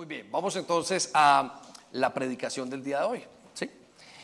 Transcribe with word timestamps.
Muy 0.00 0.06
bien, 0.06 0.26
vamos 0.30 0.56
entonces 0.56 1.10
a 1.12 1.60
la 1.92 2.14
predicación 2.14 2.70
del 2.70 2.82
día 2.82 3.00
de 3.00 3.04
hoy. 3.04 3.22
¿sí? 3.52 3.70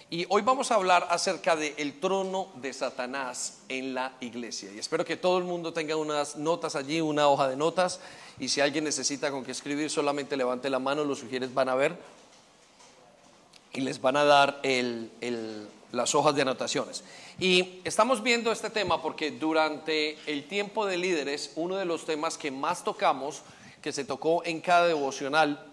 Y 0.08 0.24
hoy 0.30 0.40
vamos 0.40 0.70
a 0.70 0.76
hablar 0.76 1.06
acerca 1.10 1.54
del 1.54 2.00
trono 2.00 2.48
de 2.54 2.72
Satanás 2.72 3.58
en 3.68 3.92
la 3.92 4.14
iglesia. 4.22 4.72
Y 4.72 4.78
espero 4.78 5.04
que 5.04 5.18
todo 5.18 5.36
el 5.36 5.44
mundo 5.44 5.74
tenga 5.74 5.94
unas 5.96 6.36
notas 6.36 6.76
allí, 6.76 7.02
una 7.02 7.28
hoja 7.28 7.46
de 7.46 7.56
notas. 7.56 8.00
Y 8.38 8.48
si 8.48 8.62
alguien 8.62 8.84
necesita 8.84 9.30
con 9.30 9.44
qué 9.44 9.50
escribir, 9.50 9.90
solamente 9.90 10.34
levante 10.38 10.70
la 10.70 10.78
mano, 10.78 11.04
los 11.04 11.18
sugieres 11.18 11.52
van 11.52 11.68
a 11.68 11.74
ver. 11.74 11.94
Y 13.74 13.82
les 13.82 14.00
van 14.00 14.16
a 14.16 14.24
dar 14.24 14.62
las 15.92 16.14
hojas 16.14 16.34
de 16.34 16.40
anotaciones. 16.40 17.04
Y 17.38 17.82
estamos 17.84 18.22
viendo 18.22 18.50
este 18.50 18.70
tema 18.70 19.02
porque 19.02 19.30
durante 19.30 20.16
el 20.24 20.48
tiempo 20.48 20.86
de 20.86 20.96
líderes, 20.96 21.52
uno 21.54 21.76
de 21.76 21.84
los 21.84 22.06
temas 22.06 22.38
que 22.38 22.50
más 22.50 22.82
tocamos 22.82 23.42
que 23.82 23.92
se 23.92 24.04
tocó 24.04 24.44
en 24.44 24.60
cada 24.60 24.86
devocional 24.86 25.64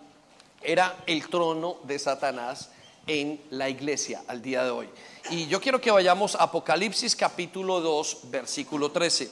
era 0.62 0.96
el 1.06 1.28
trono 1.28 1.78
de 1.84 2.00
Satanás 2.00 2.70
en 3.08 3.42
la 3.50 3.70
iglesia 3.70 4.24
al 4.28 4.42
día 4.42 4.64
de 4.64 4.72
hoy. 4.72 4.90
Y 5.30 5.48
yo 5.48 5.60
quiero 5.60 5.82
que 5.82 5.92
vayamos 5.92 6.36
a 6.36 6.44
Apocalipsis 6.44 7.16
capítulo 7.16 7.82
2, 7.82 8.32
versículo 8.32 8.92
13. 8.92 9.30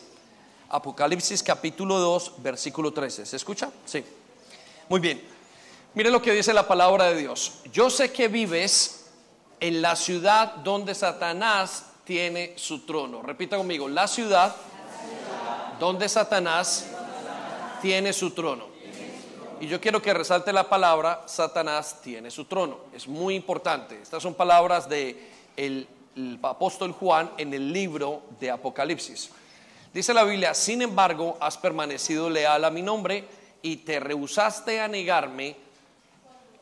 Apocalipsis 0.70 1.44
capítulo 1.44 2.00
2, 2.00 2.34
versículo 2.38 2.92
13. 2.92 3.26
¿Se 3.26 3.36
escucha? 3.36 3.70
Sí. 3.86 4.04
Muy 4.90 5.00
bien. 5.00 5.22
Mire 5.94 6.10
lo 6.10 6.22
que 6.22 6.32
dice 6.32 6.54
la 6.54 6.68
palabra 6.68 7.06
de 7.06 7.18
Dios. 7.18 7.60
Yo 7.72 7.90
sé 7.90 8.12
que 8.12 8.28
vives 8.28 9.10
en 9.60 9.82
la 9.82 9.96
ciudad 9.96 10.56
donde 10.56 10.96
Satanás 10.96 11.86
tiene 12.06 12.54
su 12.58 12.86
trono. 12.86 13.22
Repita 13.22 13.58
conmigo, 13.58 13.88
la 13.88 14.08
ciudad, 14.08 14.56
donde 15.80 16.08
Satanás 16.10 16.88
tiene 17.82 18.14
su 18.14 18.32
trono. 18.32 18.66
Y 19.60 19.68
yo 19.68 19.80
quiero 19.80 20.02
que 20.02 20.14
resalte 20.14 20.52
la 20.52 20.68
palabra, 20.68 21.24
Satanás 21.28 22.02
tiene 22.02 22.32
su 22.32 22.46
trono. 22.46 22.80
Es 22.94 23.08
muy 23.08 23.36
importante. 23.36 24.02
Estas 24.02 24.24
son 24.24 24.34
palabras 24.34 24.90
de 24.90 25.30
el, 25.56 25.88
apóstol 26.42 26.92
Juan 26.94 27.32
en 27.38 27.54
el 27.54 27.72
libro 27.72 28.24
de 28.40 28.50
Apocalipsis. 28.50 29.30
Dice 29.94 30.14
la 30.14 30.24
Biblia, 30.24 30.54
sin 30.54 30.82
embargo, 30.82 31.38
has 31.40 31.58
permanecido 31.58 32.30
leal 32.30 32.66
a 32.66 32.72
mi 32.72 32.82
nombre 32.82 33.24
y 33.62 33.78
te 33.78 34.00
rehusaste 34.00 34.80
a 34.80 34.88
negarme, 34.88 35.56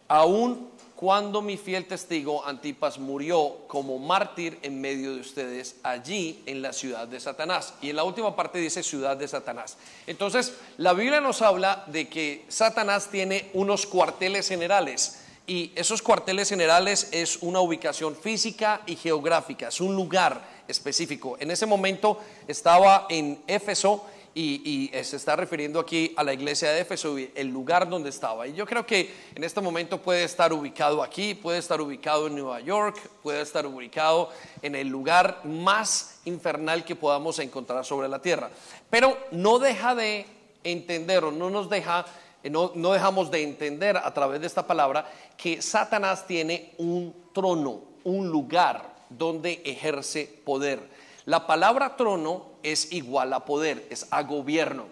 aún 0.08 0.70
cuando 1.00 1.42
mi 1.42 1.55
fiel 1.55 1.86
testigo 1.86 2.45
Antipas 2.45 3.00
murió 3.00 3.59
como 3.69 3.97
mártir 4.00 4.59
en 4.64 4.81
medio 4.81 5.16
de 5.16 5.22
ustedes 5.22 5.78
allí 5.81 6.44
en 6.45 6.61
la 6.61 6.73
ciudad 6.73 7.08
de 7.08 7.22
Satanás. 7.22 7.73
Y 7.81 7.92
en 7.92 7.95
la 7.95 8.03
última 8.03 8.36
parte 8.36 8.59
dice 8.59 8.83
ciudad 8.83 9.16
de 9.16 9.25
Satanás. 9.30 9.77
Entonces, 10.08 10.55
la 10.75 10.92
Biblia 10.92 11.22
nos 11.22 11.42
habla 11.42 11.86
de 11.88 12.09
que 12.09 12.44
Satanás 12.50 13.08
tiene 13.09 13.50
unos 13.53 13.86
cuarteles 13.86 14.50
generales. 14.50 15.22
Y 15.47 15.72
esos 15.75 16.02
cuarteles 16.02 16.50
generales 16.50 17.08
es 17.14 17.38
una 17.44 17.61
ubicación 17.61 18.14
física 18.14 18.81
y 18.86 18.97
geográfica, 18.97 19.70
es 19.70 19.80
un 19.80 19.95
lugar 19.95 20.42
específico. 20.67 21.38
En 21.39 21.50
ese 21.50 21.66
momento 21.66 22.20
estaba 22.45 23.08
en 23.09 23.42
Éfeso 23.47 24.05
y, 24.36 24.92
se 25.04 25.16
está 25.16 25.36
refiriendo 25.36 25.80
aquí 25.80 26.14
a 26.16 26.24
la 26.24 26.34
iglesia 26.34 26.72
de 26.72 26.82
Éfeso, 26.82 27.18
el 27.18 27.48
lugar 27.48 27.90
donde 27.90 28.10
estaba. 28.10 28.48
Y 28.48 28.54
yo 28.54 28.66
creo 28.66 28.86
que 28.86 29.14
en 29.36 29.44
este 29.44 29.62
momento 29.62 30.02
puede 30.02 30.24
estar 30.24 30.54
ubicado 30.54 31.04
aquí, 31.04 31.34
puede 31.34 31.58
estar 31.58 31.82
ubicado 31.82 32.28
en 32.28 32.36
Nueva 32.36 32.60
York, 32.60 32.98
puede 33.24 33.42
estar 33.42 33.66
ubicado 33.66 34.30
en 34.62 34.76
el 34.76 34.88
lugar 34.88 35.42
más 35.46 36.20
infernal 36.26 36.86
que 36.86 36.96
podamos 36.96 37.40
encontrar 37.40 37.86
sobre 37.86 38.08
la 38.08 38.22
tierra. 38.22 38.50
Pero 38.90 39.18
no 39.32 39.60
deja 39.60 39.96
de 39.96 40.26
entender 40.64 41.24
o 41.24 41.32
no 41.32 41.50
nos 41.50 41.70
deja, 41.70 42.06
no, 42.44 42.72
no 42.76 42.94
dejamos 42.94 43.32
de 43.32 43.44
entender 43.44 43.98
a 43.98 44.14
través 44.14 44.42
de 44.42 44.48
esta 44.48 44.68
palabra 44.68 45.10
que 45.38 45.62
Satanás 45.62 46.28
tiene 46.28 46.73
un 46.78 47.14
trono, 47.34 47.82
un 48.04 48.28
lugar 48.28 48.94
donde 49.10 49.62
ejerce 49.66 50.42
poder. 50.45 50.80
La 51.26 51.45
palabra 51.48 51.95
trono 51.95 52.48
es 52.64 52.92
igual 52.92 53.33
a 53.33 53.45
poder, 53.45 53.86
es 53.89 54.08
a 54.11 54.23
gobierno. 54.23 54.86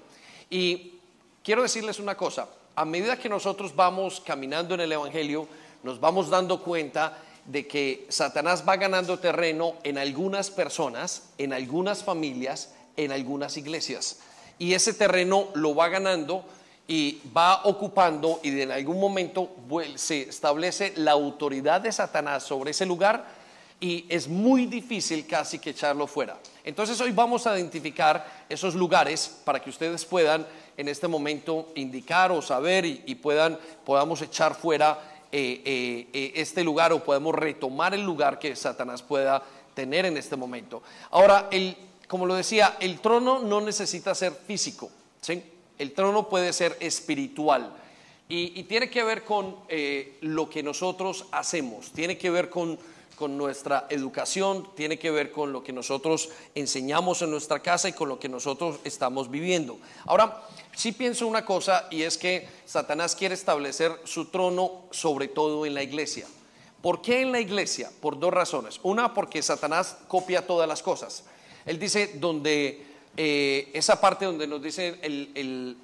Y 0.49 0.93
quiero 1.43 1.61
decirles 1.61 1.99
una 1.99 2.15
cosa, 2.15 2.47
a 2.75 2.85
medida 2.85 3.17
que 3.17 3.29
nosotros 3.29 3.75
vamos 3.75 4.21
caminando 4.21 4.75
en 4.75 4.81
el 4.81 4.91
Evangelio, 4.91 5.47
nos 5.83 5.99
vamos 5.99 6.29
dando 6.29 6.61
cuenta 6.61 7.17
de 7.45 7.65
que 7.65 8.05
Satanás 8.09 8.63
va 8.67 8.75
ganando 8.75 9.19
terreno 9.19 9.75
en 9.83 9.97
algunas 9.97 10.49
personas, 10.49 11.29
en 11.37 11.53
algunas 11.53 12.03
familias, 12.03 12.73
en 12.97 13.11
algunas 13.11 13.57
iglesias. 13.57 14.19
Y 14.59 14.73
ese 14.73 14.93
terreno 14.93 15.47
lo 15.53 15.73
va 15.73 15.87
ganando 15.87 16.43
y 16.87 17.21
va 17.35 17.61
ocupando 17.65 18.39
y 18.43 18.61
en 18.61 18.71
algún 18.71 18.99
momento 18.99 19.49
se 19.95 20.21
establece 20.21 20.93
la 20.95 21.11
autoridad 21.11 21.81
de 21.81 21.91
Satanás 21.91 22.43
sobre 22.43 22.71
ese 22.71 22.85
lugar 22.85 23.36
y 23.79 24.05
es 24.09 24.27
muy 24.27 24.65
difícil 24.65 25.25
casi 25.27 25.59
que 25.59 25.69
echarlo 25.71 26.07
fuera. 26.07 26.39
Entonces 26.63 26.99
hoy 26.99 27.11
vamos 27.11 27.45
a 27.45 27.55
identificar 27.55 28.45
esos 28.49 28.73
lugares 28.73 29.39
para 29.43 29.61
que 29.61 29.69
ustedes 29.69 30.03
puedan 30.03 30.45
en 30.75 30.87
este 30.87 31.07
momento 31.07 31.69
indicar 31.75 32.31
o 32.31 32.41
saber 32.41 32.85
y, 32.85 33.15
puedan, 33.15 33.57
podamos 33.85 34.21
echar 34.21 34.55
fuera 34.55 34.99
eh, 35.31 35.61
eh, 35.65 36.07
eh, 36.13 36.31
este 36.35 36.63
lugar 36.63 36.93
o 36.93 37.03
podemos 37.03 37.35
retomar 37.35 37.93
el 37.93 38.01
lugar 38.03 38.39
que 38.39 38.55
Satanás 38.55 39.01
pueda 39.01 39.43
tener 39.73 40.05
en 40.05 40.17
este 40.17 40.35
momento. 40.35 40.81
Ahora, 41.11 41.47
el, 41.51 41.77
como 42.07 42.25
lo 42.25 42.33
decía, 42.33 42.77
el 42.79 42.99
trono 42.99 43.39
no 43.39 43.61
necesita 43.61 44.15
ser 44.15 44.33
físico, 44.33 44.89
el 45.77 45.91
trono 45.93 46.29
puede 46.29 46.51
ser 46.53 46.77
espiritual. 46.79 47.73
Y 48.29 48.63
tiene 48.63 48.89
que 48.89 49.03
ver 49.03 49.23
con 49.23 49.55
lo 50.21 50.49
que 50.49 50.61
nosotros 50.61 51.27
hacemos, 51.31 51.91
tiene 51.93 52.17
que 52.17 52.29
ver 52.29 52.49
con 52.49 52.77
con 53.17 53.35
nuestra 53.35 53.87
educación, 53.89 54.69
tiene 54.75 54.99
que 54.99 55.09
ver 55.09 55.31
con 55.31 55.51
lo 55.51 55.63
que 55.63 55.73
nosotros 55.73 56.29
enseñamos 56.53 57.23
en 57.23 57.31
nuestra 57.31 57.59
casa 57.61 57.89
y 57.89 57.93
con 57.93 58.09
lo 58.09 58.19
que 58.19 58.29
nosotros 58.29 58.79
estamos 58.83 59.31
viviendo. 59.31 59.79
Ahora, 60.05 60.43
sí 60.75 60.91
pienso 60.91 61.25
una 61.25 61.43
cosa 61.43 61.87
y 61.89 62.03
es 62.03 62.15
que 62.15 62.47
Satanás 62.65 63.15
quiere 63.15 63.33
establecer 63.33 63.91
su 64.03 64.25
trono 64.25 64.83
sobre 64.91 65.27
todo 65.27 65.65
en 65.65 65.73
la 65.73 65.81
iglesia. 65.81 66.27
¿Por 66.83 67.01
qué 67.01 67.21
en 67.21 67.31
la 67.31 67.39
iglesia? 67.39 67.89
Por 68.01 68.19
dos 68.19 68.31
razones. 68.31 68.79
Una, 68.83 69.15
porque 69.15 69.41
Satanás 69.41 69.97
copia 70.07 70.45
todas 70.45 70.69
las 70.69 70.83
cosas. 70.83 71.23
Él 71.65 71.79
dice 71.79 72.11
donde 72.19 72.85
eh, 73.17 73.71
esa 73.73 73.99
parte 73.99 74.25
donde 74.25 74.45
nos 74.45 74.61
dice 74.61 74.99
eh, 75.01 75.75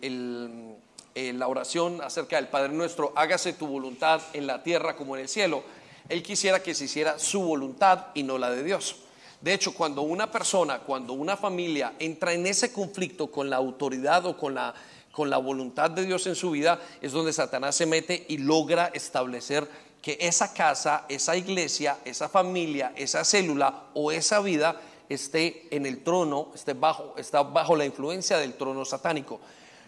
la 1.34 1.48
oración 1.48 2.00
acerca 2.04 2.36
del 2.36 2.48
Padre 2.48 2.74
nuestro, 2.74 3.12
hágase 3.16 3.54
tu 3.54 3.66
voluntad 3.66 4.22
en 4.34 4.46
la 4.46 4.62
tierra 4.62 4.96
como 4.96 5.16
en 5.16 5.24
el 5.24 5.30
cielo 5.30 5.64
él 6.10 6.24
quisiera 6.24 6.62
que 6.62 6.76
se 6.76 6.86
hiciera 6.86 7.20
su 7.20 7.42
voluntad 7.42 8.08
y 8.14 8.24
no 8.24 8.38
la 8.38 8.50
de 8.50 8.64
Dios. 8.64 8.98
De 9.42 9.54
hecho, 9.54 9.74
cuando 9.74 10.04
una 10.04 10.32
persona, 10.32 10.80
cuando 10.80 11.14
una 11.14 11.36
familia 11.36 11.94
entra 12.00 12.34
en 12.34 12.48
ese 12.48 12.72
conflicto 12.72 13.30
con 13.30 13.50
la 13.50 13.58
autoridad 13.58 14.26
o 14.26 14.38
con 14.38 14.56
la, 14.56 14.74
con 15.12 15.30
la 15.30 15.38
voluntad 15.38 15.92
de 15.92 16.06
Dios 16.06 16.28
en 16.28 16.36
su 16.36 16.52
vida, 16.52 16.80
es 17.02 17.12
donde 17.12 17.34
Satanás 17.34 17.76
se 17.76 17.86
mete 17.86 18.26
y 18.30 18.38
logra 18.38 18.88
establecer 18.94 19.68
que 20.02 20.18
esa 20.20 20.54
casa, 20.54 21.06
esa 21.10 21.36
iglesia, 21.36 21.98
esa 22.06 22.30
familia, 22.30 22.94
esa 22.96 23.24
célula 23.24 23.84
o 23.94 24.12
esa 24.12 24.40
vida 24.40 24.80
esté 25.10 25.68
en 25.72 25.86
el 25.86 26.04
trono, 26.04 26.52
esté 26.54 26.74
bajo, 26.74 27.16
está 27.18 27.44
bajo 27.44 27.76
la 27.76 27.86
influencia 27.86 28.38
del 28.38 28.54
trono 28.54 28.86
satánico. 28.86 29.40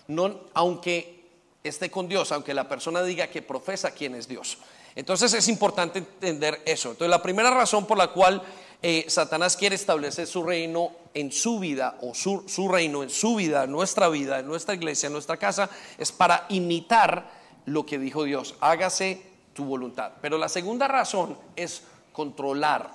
No, 0.07 0.41
aunque 0.53 1.23
esté 1.63 1.89
con 1.89 2.07
Dios, 2.07 2.31
aunque 2.31 2.53
la 2.53 2.69
persona 2.69 3.03
diga 3.03 3.27
que 3.27 3.41
profesa 3.41 3.91
quién 3.91 4.15
es 4.15 4.27
Dios. 4.27 4.57
Entonces 4.95 5.33
es 5.33 5.47
importante 5.49 5.99
entender 5.99 6.61
eso. 6.65 6.91
Entonces 6.91 7.09
la 7.09 7.21
primera 7.21 7.51
razón 7.51 7.85
por 7.85 7.97
la 7.97 8.07
cual 8.07 8.41
eh, 8.81 9.05
Satanás 9.07 9.57
quiere 9.57 9.75
establecer 9.75 10.25
su 10.25 10.43
reino 10.43 10.91
en 11.13 11.31
su 11.31 11.59
vida 11.59 11.97
o 12.01 12.13
su, 12.13 12.69
reino 12.69 13.03
en 13.03 13.09
su 13.09 13.35
vida, 13.35 13.63
en 13.63 13.71
nuestra 13.71 14.09
vida, 14.09 14.39
en 14.39 14.47
nuestra 14.47 14.75
iglesia, 14.75 15.07
en 15.07 15.13
nuestra 15.13 15.37
casa, 15.37 15.69
es 15.97 16.11
para 16.11 16.45
imitar 16.49 17.29
lo 17.65 17.85
que 17.85 17.99
dijo 17.99 18.23
Dios. 18.23 18.55
Hágase 18.61 19.21
tu 19.53 19.65
voluntad. 19.65 20.13
Pero 20.21 20.37
la 20.37 20.49
segunda 20.49 20.87
razón 20.87 21.37
es 21.55 21.83
controlar 22.13 22.91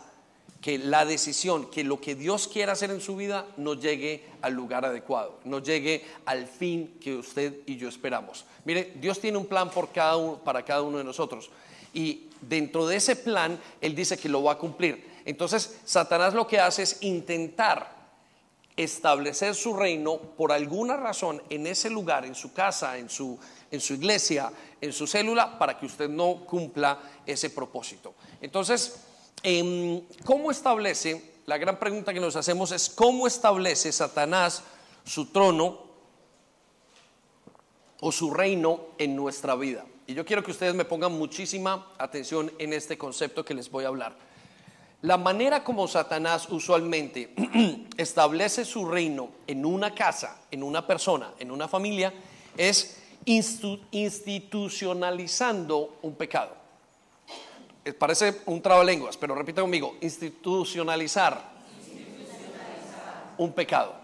que 0.63 0.79
la 0.79 1.05
decisión, 1.05 1.71
que 1.71 1.85
lo 1.85 2.01
que 2.01 2.15
Dios 2.15 2.47
quiera 2.47 2.73
hacer 2.73 2.91
en 2.91 3.01
su 3.01 3.17
vida 3.17 3.47
no 3.57 3.75
llegue 3.75 4.27
al 4.43 4.53
lugar 4.53 4.85
adecuado, 4.85 5.41
no 5.45 5.59
llegue 5.59 6.05
al 6.27 6.47
fin 6.47 6.99
que 7.01 7.17
usted 7.17 7.61
y 7.67 7.77
yo 7.77 7.89
esperamos. 7.89 8.45
Mire, 8.65 8.93
Dios 8.97 9.21
tiene 9.21 9.39
un 9.39 9.47
plan 9.47 9.71
para 10.45 10.63
cada 10.63 10.83
uno 10.83 10.99
de 10.99 11.05
nosotros 11.05 11.51
y 11.93 12.29
dentro 12.41 12.87
de 12.87 12.97
ese 12.97 13.17
plan 13.17 13.59
Él 13.81 13.95
dice 13.95 14.19
que 14.19 14.29
lo 14.29 14.43
va 14.43 14.53
a 14.53 14.59
cumplir. 14.59 15.11
Entonces, 15.25 15.79
Satanás 15.85 16.35
lo 16.35 16.47
que 16.47 16.59
hace 16.59 16.83
es 16.83 16.99
intentar 17.03 18.01
establecer 18.77 19.55
su 19.55 19.75
reino 19.75 20.17
por 20.19 20.53
alguna 20.53 20.97
razón 20.97 21.43
en 21.51 21.67
ese 21.67 21.91
lugar, 21.91 22.25
en 22.25 22.35
su 22.35 22.53
casa, 22.53 22.97
en 22.97 23.11
su, 23.11 23.39
en 23.71 23.81
su 23.81 23.95
iglesia, 23.95 24.51
en 24.81 24.93
su 24.93 25.07
célula, 25.07 25.59
para 25.59 25.79
que 25.79 25.87
usted 25.87 26.09
no 26.09 26.47
cumpla 26.47 26.99
ese 27.27 27.51
propósito. 27.51 28.15
Entonces, 28.41 29.01
em, 29.43 30.03
¿cómo 30.25 30.51
establece? 30.51 31.35
La 31.47 31.59
gran 31.59 31.79
pregunta 31.79 32.15
que 32.15 32.21
nos 32.21 32.37
hacemos 32.37 32.73
es, 32.73 32.89
¿cómo 32.89 33.27
establece 33.27 33.93
Satanás 33.93 34.63
su 35.05 35.27
trono 35.27 35.91
o 38.01 38.13
su 38.13 38.33
reino 38.33 38.81
en 38.99 39.15
nuestra 39.17 39.55
vida? 39.57 39.85
Y 40.11 40.15
yo 40.15 40.25
quiero 40.25 40.43
que 40.43 40.51
ustedes 40.51 40.75
me 40.75 40.85
pongan 40.85 41.13
muchísima 41.13 41.93
atención 41.97 42.51
en 42.59 42.73
este 42.73 42.99
concepto 42.99 43.45
que 43.45 43.55
les 43.55 43.71
voy 43.71 43.85
a 43.85 43.87
hablar. 43.87 44.17
La 45.03 45.17
manera 45.17 45.63
como 45.63 45.87
Satanás 45.87 46.49
usualmente 46.51 47.33
establece 47.97 48.65
su 48.65 48.87
reino 48.87 49.31
en 49.47 49.65
una 49.65 49.95
casa, 49.95 50.41
en 50.51 50.65
una 50.65 50.85
persona, 50.85 51.35
en 51.39 51.53
una 51.53 51.69
familia, 51.69 52.13
es 52.57 53.01
institucionalizando 53.25 55.99
un 56.03 56.17
pecado. 56.17 56.57
Eh, 57.85 57.93
parece 57.93 58.41
un 58.47 58.61
trabalenguas, 58.61 59.17
pero 59.17 59.37
repita 59.37 59.61
conmigo, 59.61 59.97
institucionalizar, 60.01 61.41
institucionalizar. 61.87 63.35
un 63.39 63.53
pecado. 63.53 63.95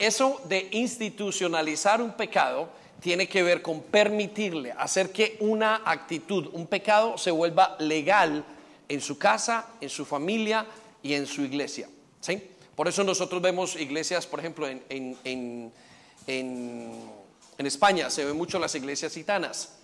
Eso 0.00 0.40
de 0.48 0.68
institucionalizar 0.72 2.02
un 2.02 2.14
pecado 2.14 2.82
tiene 3.04 3.28
que 3.28 3.42
ver 3.42 3.60
con 3.60 3.82
permitirle 3.82 4.72
hacer 4.72 5.12
que 5.12 5.36
una 5.40 5.82
actitud, 5.84 6.48
un 6.54 6.66
pecado, 6.66 7.18
se 7.18 7.30
vuelva 7.30 7.76
legal 7.78 8.42
en 8.88 9.02
su 9.02 9.18
casa, 9.18 9.66
en 9.82 9.90
su 9.90 10.06
familia 10.06 10.64
y 11.02 11.12
en 11.12 11.26
su 11.26 11.42
iglesia. 11.42 11.86
¿sí? 12.22 12.42
Por 12.74 12.88
eso 12.88 13.04
nosotros 13.04 13.42
vemos 13.42 13.76
iglesias, 13.76 14.26
por 14.26 14.40
ejemplo, 14.40 14.66
en, 14.66 14.82
en, 14.88 15.70
en 16.26 17.66
España 17.66 18.08
se 18.08 18.24
ven 18.24 18.38
mucho 18.38 18.58
las 18.58 18.74
iglesias 18.74 19.12
gitanas. 19.12 19.74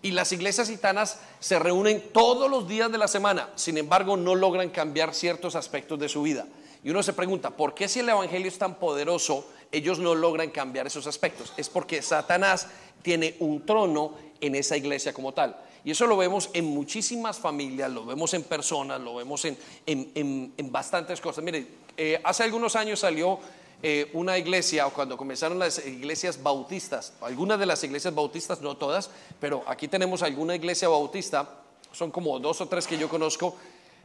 Y 0.00 0.12
las 0.12 0.30
iglesias 0.30 0.68
gitanas 0.68 1.18
se 1.40 1.58
reúnen 1.58 2.00
todos 2.12 2.48
los 2.48 2.68
días 2.68 2.92
de 2.92 2.98
la 2.98 3.08
semana, 3.08 3.48
sin 3.56 3.76
embargo 3.76 4.16
no 4.16 4.36
logran 4.36 4.70
cambiar 4.70 5.14
ciertos 5.16 5.56
aspectos 5.56 5.98
de 5.98 6.08
su 6.08 6.22
vida. 6.22 6.46
Y 6.88 6.90
uno 6.90 7.02
se 7.02 7.12
pregunta, 7.12 7.50
¿por 7.50 7.74
qué 7.74 7.86
si 7.86 8.00
el 8.00 8.08
Evangelio 8.08 8.48
es 8.48 8.56
tan 8.56 8.76
poderoso, 8.76 9.46
ellos 9.70 9.98
no 9.98 10.14
logran 10.14 10.48
cambiar 10.48 10.86
esos 10.86 11.06
aspectos? 11.06 11.52
Es 11.58 11.68
porque 11.68 12.00
Satanás 12.00 12.66
tiene 13.02 13.36
un 13.40 13.66
trono 13.66 14.14
en 14.40 14.54
esa 14.54 14.74
iglesia 14.74 15.12
como 15.12 15.34
tal. 15.34 15.54
Y 15.84 15.90
eso 15.90 16.06
lo 16.06 16.16
vemos 16.16 16.48
en 16.54 16.64
muchísimas 16.64 17.38
familias, 17.38 17.90
lo 17.90 18.06
vemos 18.06 18.32
en 18.32 18.42
personas, 18.42 19.02
lo 19.02 19.16
vemos 19.16 19.44
en, 19.44 19.58
en, 19.84 20.72
bastantes 20.72 21.20
cosas. 21.20 21.44
Mire, 21.44 21.66
eh, 21.94 22.22
hace 22.24 22.44
algunos 22.44 22.74
años 22.74 23.00
salió 23.00 23.38
eh, 23.82 24.08
una 24.14 24.38
iglesia, 24.38 24.86
o 24.86 24.90
cuando 24.94 25.18
comenzaron 25.18 25.58
las 25.58 25.86
iglesias 25.86 26.42
bautistas, 26.42 27.12
algunas 27.20 27.58
de 27.58 27.66
las 27.66 27.84
iglesias 27.84 28.14
bautistas, 28.14 28.62
no 28.62 28.78
todas, 28.78 29.10
pero 29.38 29.62
aquí 29.66 29.88
tenemos 29.88 30.22
alguna 30.22 30.54
iglesia 30.54 30.88
bautista, 30.88 31.50
son 31.92 32.10
como 32.10 32.38
dos 32.38 32.62
o 32.62 32.66
tres 32.66 32.86
que 32.86 32.96
yo 32.96 33.10
conozco, 33.10 33.56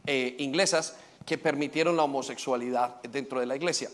eh, 0.06 0.36
inglesas, 0.38 0.96
que 1.24 1.38
permitieron 1.38 1.96
la 1.96 2.04
homosexualidad 2.04 3.02
dentro 3.02 3.40
de 3.40 3.46
la 3.46 3.56
iglesia. 3.56 3.90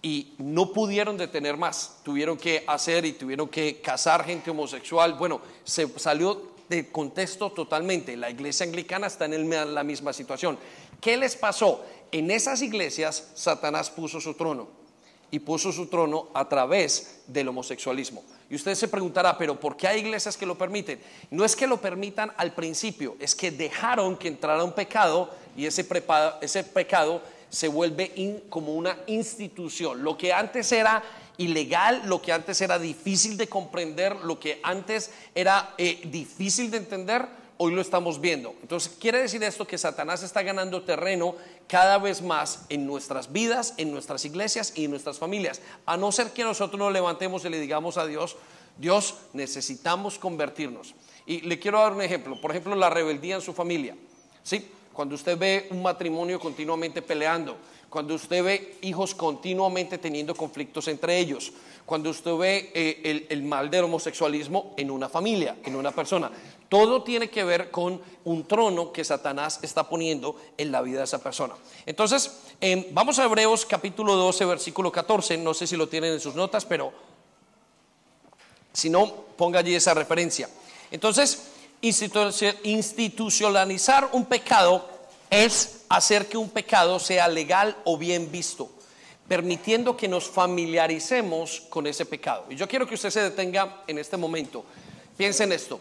Y 0.00 0.34
no 0.38 0.72
pudieron 0.72 1.16
detener 1.16 1.56
más, 1.56 1.98
tuvieron 2.04 2.36
que 2.36 2.62
hacer 2.66 3.04
y 3.04 3.12
tuvieron 3.12 3.48
que 3.48 3.80
casar 3.80 4.24
gente 4.24 4.50
homosexual. 4.50 5.14
Bueno, 5.14 5.40
se 5.64 5.88
salió 5.98 6.52
de 6.68 6.90
contexto 6.90 7.50
totalmente. 7.50 8.16
La 8.16 8.30
iglesia 8.30 8.64
anglicana 8.64 9.08
está 9.08 9.24
en 9.24 9.74
la 9.74 9.82
misma 9.82 10.12
situación. 10.12 10.58
¿Qué 11.00 11.16
les 11.16 11.34
pasó? 11.36 11.84
En 12.12 12.30
esas 12.30 12.62
iglesias 12.62 13.30
Satanás 13.34 13.90
puso 13.90 14.20
su 14.20 14.34
trono 14.34 14.68
y 15.30 15.40
puso 15.40 15.72
su 15.72 15.86
trono 15.86 16.28
a 16.32 16.48
través 16.48 17.22
del 17.26 17.48
homosexualismo. 17.48 18.22
Y 18.50 18.54
usted 18.54 18.74
se 18.74 18.88
preguntará, 18.88 19.36
pero 19.36 19.60
¿por 19.60 19.76
qué 19.76 19.88
hay 19.88 20.00
iglesias 20.00 20.36
que 20.36 20.46
lo 20.46 20.56
permiten? 20.56 21.00
No 21.30 21.44
es 21.44 21.54
que 21.54 21.66
lo 21.66 21.80
permitan 21.80 22.32
al 22.36 22.54
principio, 22.54 23.16
es 23.20 23.34
que 23.34 23.50
dejaron 23.50 24.16
que 24.16 24.28
entrara 24.28 24.64
un 24.64 24.72
pecado 24.72 25.30
y 25.58 25.66
ese, 25.66 25.82
pecado 25.82 27.20
se 27.50 27.66
vuelve 27.66 28.44
como 28.48 28.74
una 28.74 28.96
institución. 29.08 30.04
Lo 30.04 30.16
que 30.16 30.32
antes 30.32 30.70
era 30.70 31.02
ilegal, 31.36 32.02
lo 32.06 32.22
que 32.22 32.32
antes 32.32 32.60
era 32.60 32.78
difícil 32.78 33.36
de 33.36 33.48
comprender, 33.48 34.14
lo 34.22 34.38
que 34.38 34.60
antes 34.62 35.10
era 35.34 35.74
eh, 35.76 36.00
difícil 36.04 36.70
de 36.70 36.76
entender, 36.76 37.26
hoy 37.56 37.72
lo 37.72 37.80
estamos 37.80 38.20
viendo. 38.20 38.54
Entonces, 38.62 38.96
quiere 39.00 39.18
decir 39.18 39.42
esto 39.42 39.66
que 39.66 39.78
Satanás 39.78 40.22
está 40.22 40.42
ganando 40.42 40.82
terreno 40.82 41.34
cada 41.66 41.98
vez 41.98 42.22
más 42.22 42.64
en 42.68 42.86
nuestras 42.86 43.32
vidas, 43.32 43.74
en 43.78 43.90
nuestras 43.90 44.24
iglesias 44.24 44.72
y 44.76 44.84
en 44.84 44.92
nuestras 44.92 45.18
familias. 45.18 45.60
A 45.86 45.96
no 45.96 46.12
ser 46.12 46.30
que 46.30 46.44
nosotros 46.44 46.78
nos 46.78 46.92
levantemos 46.92 47.44
y 47.44 47.48
le 47.48 47.58
digamos 47.58 47.98
a 47.98 48.06
Dios, 48.06 48.36
Dios, 48.76 49.16
necesitamos 49.32 50.20
convertirnos. 50.20 50.94
Y 51.26 51.40
le 51.40 51.58
quiero 51.58 51.80
dar 51.80 51.94
un 51.94 52.02
ejemplo, 52.02 52.40
por 52.40 52.52
ejemplo, 52.52 52.76
la 52.76 52.90
rebeldía 52.90 53.34
en 53.34 53.42
su 53.42 53.52
familia. 53.52 53.96
¿Sí? 54.44 54.70
Cuando 54.98 55.14
usted 55.14 55.38
ve 55.38 55.68
un 55.70 55.80
matrimonio 55.80 56.40
continuamente 56.40 57.02
peleando, 57.02 57.56
cuando 57.88 58.16
usted 58.16 58.42
ve 58.42 58.78
hijos 58.80 59.14
continuamente 59.14 59.96
teniendo 59.96 60.34
conflictos 60.34 60.88
entre 60.88 61.20
ellos, 61.20 61.52
cuando 61.86 62.10
usted 62.10 62.34
ve 62.34 62.72
eh, 62.74 63.28
el, 63.30 63.44
mal 63.44 63.70
del 63.70 63.84
homosexualismo 63.84 64.74
en 64.76 64.90
una 64.90 65.08
familia, 65.08 65.56
en 65.64 65.76
una 65.76 65.92
persona. 65.92 66.32
Todo 66.68 67.04
tiene 67.04 67.30
que 67.30 67.44
ver 67.44 67.70
con 67.70 68.02
un 68.24 68.48
trono 68.48 68.90
que 68.90 69.04
Satanás 69.04 69.60
está 69.62 69.88
poniendo 69.88 70.34
en 70.56 70.72
la 70.72 70.82
vida 70.82 70.98
de 70.98 71.04
esa 71.04 71.22
persona. 71.22 71.54
Entonces, 71.86 72.36
em, 72.60 72.86
vamos 72.90 73.20
a 73.20 73.24
Hebreos 73.24 73.66
capítulo 73.66 74.16
12, 74.16 74.46
versículo 74.46 74.90
14. 74.90 75.38
No 75.38 75.54
sé 75.54 75.68
si 75.68 75.76
lo 75.76 75.88
tienen 75.88 76.14
en 76.14 76.18
sus 76.18 76.34
notas, 76.34 76.64
pero 76.66 76.92
si 78.72 78.90
no, 78.90 79.06
ponga 79.36 79.60
allí 79.60 79.76
esa 79.76 79.94
referencia. 79.94 80.50
Entonces, 80.90 81.52
institucionalizar 81.80 84.10
un 84.12 84.26
pecado 84.26 84.86
es 85.30 85.84
hacer 85.88 86.28
que 86.28 86.36
un 86.36 86.50
pecado 86.50 86.98
sea 86.98 87.28
legal 87.28 87.74
o 87.84 87.96
bien 87.96 88.30
visto 88.30 88.68
permitiendo 89.28 89.94
que 89.94 90.08
nos 90.08 90.26
familiaricemos 90.26 91.60
con 91.68 91.86
ese 91.86 92.06
pecado. 92.06 92.46
Y 92.48 92.56
yo 92.56 92.66
quiero 92.66 92.86
que 92.86 92.94
usted 92.94 93.10
se 93.10 93.20
detenga 93.20 93.82
en 93.86 93.98
este 93.98 94.16
momento. 94.16 94.64
Piense 95.16 95.44
en 95.44 95.52
esto. 95.52 95.80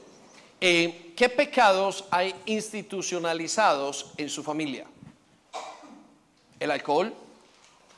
Eh, 0.60 1.14
¿Qué 1.16 1.30
pecados 1.30 2.04
hay 2.12 2.36
institucionalizados 2.46 4.12
en 4.18 4.30
su 4.30 4.44
familia? 4.44 4.86
El 6.60 6.72
alcohol. 6.72 7.14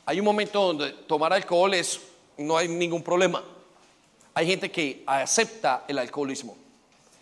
Hay 0.05 0.19
un 0.19 0.25
momento 0.25 0.61
donde 0.61 0.91
tomar 0.91 1.33
alcohol 1.33 1.73
es, 1.73 1.99
no 2.37 2.55
hay 2.55 2.67
ningún 2.67 3.03
problema. 3.03 3.43
Hay 4.35 4.45
gente 4.45 4.69
que 4.69 5.03
acepta 5.07 5.83
el 5.87 5.97
alcoholismo. 5.97 6.55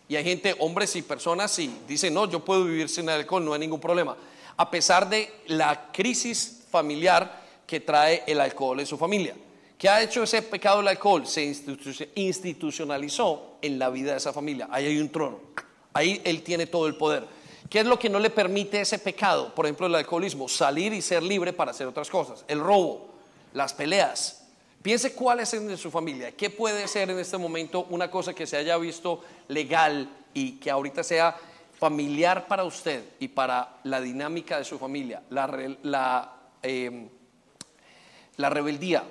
Y 0.09 0.15
hay 0.15 0.24
gente, 0.24 0.56
hombres 0.59 0.95
y 0.95 1.01
personas, 1.01 1.57
y 1.59 1.69
dicen, 1.88 2.13
no, 2.13 2.30
yo 2.30 2.44
puedo 2.44 2.63
vivir 2.63 2.88
sin 2.88 3.09
alcohol, 3.09 3.44
no 3.44 3.54
hay 3.54 3.59
ningún 3.59 3.80
problema. 3.80 4.15
A 4.56 4.71
pesar 4.71 5.09
de 5.09 5.31
la 5.48 5.92
crisis 5.92 6.63
familiar 6.71 7.45
que 7.65 7.81
trae 7.81 8.23
el 8.26 8.40
alcohol 8.40 8.80
en 8.80 8.85
su 8.85 8.97
familia. 8.97 9.35
¿Qué 9.78 9.90
ha 9.90 10.02
hecho 10.02 10.23
ese 10.23 10.42
pecado 10.42 10.78
del 10.78 10.87
alcohol? 10.87 11.28
Se 11.28 11.44
institucionalizó 12.16 13.57
en 13.61 13.78
la 13.78 13.90
vida 13.90 14.11
de 14.14 14.18
esa 14.18 14.33
familia. 14.33 14.68
Ahí 14.71 14.87
hay 14.87 14.97
un 14.99 15.09
trono. 15.09 15.40
Ahí 15.94 16.21
él 16.23 16.42
tiene 16.42 16.66
todo 16.66 16.87
el 16.87 16.95
poder. 16.95 17.26
¿Qué 17.69 17.81
es 17.81 17.85
lo 17.85 17.99
que 17.99 18.09
no 18.09 18.18
le 18.18 18.30
permite 18.30 18.81
ese 18.81 18.97
pecado? 18.97 19.54
Por 19.54 19.66
ejemplo, 19.66 19.85
el 19.85 19.94
alcoholismo. 19.94 20.47
Salir 20.47 20.94
y 20.94 21.02
ser 21.02 21.21
libre 21.21 21.54
para 21.54 21.71
hacer 21.71 21.85
otras 21.85 22.09
cosas. 22.09 22.44
El 22.47 22.59
robo, 22.59 23.09
las 23.54 23.73
peleas. 23.73 24.46
Piense 24.81 25.14
cuál 25.14 25.40
es 25.40 25.54
en 25.54 25.78
su 25.78 25.92
familia. 25.92 26.31
¿Qué 26.31 26.50
puede 26.50 26.88
ser 26.88 27.10
en 27.10 27.19
este 27.19 27.38
momento 27.38 27.88
una 27.90 28.10
cosa 28.10 28.34
que 28.34 28.48
se 28.48 28.57
haya 28.57 28.78
visto 28.78 29.24
legal 29.48 30.10
y 30.34 30.54
que 30.54 30.72
ahorita 30.72 31.04
sea 31.04 31.36
familiar 31.80 32.48
para 32.48 32.64
usted 32.64 33.04
y 33.19 33.28
para 33.28 33.80
la 33.84 34.00
dinámica 34.00 34.57
de 34.57 34.64
su 34.64 34.80
familia? 34.80 35.24
La, 35.30 36.34
eh, 36.64 37.10
la 38.38 38.50
rebeldía. 38.50 39.04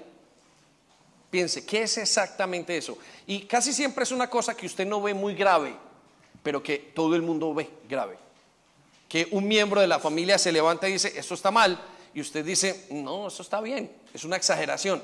Piense, 1.30 1.66
¿qué 1.66 1.82
es 1.82 1.98
exactamente 1.98 2.76
eso? 2.76 2.96
Y 3.26 3.42
casi 3.42 3.72
siempre 3.72 4.04
es 4.04 4.12
una 4.12 4.30
cosa 4.30 4.56
que 4.56 4.66
usted 4.66 4.86
no 4.86 5.02
ve 5.02 5.12
muy 5.12 5.34
grave, 5.34 5.74
pero 6.42 6.62
que 6.62 6.78
todo 6.78 7.14
el 7.16 7.22
mundo 7.22 7.52
ve 7.52 7.68
grave. 7.88 8.16
Que 9.08 9.28
un 9.32 9.46
miembro 9.46 9.80
de 9.80 9.88
la 9.88 9.98
familia 9.98 10.38
se 10.38 10.52
levanta 10.52 10.88
y 10.88 10.92
dice, 10.92 11.12
esto 11.16 11.34
está 11.34 11.50
mal, 11.50 11.78
y 12.14 12.20
usted 12.20 12.44
dice, 12.44 12.86
no, 12.90 13.28
eso 13.28 13.42
está 13.42 13.60
bien, 13.60 13.92
es 14.14 14.24
una 14.24 14.36
exageración. 14.36 15.02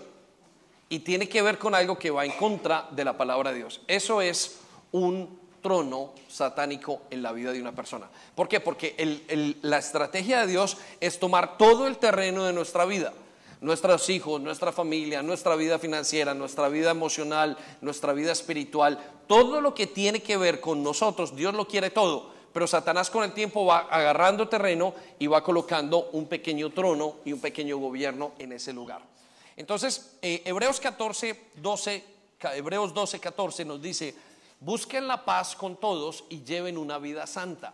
Y 0.92 0.99
tiene 0.99 1.26
que 1.26 1.40
ver 1.40 1.56
con 1.56 1.75
algo 1.75 1.99
que 1.99 2.11
va 2.11 2.26
en 2.26 2.32
contra 2.32 2.87
de 2.90 3.02
la 3.02 3.16
palabra 3.16 3.50
de 3.50 3.56
Dios. 3.56 3.80
Eso 3.88 4.20
es 4.20 4.58
un 4.90 5.40
trono 5.62 6.12
satánico 6.28 7.00
en 7.08 7.22
la 7.22 7.32
vida 7.32 7.50
de 7.50 7.62
una 7.62 7.72
persona. 7.72 8.11
¿Por 8.34 8.46
qué? 8.46 8.61
Porque 8.61 9.56
la 9.62 9.78
estrategia 9.78 10.42
de 10.42 10.49
Dios 10.49 10.76
es 11.00 11.18
tomar 11.18 11.56
todo 11.56 11.87
el 11.87 11.96
terreno 11.96 12.44
de 12.44 12.52
nuestra 12.52 12.84
vida 12.84 13.14
nuestros 13.62 14.11
hijos, 14.11 14.40
nuestra 14.42 14.70
familia, 14.70 15.22
nuestra 15.22 15.56
vida 15.56 15.78
financiera, 15.78 16.34
nuestra 16.34 16.68
vida 16.68 16.90
emocional, 16.90 17.56
nuestra 17.80 18.12
vida 18.12 18.32
espiritual, 18.32 18.99
todo 19.26 19.62
lo 19.62 19.72
que 19.72 19.87
tiene 19.87 20.20
que 20.20 20.37
ver 20.37 20.61
con 20.61 20.82
nosotros, 20.82 21.34
Dios 21.37 21.54
lo 21.54 21.68
quiere 21.68 21.90
todo, 21.90 22.28
pero 22.52 22.66
Satanás 22.66 23.08
con 23.08 23.22
el 23.22 23.32
tiempo 23.32 23.64
va 23.64 23.87
agarrando 23.88 24.49
terreno 24.49 24.92
y 25.18 25.28
va 25.28 25.44
colocando 25.44 26.11
un 26.11 26.26
pequeño 26.26 26.70
trono 26.70 27.14
y 27.25 27.32
un 27.32 27.40
pequeño 27.40 27.78
gobierno 27.78 28.32
en 28.40 28.52
ese 28.52 28.72
lugar. 28.72 29.12
Entonces, 29.62 30.19
eh, 30.21 30.42
Hebreos 30.45 30.81
14, 30.81 31.50
12, 31.54 32.04
Hebreos 32.57 32.92
12, 32.92 33.21
14 33.21 33.64
nos 33.64 33.81
dice, 33.81 34.12
busquen 34.59 35.07
la 35.07 35.25
paz 35.25 35.54
con 35.54 35.76
todos 35.76 36.25
y 36.31 36.42
lleven 36.42 36.76
una 36.76 36.99
vida 36.99 37.28
santa. 37.28 37.73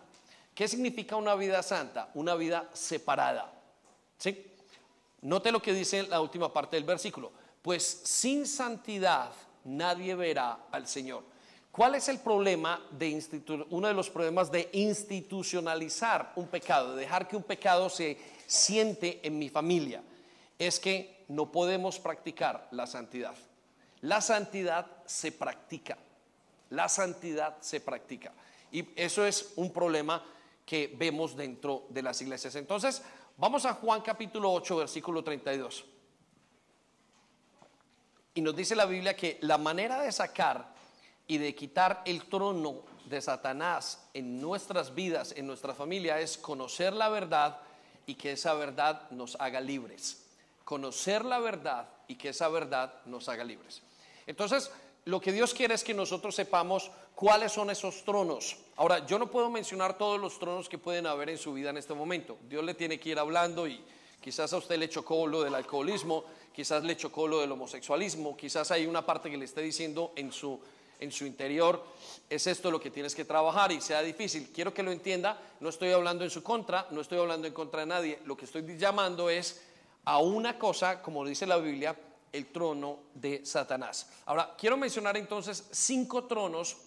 ¿Qué 0.53 0.67
significa 0.67 1.15
una 1.15 1.33
vida 1.33 1.63
santa? 1.63 2.11
Una 2.13 2.35
vida 2.35 2.69
separada. 2.73 3.51
¿Sí? 4.19 4.51
Note 5.21 5.51
lo 5.51 5.63
que 5.63 5.73
dice 5.73 6.03
la 6.03 6.21
última 6.21 6.53
parte 6.53 6.75
del 6.75 6.83
versículo. 6.83 7.31
Pues 7.63 8.01
sin 8.03 8.45
santidad 8.45 9.31
nadie 9.63 10.13
verá 10.13 10.59
al 10.71 10.85
Señor. 10.85 11.23
¿Cuál 11.71 11.95
es 11.95 12.07
el 12.07 12.19
problema 12.19 12.85
de 12.91 13.19
uno 13.71 13.87
de 13.87 13.95
los 13.95 14.11
problemas 14.11 14.51
de 14.51 14.69
institucionalizar 14.73 16.33
un 16.35 16.49
pecado, 16.49 16.93
de 16.93 17.01
dejar 17.01 17.27
que 17.27 17.35
un 17.35 17.41
pecado 17.41 17.89
se 17.89 18.15
siente 18.45 19.21
en 19.23 19.39
mi 19.39 19.49
familia? 19.49 20.03
Es 20.59 20.79
que 20.79 21.18
no 21.29 21.51
podemos 21.51 21.99
practicar 21.99 22.67
la 22.71 22.85
santidad. 22.85 23.35
La 24.01 24.19
santidad 24.19 24.87
se 25.05 25.31
practica. 25.31 25.97
La 26.71 26.89
santidad 26.89 27.57
se 27.61 27.79
practica. 27.81 28.33
Y 28.71 28.89
eso 28.95 29.25
es 29.25 29.53
un 29.55 29.71
problema 29.71 30.23
que 30.65 30.93
vemos 30.97 31.35
dentro 31.35 31.85
de 31.89 32.01
las 32.01 32.21
iglesias. 32.21 32.55
Entonces, 32.55 33.01
vamos 33.37 33.65
a 33.65 33.73
Juan 33.73 34.01
capítulo 34.01 34.51
8, 34.53 34.77
versículo 34.77 35.23
32. 35.23 35.85
Y 38.35 38.41
nos 38.41 38.55
dice 38.55 38.75
la 38.75 38.85
Biblia 38.85 39.15
que 39.15 39.37
la 39.41 39.57
manera 39.57 40.01
de 40.01 40.11
sacar 40.11 40.73
y 41.27 41.37
de 41.37 41.53
quitar 41.53 42.01
el 42.05 42.25
trono 42.25 42.83
de 43.05 43.21
Satanás 43.21 44.07
en 44.13 44.39
nuestras 44.39 44.95
vidas, 44.95 45.33
en 45.35 45.45
nuestra 45.45 45.73
familia, 45.73 46.19
es 46.19 46.37
conocer 46.37 46.93
la 46.93 47.09
verdad 47.09 47.59
y 48.05 48.15
que 48.15 48.31
esa 48.31 48.53
verdad 48.53 49.09
nos 49.11 49.35
haga 49.39 49.61
libres. 49.61 50.28
Conocer 50.69 51.25
la 51.25 51.39
verdad 51.39 51.89
y 52.07 52.13
que 52.13 52.29
esa 52.29 52.47
verdad 52.47 52.93
nos 53.05 53.27
haga 53.27 53.43
libres. 53.43 53.81
Entonces, 54.27 54.69
lo 55.05 55.19
que 55.19 55.31
Dios 55.31 55.55
quiere 55.55 55.73
es 55.73 55.83
que 55.83 55.95
nosotros 55.95 56.35
sepamos 56.35 56.91
cuáles 57.15 57.53
son 57.53 57.71
esos 57.71 58.03
tronos. 58.05 58.55
Ahora, 58.75 59.03
yo 59.07 59.17
no 59.17 59.31
puedo 59.31 59.49
mencionar 59.49 59.97
todos 59.97 60.21
los 60.21 60.37
tronos 60.37 60.69
que 60.69 60.77
pueden 60.77 61.07
haber 61.07 61.31
en 61.31 61.39
su 61.39 61.53
vida 61.53 61.71
en 61.71 61.77
este 61.77 61.95
momento. 61.95 62.37
Dios 62.47 62.63
le 62.63 62.75
tiene 62.75 62.99
que 62.99 63.09
ir 63.09 63.17
hablando 63.17 63.67
y 63.67 63.83
quizás 64.21 64.53
a 64.53 64.57
usted 64.57 64.77
le 64.77 64.89
chocó 64.89 65.25
lo 65.25 65.41
del 65.41 65.55
alcoholismo, 65.55 66.25
quizás 66.53 66.83
le 66.83 66.95
chocó 66.95 67.27
lo 67.27 67.39
del 67.39 67.51
homosexualismo, 67.51 68.37
quizás 68.37 68.69
hay 68.69 68.85
una 68.85 69.03
parte 69.03 69.31
que 69.31 69.37
le 69.37 69.45
esté 69.45 69.61
diciendo 69.61 70.13
en 70.15 70.31
su 70.31 70.59
en 70.99 71.11
su 71.11 71.25
interior, 71.25 71.81
es 72.29 72.45
esto 72.47 72.69
lo 72.69 72.79
que 72.79 72.91
tienes 72.91 73.15
que 73.15 73.25
trabajar 73.25 73.71
y 73.71 73.81
sea 73.81 74.01
difícil. 74.01 74.49
Quiero 74.53 74.73
que 74.73 74.83
lo 74.83 74.91
entienda, 74.91 75.39
no 75.61 75.69
estoy 75.69 75.91
hablando 75.91 76.23
en 76.23 76.29
su 76.29 76.43
contra, 76.43 76.87
no 76.91 77.01
estoy 77.01 77.19
hablando 77.19 77.47
en 77.47 77.53
contra 77.53 77.81
de 77.81 77.85
nadie, 77.87 78.19
lo 78.25 78.35
que 78.35 78.45
estoy 78.45 78.77
llamando 78.77 79.29
es 79.29 79.61
a 80.05 80.19
una 80.19 80.57
cosa, 80.57 81.01
como 81.01 81.25
dice 81.25 81.45
la 81.45 81.57
Biblia, 81.57 81.95
el 82.31 82.51
trono 82.51 82.99
de 83.13 83.45
Satanás. 83.45 84.09
Ahora, 84.25 84.55
quiero 84.57 84.77
mencionar 84.77 85.17
entonces 85.17 85.67
cinco 85.71 86.25
tronos 86.25 86.77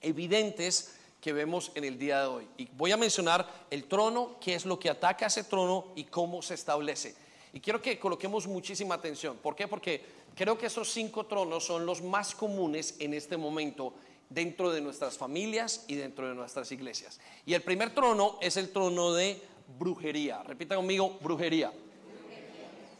evidentes 0.00 0.96
que 1.20 1.32
vemos 1.32 1.70
en 1.74 1.84
el 1.84 1.98
día 1.98 2.22
de 2.22 2.26
hoy. 2.26 2.48
Y 2.56 2.68
voy 2.72 2.90
a 2.90 2.96
mencionar 2.96 3.48
el 3.70 3.84
trono, 3.84 4.36
qué 4.40 4.54
es 4.54 4.66
lo 4.66 4.78
que 4.78 4.90
ataca 4.90 5.26
ese 5.26 5.44
trono 5.44 5.92
y 5.94 6.04
cómo 6.04 6.42
se 6.42 6.54
establece. 6.54 7.14
Y 7.52 7.60
quiero 7.60 7.80
que 7.80 7.98
coloquemos 7.98 8.46
muchísima 8.46 8.96
atención. 8.96 9.36
¿Por 9.36 9.54
qué? 9.54 9.68
Porque 9.68 10.04
creo 10.34 10.58
que 10.58 10.66
esos 10.66 10.90
cinco 10.90 11.26
tronos 11.26 11.64
son 11.64 11.86
los 11.86 12.02
más 12.02 12.34
comunes 12.34 12.96
en 12.98 13.14
este 13.14 13.36
momento 13.36 13.94
dentro 14.30 14.72
de 14.72 14.80
nuestras 14.80 15.16
familias 15.16 15.84
y 15.86 15.94
dentro 15.94 16.26
de 16.28 16.34
nuestras 16.34 16.72
iglesias. 16.72 17.20
Y 17.46 17.54
el 17.54 17.62
primer 17.62 17.94
trono 17.94 18.38
es 18.40 18.56
el 18.56 18.72
trono 18.72 19.12
de 19.12 19.40
brujería. 19.78 20.42
Repita 20.42 20.74
conmigo, 20.74 21.18
brujería. 21.22 21.72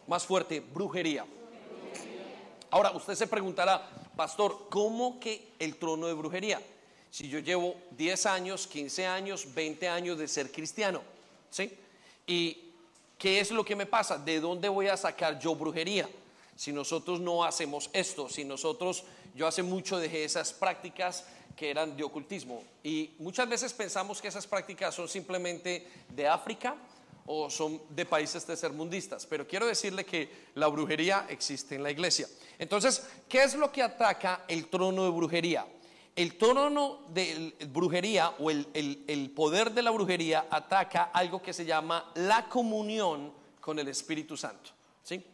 Más 0.07 0.27
fuerte, 0.27 0.61
brujería. 0.61 1.25
Ahora, 2.71 2.91
usted 2.93 3.15
se 3.15 3.27
preguntará, 3.27 3.89
pastor, 4.17 4.67
¿cómo 4.71 5.21
que 5.21 5.53
el 5.59 5.77
trono 5.77 6.07
de 6.07 6.15
brujería? 6.15 6.61
Si 7.11 7.29
yo 7.29 7.39
llevo 7.39 7.77
10 7.91 8.27
años, 8.27 8.67
15 8.67 9.07
años, 9.07 9.55
20 9.55 9.89
años 9.89 10.19
de 10.19 10.27
ser 10.27 10.51
cristiano, 10.51 11.03
¿sí? 11.51 11.77
Y 12.27 12.73
¿Qué 13.23 13.39
es 13.39 13.53
lo 13.53 13.65
que 13.65 13.77
me 13.77 13.87
pasa? 13.87 14.19
¿De 14.19 14.41
dónde 14.41 14.69
voy 14.69 14.89
a 14.89 14.97
sacar 14.97 15.39
yo 15.39 15.55
brujería? 15.55 16.09
Si 16.57 16.73
nosotros 16.73 17.21
no 17.21 17.45
hacemos 17.45 17.89
esto, 17.93 18.29
si 18.29 18.45
nosotros, 18.45 19.05
yo 19.37 19.47
hace 19.47 19.63
mucho 19.63 20.01
dejé 20.01 20.25
esas 20.25 20.53
prácticas 20.53 21.25
que 21.55 21.71
eran 21.71 21.97
de 21.97 22.03
ocultismo 22.03 22.65
y 22.83 23.13
muchas 23.21 23.49
veces 23.49 23.73
pensamos 23.75 24.21
que 24.21 24.27
esas 24.27 24.45
prácticas 24.45 24.97
son 24.97 25.07
simplemente 25.07 25.87
de 26.09 26.27
África 26.27 26.75
o 27.27 27.49
son 27.49 27.81
de 27.91 28.05
países 28.05 28.45
tercermundistas, 28.45 29.27
pero 29.27 29.47
quiero 29.47 29.67
decirle 29.67 30.05
que 30.05 30.29
la 30.55 30.67
brujería 30.67 31.27
existe 31.29 31.77
en 31.77 31.83
la 31.83 31.91
iglesia. 31.91 32.27
Entonces, 32.59 33.07
¿qué 33.29 33.43
es 33.43 33.55
lo 33.55 33.71
que 33.71 33.83
ataca 33.83 34.45
el 34.49 34.67
trono 34.67 35.05
de 35.05 35.11
brujería? 35.11 35.67
El 36.15 36.37
trono 36.37 37.07
de 37.09 37.55
brujería 37.69 38.35
o 38.39 38.51
el, 38.51 39.33
poder 39.35 39.73
de 39.73 39.83
la 39.83 39.91
brujería 39.91 40.47
ataca 40.51 41.05
algo 41.05 41.41
que 41.41 41.55
se 41.55 41.65
llama 41.65 42.13
la 42.15 42.49
comunión 42.49 43.33
con 43.61 43.79
el 43.79 43.89
Espíritu 43.89 44.37
Santo. 44.37 44.71
¿sí? 45.03 45.25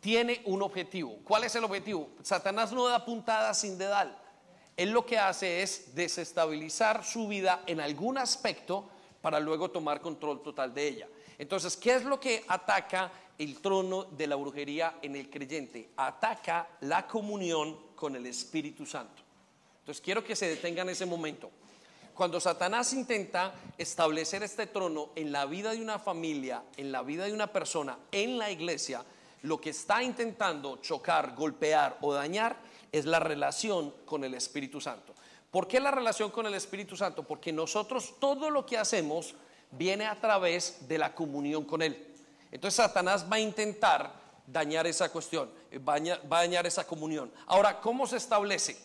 Tiene 0.00 0.42
un 0.44 0.62
objetivo. 0.62 1.18
¿Cuál 1.24 1.44
es 1.44 1.54
el 1.56 1.64
objetivo? 1.64 2.10
Satanás 2.22 2.72
no 2.72 2.86
da 2.86 3.04
puntada 3.04 3.52
sin 3.54 3.76
dedal. 3.76 4.16
Él 4.76 4.90
lo 4.90 5.04
que 5.04 5.18
hace 5.18 5.62
es 5.62 5.92
desestabilizar 5.96 7.04
su 7.04 7.26
vida 7.26 7.64
en 7.66 7.80
algún 7.80 8.18
aspecto 8.18 8.88
para 9.20 9.40
luego 9.40 9.70
tomar 9.70 10.00
control 10.00 10.42
total 10.42 10.72
de 10.72 10.88
ella. 10.88 11.08
Entonces, 11.38 11.76
¿qué 11.76 11.94
es 11.94 12.04
lo 12.04 12.18
que 12.18 12.44
ataca 12.48 13.10
el 13.38 13.60
trono 13.60 14.04
de 14.04 14.26
la 14.26 14.36
brujería 14.36 14.98
en 15.02 15.16
el 15.16 15.30
creyente? 15.30 15.90
Ataca 15.96 16.68
la 16.80 17.06
comunión 17.06 17.78
con 17.94 18.16
el 18.16 18.26
Espíritu 18.26 18.84
Santo. 18.84 19.22
Entonces 19.80 20.02
quiero 20.02 20.22
que 20.22 20.36
se 20.36 20.48
detenga 20.48 20.82
en 20.82 20.90
ese 20.90 21.06
momento. 21.06 21.50
Cuando 22.14 22.40
Satanás 22.40 22.92
intenta 22.92 23.54
establecer 23.78 24.42
este 24.42 24.66
trono 24.66 25.10
en 25.14 25.30
la 25.30 25.46
vida 25.46 25.70
de 25.70 25.80
una 25.80 26.00
familia, 26.00 26.64
en 26.76 26.90
la 26.90 27.02
vida 27.02 27.24
de 27.26 27.32
una 27.32 27.52
persona, 27.52 27.96
en 28.10 28.38
la 28.38 28.50
iglesia, 28.50 29.04
lo 29.42 29.60
que 29.60 29.70
está 29.70 30.02
intentando 30.02 30.78
chocar, 30.78 31.34
golpear 31.36 31.96
o 32.00 32.12
dañar 32.12 32.56
es 32.90 33.04
la 33.04 33.20
relación 33.20 33.94
con 34.04 34.24
el 34.24 34.34
Espíritu 34.34 34.80
Santo. 34.80 35.14
¿Por 35.50 35.66
qué 35.66 35.80
la 35.80 35.90
relación 35.90 36.30
con 36.30 36.46
el 36.46 36.54
Espíritu 36.54 36.96
Santo? 36.96 37.22
Porque 37.22 37.52
nosotros 37.52 38.14
todo 38.20 38.50
lo 38.50 38.66
que 38.66 38.76
hacemos 38.76 39.34
viene 39.70 40.06
a 40.06 40.20
través 40.20 40.86
de 40.88 40.98
la 40.98 41.14
comunión 41.14 41.64
con 41.64 41.82
Él. 41.82 42.06
Entonces 42.50 42.76
Satanás 42.76 43.26
va 43.30 43.36
a 43.36 43.40
intentar 43.40 44.12
dañar 44.46 44.86
esa 44.86 45.10
cuestión, 45.10 45.50
va 45.86 45.94
a 45.94 46.40
dañar 46.40 46.66
esa 46.66 46.86
comunión. 46.86 47.30
Ahora, 47.46 47.80
¿cómo 47.80 48.06
se 48.06 48.16
establece? 48.16 48.76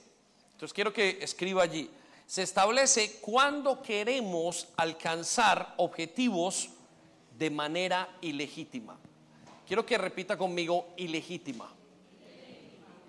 Entonces 0.54 0.74
quiero 0.74 0.94
que 0.94 1.20
escriba 1.22 1.64
allí. 1.64 1.90
Se 2.26 2.44
establece 2.44 3.20
cuando 3.22 3.82
queremos 3.82 4.68
alcanzar 4.78 5.74
objetivos 5.78 6.70
de 7.38 7.50
manera 7.50 8.10
ilegítima. 8.22 8.98
Quiero 9.68 9.86
que 9.86 9.98
repita 9.98 10.38
conmigo 10.38 10.94
ilegítima. 10.98 11.72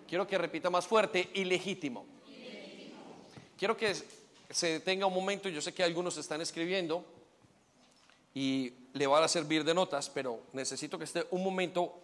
Quiero 0.09 0.27
que 0.27 0.39
repita 0.39 0.71
más 0.71 0.87
fuerte, 0.87 1.31
ilegítimo. 1.35 2.14
Quiero 3.65 3.79
que 3.79 3.95
se 4.51 4.73
detenga 4.73 5.07
un 5.07 5.15
momento, 5.15 5.49
yo 5.49 5.63
sé 5.63 5.73
que 5.73 5.83
algunos 5.83 6.19
están 6.19 6.39
escribiendo 6.43 7.03
y 8.35 8.71
le 8.93 9.07
van 9.07 9.25
a 9.25 9.27
servir 9.27 9.65
de 9.65 9.73
notas, 9.73 10.11
pero 10.11 10.43
necesito 10.53 10.99
que 10.99 11.05
esté 11.05 11.27
un 11.31 11.43
momento 11.43 11.99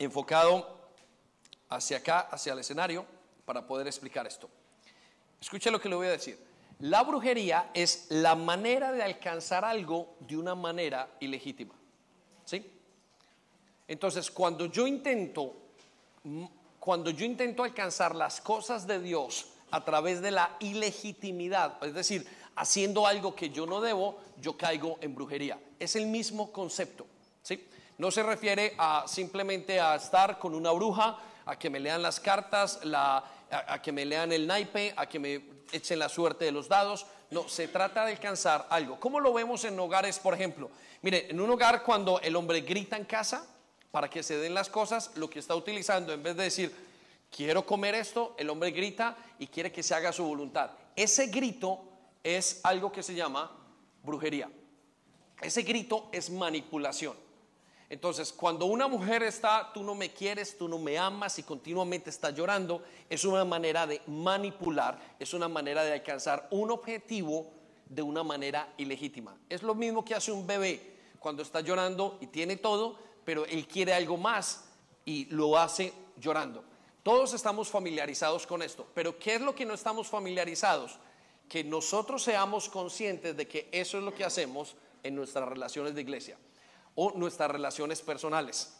enfocado 0.00 0.90
hacia 1.68 1.98
acá, 1.98 2.22
hacia 2.22 2.54
el 2.54 2.58
escenario, 2.58 3.06
para 3.44 3.64
poder 3.64 3.86
explicar 3.86 4.26
esto. 4.26 4.50
Escuche 5.40 5.70
lo 5.70 5.80
que 5.80 5.88
le 5.88 5.94
voy 5.94 6.08
a 6.08 6.10
decir. 6.10 6.36
La 6.80 7.04
brujería 7.04 7.70
es 7.72 8.06
la 8.08 8.34
manera 8.34 8.90
de 8.90 9.04
alcanzar 9.04 9.64
algo 9.64 10.16
de 10.18 10.36
una 10.38 10.56
manera 10.56 11.08
ilegítima. 11.20 11.76
¿Sí? 12.44 12.68
Entonces, 13.86 14.28
cuando 14.28 14.66
yo 14.66 14.88
intento 14.88 15.54
cuando 16.84 17.08
yo 17.08 17.24
intento 17.24 17.64
alcanzar 17.64 18.14
las 18.14 18.42
cosas 18.42 18.86
de 18.86 19.00
Dios 19.00 19.46
a 19.70 19.82
través 19.86 20.20
de 20.20 20.30
la 20.30 20.54
ilegitimidad, 20.60 21.82
es 21.82 21.94
decir, 21.94 22.28
haciendo 22.56 23.06
algo 23.06 23.34
que 23.34 23.48
yo 23.48 23.64
no 23.64 23.80
debo, 23.80 24.20
yo 24.38 24.58
caigo 24.58 24.98
en 25.00 25.14
brujería. 25.14 25.58
Es 25.78 25.96
el 25.96 26.04
mismo 26.04 26.52
concepto, 26.52 27.06
¿sí? 27.40 27.66
No 27.96 28.10
se 28.10 28.22
refiere 28.22 28.74
a 28.76 29.04
simplemente 29.08 29.80
a 29.80 29.94
estar 29.94 30.38
con 30.38 30.54
una 30.54 30.72
bruja 30.72 31.16
a 31.46 31.58
que 31.58 31.70
me 31.70 31.80
lean 31.80 32.02
las 32.02 32.20
cartas, 32.20 32.78
a, 32.94 33.80
que 33.82 33.90
me 33.90 34.04
lean 34.04 34.30
el 34.32 34.46
naipe, 34.46 34.92
a 34.94 35.08
que 35.08 35.18
me 35.18 35.42
echen 35.72 35.98
la 35.98 36.10
suerte 36.10 36.44
de 36.44 36.52
los 36.52 36.68
dados. 36.68 37.06
No, 37.30 37.48
se 37.48 37.66
trata 37.68 38.04
de 38.04 38.12
alcanzar 38.12 38.66
algo. 38.68 39.00
¿Cómo 39.00 39.20
lo 39.20 39.32
vemos 39.32 39.64
en 39.64 39.80
hogares, 39.80 40.18
por 40.18 40.34
ejemplo? 40.34 40.70
Mire, 41.00 41.30
en 41.30 41.40
un 41.40 41.48
hogar 41.48 41.82
cuando 41.82 42.20
el 42.20 42.36
hombre 42.36 42.60
grita 42.60 42.98
en 42.98 43.06
casa 43.06 43.53
para 43.94 44.10
que 44.10 44.24
se 44.24 44.36
den 44.38 44.54
las 44.54 44.68
cosas, 44.68 45.12
lo 45.14 45.30
que 45.30 45.38
está 45.38 45.54
utilizando, 45.54 46.12
en 46.12 46.20
vez 46.20 46.36
de 46.36 46.42
decir, 46.42 46.74
quiero 47.30 47.64
comer 47.64 47.94
esto, 47.94 48.34
el 48.36 48.50
hombre 48.50 48.72
grita 48.72 49.16
y 49.38 49.46
quiere 49.46 49.70
que 49.70 49.84
se 49.84 49.94
haga 49.94 50.12
su 50.12 50.24
voluntad. 50.24 50.72
Ese 50.96 51.28
grito 51.28 51.78
es 52.24 52.58
algo 52.64 52.90
que 52.90 53.04
se 53.04 53.14
llama 53.14 53.52
brujería. 54.02 54.50
Ese 55.40 55.62
grito 55.62 56.08
es 56.10 56.28
manipulación. 56.28 57.14
Entonces, 57.88 58.32
cuando 58.32 58.66
una 58.66 58.88
mujer 58.88 59.22
está, 59.22 59.70
tú 59.72 59.84
no 59.84 59.94
me 59.94 60.12
quieres, 60.12 60.58
tú 60.58 60.66
no 60.66 60.80
me 60.80 60.98
amas 60.98 61.38
y 61.38 61.44
continuamente 61.44 62.10
está 62.10 62.30
llorando, 62.30 62.82
es 63.08 63.24
una 63.24 63.44
manera 63.44 63.86
de 63.86 64.02
manipular, 64.08 64.98
es 65.20 65.34
una 65.34 65.46
manera 65.46 65.84
de 65.84 65.92
alcanzar 65.92 66.48
un 66.50 66.72
objetivo 66.72 67.46
de 67.88 68.02
una 68.02 68.24
manera 68.24 68.74
ilegítima. 68.76 69.36
Es 69.48 69.62
lo 69.62 69.76
mismo 69.76 70.04
que 70.04 70.16
hace 70.16 70.32
un 70.32 70.48
bebé 70.48 70.94
cuando 71.20 71.44
está 71.44 71.60
llorando 71.60 72.18
y 72.20 72.26
tiene 72.26 72.56
todo, 72.56 72.98
pero 73.24 73.44
él 73.46 73.66
quiere 73.66 73.92
algo 73.94 74.16
más 74.16 74.64
y 75.04 75.26
lo 75.26 75.58
hace 75.58 75.92
llorando. 76.18 76.64
Todos 77.02 77.34
estamos 77.34 77.68
familiarizados 77.68 78.46
con 78.46 78.62
esto, 78.62 78.86
pero 78.94 79.18
¿qué 79.18 79.34
es 79.34 79.40
lo 79.40 79.54
que 79.54 79.66
no 79.66 79.74
estamos 79.74 80.08
familiarizados? 80.08 80.98
Que 81.48 81.62
nosotros 81.62 82.22
seamos 82.22 82.68
conscientes 82.68 83.36
de 83.36 83.46
que 83.46 83.68
eso 83.72 83.98
es 83.98 84.04
lo 84.04 84.14
que 84.14 84.24
hacemos 84.24 84.76
en 85.02 85.14
nuestras 85.14 85.48
relaciones 85.48 85.94
de 85.94 86.00
iglesia 86.00 86.38
o 86.94 87.12
nuestras 87.14 87.50
relaciones 87.50 88.00
personales. 88.00 88.74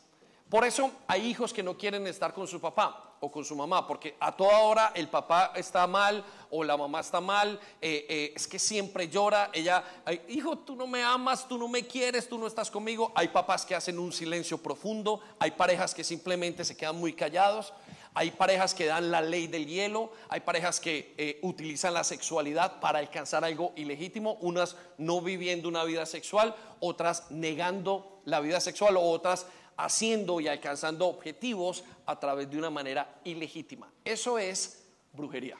Por 0.48 0.64
eso 0.64 0.90
hay 1.06 1.26
hijos 1.26 1.52
que 1.52 1.62
no 1.62 1.76
quieren 1.76 2.06
estar 2.06 2.32
con 2.32 2.46
su 2.46 2.60
papá 2.60 3.13
o 3.24 3.32
con 3.32 3.44
su 3.44 3.56
mamá, 3.56 3.86
porque 3.86 4.16
a 4.20 4.36
toda 4.36 4.58
hora 4.58 4.92
el 4.94 5.08
papá 5.08 5.52
está 5.56 5.86
mal 5.86 6.22
o 6.50 6.62
la 6.62 6.76
mamá 6.76 7.00
está 7.00 7.20
mal, 7.20 7.58
eh, 7.80 8.06
eh, 8.08 8.32
es 8.36 8.46
que 8.46 8.58
siempre 8.58 9.08
llora, 9.08 9.50
ella, 9.52 9.82
hijo, 10.28 10.58
tú 10.58 10.76
no 10.76 10.86
me 10.86 11.02
amas, 11.02 11.48
tú 11.48 11.56
no 11.56 11.66
me 11.66 11.86
quieres, 11.86 12.28
tú 12.28 12.38
no 12.38 12.46
estás 12.46 12.70
conmigo. 12.70 13.12
Hay 13.14 13.28
papás 13.28 13.64
que 13.64 13.74
hacen 13.74 13.98
un 13.98 14.12
silencio 14.12 14.58
profundo, 14.58 15.20
hay 15.38 15.52
parejas 15.52 15.94
que 15.94 16.04
simplemente 16.04 16.64
se 16.64 16.76
quedan 16.76 16.96
muy 16.96 17.14
callados, 17.14 17.72
hay 18.12 18.30
parejas 18.30 18.74
que 18.74 18.86
dan 18.86 19.10
la 19.10 19.20
ley 19.20 19.48
del 19.48 19.66
hielo, 19.66 20.12
hay 20.28 20.40
parejas 20.40 20.78
que 20.78 21.14
eh, 21.16 21.40
utilizan 21.42 21.94
la 21.94 22.04
sexualidad 22.04 22.78
para 22.78 23.00
alcanzar 23.00 23.44
algo 23.44 23.72
ilegítimo, 23.74 24.34
unas 24.34 24.76
no 24.98 25.20
viviendo 25.20 25.68
una 25.68 25.82
vida 25.82 26.06
sexual, 26.06 26.54
otras 26.78 27.30
negando 27.30 28.20
la 28.24 28.40
vida 28.40 28.60
sexual 28.60 28.96
o 28.96 29.02
otras 29.02 29.46
haciendo 29.76 30.40
y 30.40 30.48
alcanzando 30.48 31.06
objetivos 31.06 31.84
a 32.06 32.18
través 32.18 32.50
de 32.50 32.58
una 32.58 32.70
manera 32.70 33.20
ilegítima. 33.24 33.90
Eso 34.04 34.38
es 34.38 34.84
brujería. 35.12 35.58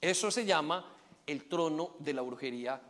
Eso 0.00 0.30
se 0.30 0.44
llama 0.44 0.92
el 1.26 1.48
trono 1.48 1.96
de 1.98 2.12
la 2.12 2.22
brujería 2.22 2.80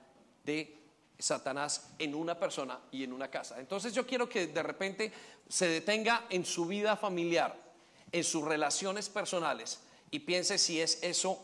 de 0.45 0.77
Satanás 1.19 1.91
en 1.99 2.15
una 2.15 2.39
persona 2.39 2.81
y 2.91 3.05
en 3.05 3.13
una 3.13 3.31
casa. 3.31 3.61
Entonces 3.61 3.95
yo 3.95 4.07
quiero 4.07 4.29
que 4.29 4.49
de 4.49 4.63
repente 4.63 5.13
se 5.49 5.69
detenga 5.69 6.27
en 6.31 6.45
su 6.45 6.67
vida 6.67 6.97
familiar, 6.97 7.57
en 8.11 8.25
sus 8.25 8.45
relaciones 8.45 9.09
personales 9.09 9.81
y 10.11 10.21
piense 10.21 10.59
si 10.59 10.81
es 10.81 11.03
eso 11.03 11.39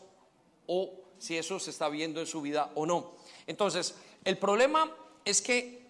o 0.67 0.93
si 1.17 1.37
eso 1.37 1.59
se 1.59 1.69
está 1.69 1.87
viendo 1.89 2.19
en 2.19 2.27
su 2.27 2.41
vida 2.41 2.71
o 2.75 2.85
no. 2.85 3.13
Entonces, 3.47 3.95
el 4.23 4.37
problema 4.37 4.95
es 5.23 5.41
que 5.41 5.80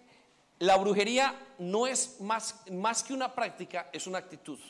la 0.62 0.76
brujería 0.76 1.34
no 1.58 1.88
es 1.88 2.20
más, 2.20 2.62
más 2.70 3.02
que 3.02 3.12
una 3.12 3.34
práctica, 3.34 3.90
es 3.92 4.06
una 4.06 4.18
actitud. 4.18 4.60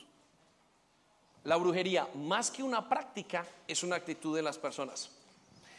La 1.44 1.56
brujería, 1.56 2.08
más 2.14 2.50
que 2.50 2.62
una 2.62 2.88
práctica, 2.88 3.46
es 3.68 3.82
una 3.82 3.96
actitud 3.96 4.34
de 4.34 4.40
las 4.40 4.56
personas. 4.56 5.11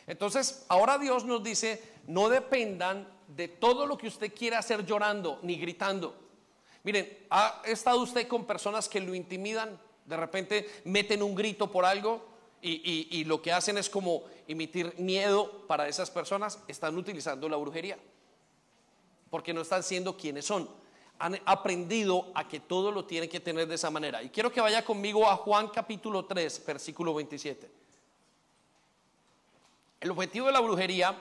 Entonces, 0.05 0.67
ahora 0.67 0.99
Dios 0.99 1.25
nos 1.25 1.41
dice, 1.41 1.81
no 2.05 2.29
dependan 2.29 3.07
de 3.27 3.47
todo 3.47 3.87
lo 3.87 3.97
que 3.97 4.07
usted 4.07 4.31
quiera 4.31 4.59
hacer 4.59 4.85
llorando 4.85 5.39
ni 5.41 5.55
gritando. 5.55 6.15
Miren, 6.83 7.25
¿ha 7.31 7.63
estado 7.65 7.99
usted 7.99 8.27
con 8.27 8.45
personas 8.45 8.87
que 8.87 8.99
lo 8.99 9.15
intimidan? 9.15 9.79
De 10.05 10.15
repente 10.15 10.69
meten 10.83 11.23
un 11.23 11.33
grito 11.33 11.71
por 11.71 11.85
algo 11.85 12.23
y, 12.61 13.07
y 13.09 13.23
lo 13.23 13.41
que 13.41 13.51
hacen 13.51 13.79
es 13.79 13.89
como 13.89 14.25
emitir 14.47 14.93
miedo 14.99 15.65
para 15.65 15.87
esas 15.87 16.11
personas. 16.11 16.59
Están 16.67 16.95
utilizando 16.97 17.49
la 17.49 17.57
brujería 17.57 17.97
porque 19.33 19.51
no 19.51 19.61
están 19.61 19.81
siendo 19.81 20.15
quienes 20.15 20.45
son. 20.45 20.69
Han 21.17 21.39
aprendido 21.45 22.31
a 22.35 22.47
que 22.47 22.59
todo 22.59 22.91
lo 22.91 23.05
tienen 23.05 23.27
que 23.27 23.39
tener 23.39 23.67
de 23.67 23.73
esa 23.73 23.89
manera. 23.89 24.21
Y 24.21 24.29
quiero 24.29 24.51
que 24.51 24.61
vaya 24.61 24.85
conmigo 24.85 25.27
a 25.27 25.37
Juan 25.37 25.69
capítulo 25.69 26.25
3, 26.25 26.63
versículo 26.67 27.15
27. 27.15 27.67
El 30.01 30.11
objetivo 30.11 30.45
de 30.45 30.53
la 30.53 30.59
brujería 30.59 31.19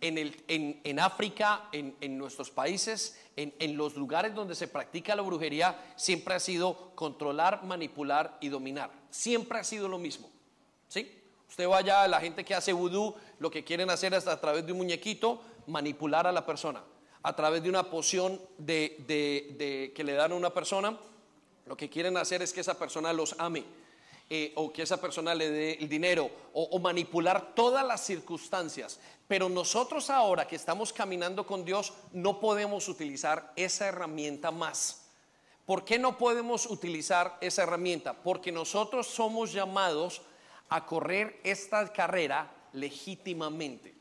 en, 0.00 0.18
el, 0.18 0.42
en, 0.48 0.98
África, 0.98 1.68
en, 1.70 2.18
nuestros 2.18 2.50
países, 2.50 3.16
en, 3.36 3.76
los 3.76 3.94
lugares 3.94 4.34
donde 4.34 4.56
se 4.56 4.66
practica 4.66 5.14
la 5.14 5.22
brujería, 5.22 5.94
siempre 5.94 6.34
ha 6.34 6.40
sido 6.40 6.90
controlar, 6.96 7.62
manipular 7.62 8.38
y 8.40 8.48
dominar. 8.48 8.90
Siempre 9.10 9.60
ha 9.60 9.62
sido 9.62 9.86
lo 9.86 10.00
mismo. 10.00 10.28
¿Sí? 10.88 11.16
Usted 11.48 11.68
vaya 11.68 12.02
a 12.02 12.08
la 12.08 12.18
gente 12.18 12.44
que 12.44 12.56
hace 12.56 12.72
vudú, 12.72 13.14
lo 13.38 13.52
que 13.52 13.62
quieren 13.62 13.88
hacer 13.88 14.14
es 14.14 14.26
a 14.26 14.40
través 14.40 14.66
de 14.66 14.72
un 14.72 14.78
muñequito 14.78 15.40
manipular 15.68 16.26
a 16.26 16.32
la 16.32 16.44
persona 16.44 16.82
a 17.22 17.36
través 17.36 17.62
de 17.62 17.68
una 17.68 17.90
poción 17.90 18.40
que 18.66 19.92
le 20.04 20.12
dan 20.12 20.32
a 20.32 20.34
una 20.34 20.50
persona, 20.50 20.98
lo 21.66 21.76
que 21.76 21.88
quieren 21.88 22.16
hacer 22.16 22.42
es 22.42 22.52
que 22.52 22.60
esa 22.60 22.78
persona 22.78 23.12
los 23.12 23.34
ame. 23.38 23.64
Eh, 24.34 24.50
o 24.56 24.72
que 24.72 24.80
esa 24.80 24.98
persona 24.98 25.34
le 25.34 25.50
dé 25.50 25.72
el 25.74 25.90
dinero 25.90 26.30
o, 26.54 26.78
manipular 26.78 27.54
todas 27.54 27.84
las 27.84 28.00
circunstancias. 28.00 28.98
Pero 29.28 29.50
nosotros 29.50 30.08
ahora 30.08 30.46
que 30.46 30.56
estamos 30.56 30.90
caminando 30.90 31.44
con 31.44 31.66
Dios 31.66 31.92
no 32.14 32.40
podemos 32.40 32.88
utilizar 32.88 33.52
esa 33.56 33.88
herramienta 33.88 34.50
más. 34.50 35.02
¿Por 35.66 35.84
qué 35.84 35.98
no 35.98 36.16
podemos 36.16 36.64
utilizar 36.64 37.36
esa 37.42 37.64
herramienta? 37.64 38.14
Porque 38.14 38.50
nosotros 38.50 39.06
somos 39.06 39.52
llamados 39.52 40.22
a 40.70 40.86
correr 40.86 41.38
esta 41.44 41.92
carrera 41.92 42.50
legítimamente. 42.72 43.94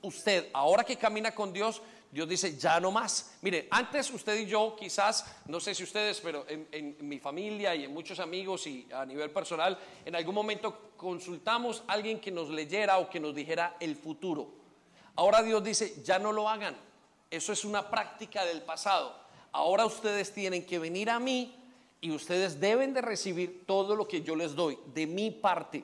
Usted, 0.00 0.48
ahora 0.52 0.84
que 0.84 0.96
camina 0.96 1.34
con 1.34 1.52
Dios, 1.52 1.82
Dios 2.12 2.28
dice, 2.28 2.58
ya 2.58 2.78
no 2.78 2.90
más. 2.90 3.32
Mire, 3.40 3.68
antes 3.70 4.10
usted 4.10 4.38
y 4.38 4.44
yo, 4.44 4.76
quizás, 4.78 5.24
no 5.46 5.58
sé 5.58 5.74
si 5.74 5.82
ustedes, 5.82 6.20
pero 6.20 6.44
en, 6.46 6.98
mi 7.00 7.18
familia 7.18 7.74
y 7.74 7.84
en 7.84 7.94
muchos 7.94 8.20
amigos 8.20 8.66
y 8.66 8.86
a 8.92 9.06
nivel 9.06 9.30
personal, 9.30 9.78
en 10.04 10.14
algún 10.14 10.34
momento 10.34 10.92
consultamos 10.94 11.82
a 11.88 11.94
alguien 11.94 12.20
que 12.20 12.30
nos 12.30 12.50
leyera 12.50 12.98
o 12.98 13.08
que 13.08 13.18
nos 13.18 13.34
dijera 13.34 13.76
el 13.80 13.96
futuro. 13.96 14.46
Ahora 15.16 15.42
Dios 15.42 15.64
dice, 15.64 16.02
ya 16.04 16.18
no 16.18 16.32
lo 16.32 16.50
hagan. 16.50 16.76
Eso 17.30 17.50
es 17.50 17.64
una 17.64 17.88
práctica 17.90 18.44
del 18.44 18.60
pasado. 18.60 19.18
Ahora 19.50 19.86
ustedes 19.86 20.34
tienen 20.34 20.66
que 20.66 20.78
venir 20.78 21.08
a 21.08 21.18
mí 21.18 21.56
y 22.02 22.10
ustedes 22.10 22.60
deben 22.60 22.92
de 22.92 23.00
recibir 23.00 23.64
todo 23.64 23.96
lo 23.96 24.06
que 24.06 24.20
yo 24.20 24.36
les 24.36 24.54
doy 24.54 24.78
de 24.92 25.06
mi 25.06 25.30
parte, 25.30 25.82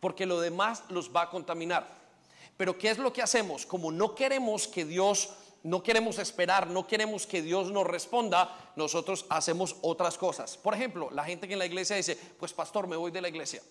porque 0.00 0.26
lo 0.26 0.40
demás 0.40 0.82
los 0.88 1.14
va 1.14 1.22
a 1.22 1.30
contaminar. 1.30 1.86
Pero 2.56 2.76
¿qué 2.76 2.90
es 2.90 2.98
lo 2.98 3.12
que 3.12 3.22
hacemos? 3.22 3.64
Como 3.64 3.92
no 3.92 4.16
queremos 4.16 4.66
que 4.66 4.84
Dios 4.84 5.30
no 5.62 5.82
queremos 5.82 6.18
esperar, 6.18 6.68
no 6.68 6.86
queremos 6.86 7.26
que 7.26 7.42
Dios 7.42 7.70
nos 7.70 7.86
responda, 7.86 8.72
nosotros 8.76 9.26
hacemos 9.28 9.76
otras 9.82 10.16
cosas. 10.16 10.56
Por 10.56 10.74
ejemplo, 10.74 11.10
la 11.10 11.24
gente 11.24 11.46
que 11.46 11.54
en 11.54 11.58
la 11.58 11.66
iglesia 11.66 11.96
dice, 11.96 12.16
pues 12.38 12.52
pastor, 12.52 12.86
me 12.86 12.96
voy 12.96 13.10
de 13.10 13.20
la 13.20 13.28
iglesia. 13.28 13.62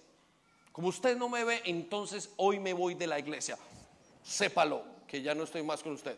Como 0.72 0.90
usted 0.90 1.18
no 1.18 1.30
me 1.30 1.44
ve, 1.44 1.62
entonces 1.66 2.30
hoy 2.38 2.60
me 2.60 2.74
voy 2.74 2.94
de 2.94 3.08
la 3.08 3.18
iglesia. 3.18 3.58
Sépalo, 4.24 4.84
que 5.08 5.22
ya 5.22 5.34
no 5.34 5.44
estoy 5.44 5.64
más 5.64 5.82
con 5.82 5.94
usted. 5.94 6.18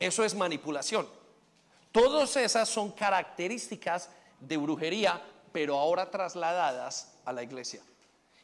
Eso 0.00 0.24
es 0.24 0.34
manipulación. 0.34 1.06
Todas 1.92 2.36
esas 2.36 2.68
son 2.68 2.90
características 2.90 4.10
de 4.40 4.56
brujería, 4.56 5.22
pero 5.52 5.78
ahora 5.78 6.10
trasladadas 6.10 7.14
a 7.24 7.32
la 7.32 7.42
iglesia. 7.42 7.82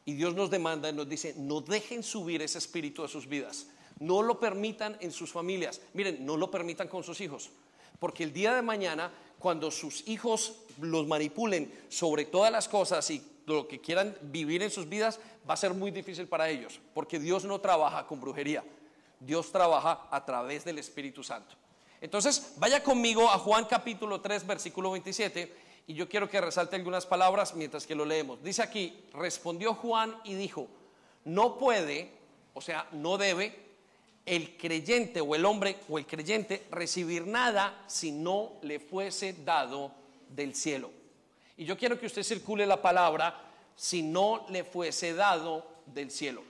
Y 0.04 0.14
Dios 0.14 0.34
nos 0.34 0.50
demanda 0.50 0.88
y 0.88 0.92
nos 0.92 1.08
dice, 1.08 1.34
no 1.36 1.60
dejen 1.60 2.02
subir 2.02 2.42
ese 2.42 2.58
espíritu 2.58 3.02
a 3.02 3.08
sus 3.08 3.26
vidas. 3.26 3.66
No 4.00 4.22
lo 4.22 4.40
permitan 4.40 4.96
en 5.00 5.12
sus 5.12 5.30
familias. 5.30 5.80
Miren, 5.94 6.24
no 6.26 6.36
lo 6.36 6.50
permitan 6.50 6.88
con 6.88 7.04
sus 7.04 7.20
hijos. 7.20 7.50
Porque 7.98 8.24
el 8.24 8.32
día 8.32 8.54
de 8.54 8.62
mañana, 8.62 9.12
cuando 9.38 9.70
sus 9.70 10.08
hijos 10.08 10.54
los 10.80 11.06
manipulen 11.06 11.72
sobre 11.88 12.24
todas 12.24 12.50
las 12.50 12.68
cosas 12.68 13.08
y 13.10 13.22
lo 13.46 13.68
que 13.68 13.80
quieran 13.80 14.16
vivir 14.22 14.62
en 14.62 14.70
sus 14.70 14.88
vidas, 14.88 15.20
va 15.48 15.54
a 15.54 15.56
ser 15.56 15.74
muy 15.74 15.90
difícil 15.90 16.26
para 16.26 16.48
ellos. 16.48 16.80
Porque 16.94 17.18
Dios 17.18 17.44
no 17.44 17.60
trabaja 17.60 18.06
con 18.06 18.20
brujería. 18.20 18.64
Dios 19.20 19.52
trabaja 19.52 20.08
a 20.10 20.24
través 20.24 20.64
del 20.64 20.78
Espíritu 20.78 21.22
Santo. 21.22 21.54
Entonces, 22.00 22.54
vaya 22.56 22.82
conmigo 22.82 23.28
a 23.28 23.38
Juan 23.38 23.66
capítulo 23.66 24.22
3, 24.22 24.46
versículo 24.46 24.90
27, 24.92 25.54
y 25.86 25.94
yo 25.94 26.08
quiero 26.08 26.30
que 26.30 26.40
resalte 26.40 26.76
algunas 26.76 27.04
palabras 27.04 27.54
mientras 27.54 27.86
que 27.86 27.94
lo 27.94 28.06
leemos. 28.06 28.42
Dice 28.42 28.62
aquí, 28.62 29.04
respondió 29.12 29.74
Juan 29.74 30.16
y 30.24 30.34
dijo, 30.34 30.68
no 31.24 31.58
puede, 31.58 32.10
o 32.54 32.62
sea, 32.62 32.88
no 32.92 33.18
debe 33.18 33.69
el 34.26 34.56
creyente 34.56 35.20
o 35.20 35.34
el 35.34 35.44
hombre 35.44 35.78
o 35.88 35.98
el 35.98 36.06
creyente 36.06 36.66
recibir 36.70 37.26
nada 37.26 37.84
si 37.86 38.12
no 38.12 38.52
le 38.62 38.78
fuese 38.78 39.32
dado 39.44 39.92
del 40.28 40.54
cielo. 40.54 40.90
Y 41.56 41.64
yo 41.64 41.76
quiero 41.76 41.98
que 41.98 42.06
usted 42.06 42.22
circule 42.22 42.66
la 42.66 42.80
palabra 42.80 43.40
si 43.74 44.02
no 44.02 44.46
le 44.48 44.64
fuese 44.64 45.14
dado 45.14 45.66
del 45.86 46.10
cielo. 46.10 46.42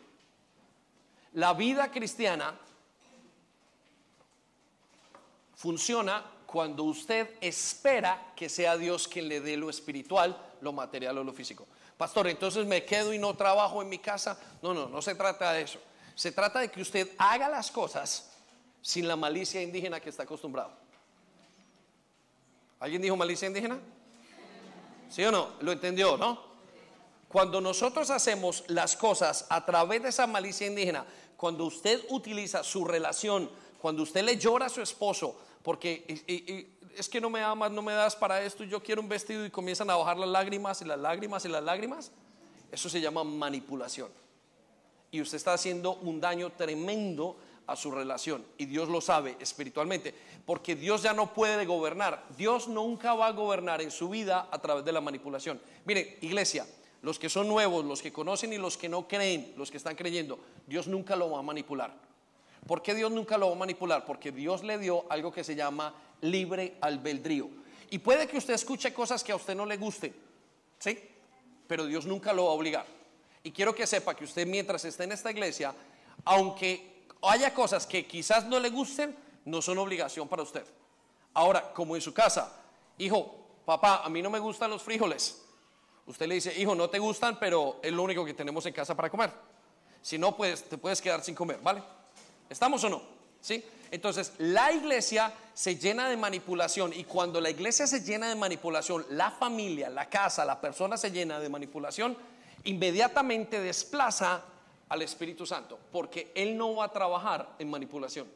La 1.33 1.55
vida 1.55 1.91
cristiana 1.91 2.59
funciona 5.55 6.25
cuando 6.47 6.85
usted 6.85 7.37
espera 7.41 8.33
que 8.35 8.49
sea 8.49 8.77
Dios 8.77 9.07
quien 9.07 9.29
le 9.29 9.41
dé 9.41 9.57
lo 9.57 9.71
espiritual, 9.71 10.37
lo 10.61 10.73
material 10.73 11.19
o 11.19 11.25
lo 11.25 11.33
físico. 11.33 11.67
Pastor, 11.97 12.27
entonces 12.29 12.67
me 12.67 12.85
quedo 12.85 13.13
y 13.13 13.19
no 13.19 13.37
trabajo 13.37 13.83
en 13.83 13.89
mi 13.89 13.99
casa. 13.99 14.41
No, 14.63 14.75
no, 14.75 14.89
no 14.89 15.03
se 15.03 15.15
trata 15.15 15.53
de 15.53 15.63
eso. 15.63 15.79
Se 16.21 16.33
trata 16.33 16.61
de 16.61 16.71
que 16.71 16.83
usted 16.83 17.13
haga 17.17 17.49
las 17.49 17.71
cosas 17.71 18.31
sin 18.83 19.09
la 19.09 19.17
malicia 19.17 19.63
indígena 19.63 20.01
que 20.01 20.11
está 20.11 20.25
acostumbrado. 20.25 20.71
¿Alguien 22.79 23.01
dijo 23.01 23.17
malicia 23.17 23.49
indígena? 23.49 23.79
¿Sí 25.09 25.25
o 25.25 25.33
no? 25.33 25.55
¿Lo 25.63 25.73
entendió, 25.73 26.19
no? 26.19 26.39
Cuando 27.27 27.63
nosotros 27.63 28.11
hacemos 28.11 28.65
las 28.67 28.99
cosas 28.99 29.47
a 29.49 29.65
través 29.65 30.03
de 30.03 30.11
esa 30.11 30.27
malicia 30.27 30.67
indígena, 30.67 31.07
cuando 31.39 31.65
usted 31.65 32.05
utiliza 32.11 32.63
su 32.65 32.85
relación, 32.85 33.51
cuando 33.81 34.03
usted 34.03 34.23
le 34.23 34.37
llora 34.37 34.67
a 34.67 34.69
su 34.69 34.83
esposo, 34.83 35.41
porque 35.63 36.05
es 36.99 37.09
que 37.09 37.19
no 37.23 37.31
me 37.31 37.43
amas, 37.43 37.71
no 37.71 37.81
me 37.81 37.95
das 37.95 38.15
para 38.15 38.43
esto, 38.43 38.63
yo 38.65 38.83
quiero 38.83 39.01
un 39.01 39.09
vestido 39.09 39.47
y 39.47 39.51
comienzan 39.51 39.89
a 39.89 39.97
bajar 39.97 40.19
las 40.19 40.29
lágrimas 40.29 40.83
y 40.83 40.85
las 40.85 40.99
lágrimas 40.99 41.47
y 41.47 41.49
las 41.49 41.65
lágrimas, 41.65 42.13
eso 42.71 42.91
se 42.91 43.01
llama 43.01 43.25
manipulación. 43.25 44.20
Y 45.11 45.21
usted 45.21 45.37
está 45.37 45.55
haciendo 45.55 45.95
un 45.97 46.21
daño 46.21 46.51
tremendo 46.51 47.37
a 47.67 47.77
su 47.77 47.91
relación. 47.91 48.45
Y 48.59 48.67
Dios 48.67 48.89
lo 48.89 49.01
sabe 49.01 49.37
espiritualmente. 49.41 50.15
Porque 50.45 50.75
Dios 50.75 51.03
ya 51.03 51.13
no 51.13 51.33
puede 51.33 51.67
gobernar. 51.67 52.25
Dios 52.37 52.69
nunca 52.69 53.15
va 53.15 53.29
a 53.29 53.33
gobernar 53.33 53.81
en 53.81 53.91
su 53.91 54.09
vida 54.09 54.49
a 54.51 54.59
través 54.61 54.85
de 54.85 54.93
la 54.93 55.01
manipulación. 55.01 55.61
Miren, 55.85 56.17
iglesia, 56.21 56.67
los 57.03 57.19
que 57.19 57.29
son 57.29 57.49
nuevos, 57.49 57.85
los 57.85 58.03
que 58.03 58.13
conocen 58.13 58.53
y 58.53 58.59
los 58.59 58.77
que 58.77 58.89
no 58.89 59.07
creen, 59.07 59.55
los 59.57 59.71
que 59.71 59.77
están 59.77 59.95
creyendo, 59.95 60.39
Dios 60.67 60.89
nunca 60.89 61.17
lo 61.17 61.31
va 61.31 61.39
a 61.39 61.43
manipular. 61.43 61.95
¿Por 62.67 62.83
qué 62.83 62.95
Dios 62.95 63.11
nunca 63.11 63.39
lo 63.39 63.49
va 63.49 63.57
a 63.57 63.59
manipular? 63.59 64.05
Porque 64.05 64.33
Dios 64.33 64.63
le 64.63 64.79
dio 64.79 65.07
algo 65.09 65.33
que 65.33 65.45
se 65.45 65.55
llama 65.55 65.95
libre 66.21 66.77
albedrío. 66.81 67.49
Y 67.91 67.99
puede 67.99 68.27
que 68.29 68.37
usted 68.37 68.55
escuche 68.55 68.93
cosas 68.93 69.25
que 69.25 69.33
a 69.33 69.37
usted 69.37 69.55
no 69.55 69.65
le 69.65 69.77
gusten, 69.77 70.15
¿sí? 70.79 70.99
Pero 71.67 71.87
Dios 71.87 72.05
nunca 72.05 72.33
lo 72.33 72.45
va 72.45 72.51
a 72.51 72.55
obligar. 72.55 73.00
Y 73.43 73.53
quiero 73.53 73.75
que 73.75 73.87
sepa 73.87 74.15
que 74.15 74.25
usted 74.25 74.47
mientras 74.47 74.85
esté 74.85 75.05
en 75.05 75.13
esta 75.13 75.31
iglesia, 75.31 75.75
aunque 76.25 77.07
haya 77.23 77.55
cosas 77.55 77.87
que 77.87 78.07
quizás 78.07 78.45
no 78.47 78.59
le 78.61 78.71
gusten, 78.71 79.17
no 79.45 79.63
son 79.63 79.79
obligación 79.79 80.29
para 80.29 80.43
usted. 80.43 80.65
Ahora, 81.35 81.73
como 81.73 81.97
en 81.97 82.03
su 82.03 82.13
casa, 82.13 82.53
hijo, 82.99 83.35
papá, 83.65 84.03
a 84.05 84.09
mí 84.09 84.21
no 84.21 84.31
me 84.31 84.39
gustan 84.39 84.71
los 84.71 84.83
frijoles. 84.83 85.43
Usted 86.07 86.27
le 86.27 86.35
dice, 86.35 86.59
hijo, 86.61 86.75
no 86.75 86.91
te 86.91 86.99
gustan, 86.99 87.39
pero 87.39 87.79
es 87.83 87.93
lo 87.93 88.03
único 88.03 88.25
que 88.25 88.35
tenemos 88.35 88.67
en 88.67 88.73
casa 88.73 88.95
para 88.95 89.09
comer. 89.09 89.31
Si 90.03 90.19
no, 90.19 90.37
pues 90.37 90.65
te 90.65 90.77
puedes 90.79 91.01
quedar 91.01 91.23
sin 91.23 91.35
comer, 91.35 91.61
¿vale? 91.63 91.83
¿Estamos 92.49 92.83
o 92.85 92.89
no? 92.89 93.03
¿Sí? 93.41 93.65
Entonces, 93.91 94.33
la 94.39 94.73
iglesia 94.73 95.33
se 95.55 95.77
llena 95.77 96.09
de 96.09 96.17
manipulación 96.17 96.93
y 96.93 97.05
cuando 97.05 97.41
la 97.41 97.51
iglesia 97.51 97.87
se 97.87 98.01
llena 98.01 98.29
de 98.29 98.35
manipulación, 98.35 99.05
la 99.11 99.31
familia, 99.31 99.89
la 99.89 100.09
casa, 100.09 100.45
la 100.45 100.61
persona 100.61 100.97
se 100.97 101.11
llena 101.11 101.41
de 101.41 101.49
manipulación, 101.49 102.17
inmediatamente 102.65 103.61
desplaza 103.61 104.43
al 104.89 105.03
Espíritu 105.03 105.47
Santo, 105.47 105.79
porque 105.93 106.33
Él 106.35 106.57
no 106.57 106.77
va 106.77 106.87
a 106.87 106.93
trabajar 106.93 107.55
en 107.59 107.71
manipulación. 107.71 108.27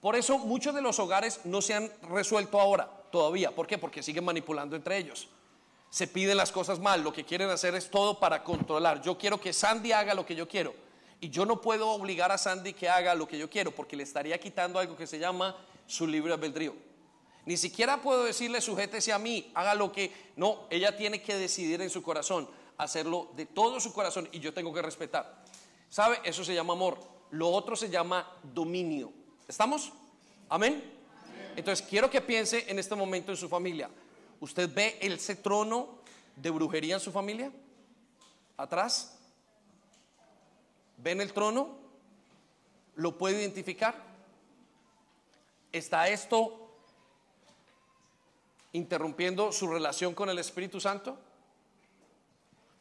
Por 0.00 0.14
eso 0.14 0.38
muchos 0.38 0.74
de 0.74 0.80
los 0.80 0.98
hogares 0.98 1.40
no 1.44 1.60
se 1.60 1.74
han 1.74 1.90
resuelto 2.10 2.60
ahora, 2.60 2.88
todavía. 3.10 3.50
¿Por 3.50 3.66
qué? 3.66 3.78
Porque 3.78 4.02
siguen 4.02 4.24
manipulando 4.24 4.76
entre 4.76 4.96
ellos. 4.96 5.28
Se 5.90 6.06
piden 6.06 6.36
las 6.36 6.52
cosas 6.52 6.78
mal, 6.78 7.02
lo 7.02 7.12
que 7.12 7.24
quieren 7.24 7.50
hacer 7.50 7.74
es 7.74 7.90
todo 7.90 8.20
para 8.20 8.44
controlar. 8.44 9.02
Yo 9.02 9.18
quiero 9.18 9.40
que 9.40 9.52
Sandy 9.52 9.92
haga 9.92 10.14
lo 10.14 10.24
que 10.24 10.36
yo 10.36 10.46
quiero. 10.46 10.74
Y 11.20 11.30
yo 11.30 11.44
no 11.44 11.60
puedo 11.60 11.88
obligar 11.88 12.30
a 12.30 12.38
Sandy 12.38 12.74
que 12.74 12.88
haga 12.88 13.14
lo 13.14 13.26
que 13.26 13.38
yo 13.38 13.50
quiero, 13.50 13.72
porque 13.72 13.96
le 13.96 14.04
estaría 14.04 14.38
quitando 14.38 14.78
algo 14.78 14.96
que 14.96 15.06
se 15.06 15.18
llama 15.18 15.56
su 15.86 16.06
libre 16.06 16.32
albedrío. 16.32 16.74
Ni 17.44 17.56
siquiera 17.56 18.00
puedo 18.00 18.24
decirle 18.24 18.60
sujétese 18.60 19.12
a 19.12 19.18
mí, 19.18 19.50
haga 19.54 19.74
lo 19.74 19.90
que... 19.90 20.12
No, 20.36 20.66
ella 20.70 20.96
tiene 20.96 21.22
que 21.22 21.34
decidir 21.34 21.80
en 21.80 21.90
su 21.90 22.02
corazón, 22.02 22.48
hacerlo 22.78 23.28
de 23.34 23.44
todo 23.44 23.80
su 23.80 23.92
corazón 23.92 24.28
y 24.32 24.40
yo 24.40 24.54
tengo 24.54 24.72
que 24.72 24.80
respetar. 24.80 25.42
¿Sabe? 25.90 26.20
Eso 26.24 26.44
se 26.44 26.54
llama 26.54 26.72
amor. 26.72 26.98
Lo 27.30 27.50
otro 27.50 27.76
se 27.76 27.90
llama 27.90 28.26
dominio. 28.42 29.12
¿Estamos? 29.46 29.92
¿Amén? 30.48 30.98
Entonces 31.56 31.84
quiero 31.86 32.08
que 32.08 32.20
piense 32.20 32.70
en 32.70 32.78
este 32.78 32.94
momento 32.94 33.32
en 33.32 33.36
su 33.36 33.48
familia. 33.48 33.90
¿Usted 34.40 34.72
ve 34.72 34.98
ese 35.00 35.34
trono 35.36 35.98
de 36.36 36.50
brujería 36.50 36.94
en 36.94 37.00
su 37.00 37.10
familia? 37.10 37.50
¿Atrás? 38.56 39.18
¿Ven 40.98 41.20
el 41.20 41.32
trono? 41.32 41.76
¿Lo 42.94 43.18
puede 43.18 43.40
identificar? 43.40 43.94
¿Está 45.72 46.08
esto 46.08 46.70
interrumpiendo 48.72 49.50
su 49.52 49.66
relación 49.66 50.14
con 50.14 50.28
el 50.30 50.38
Espíritu 50.38 50.80
Santo? 50.80 51.18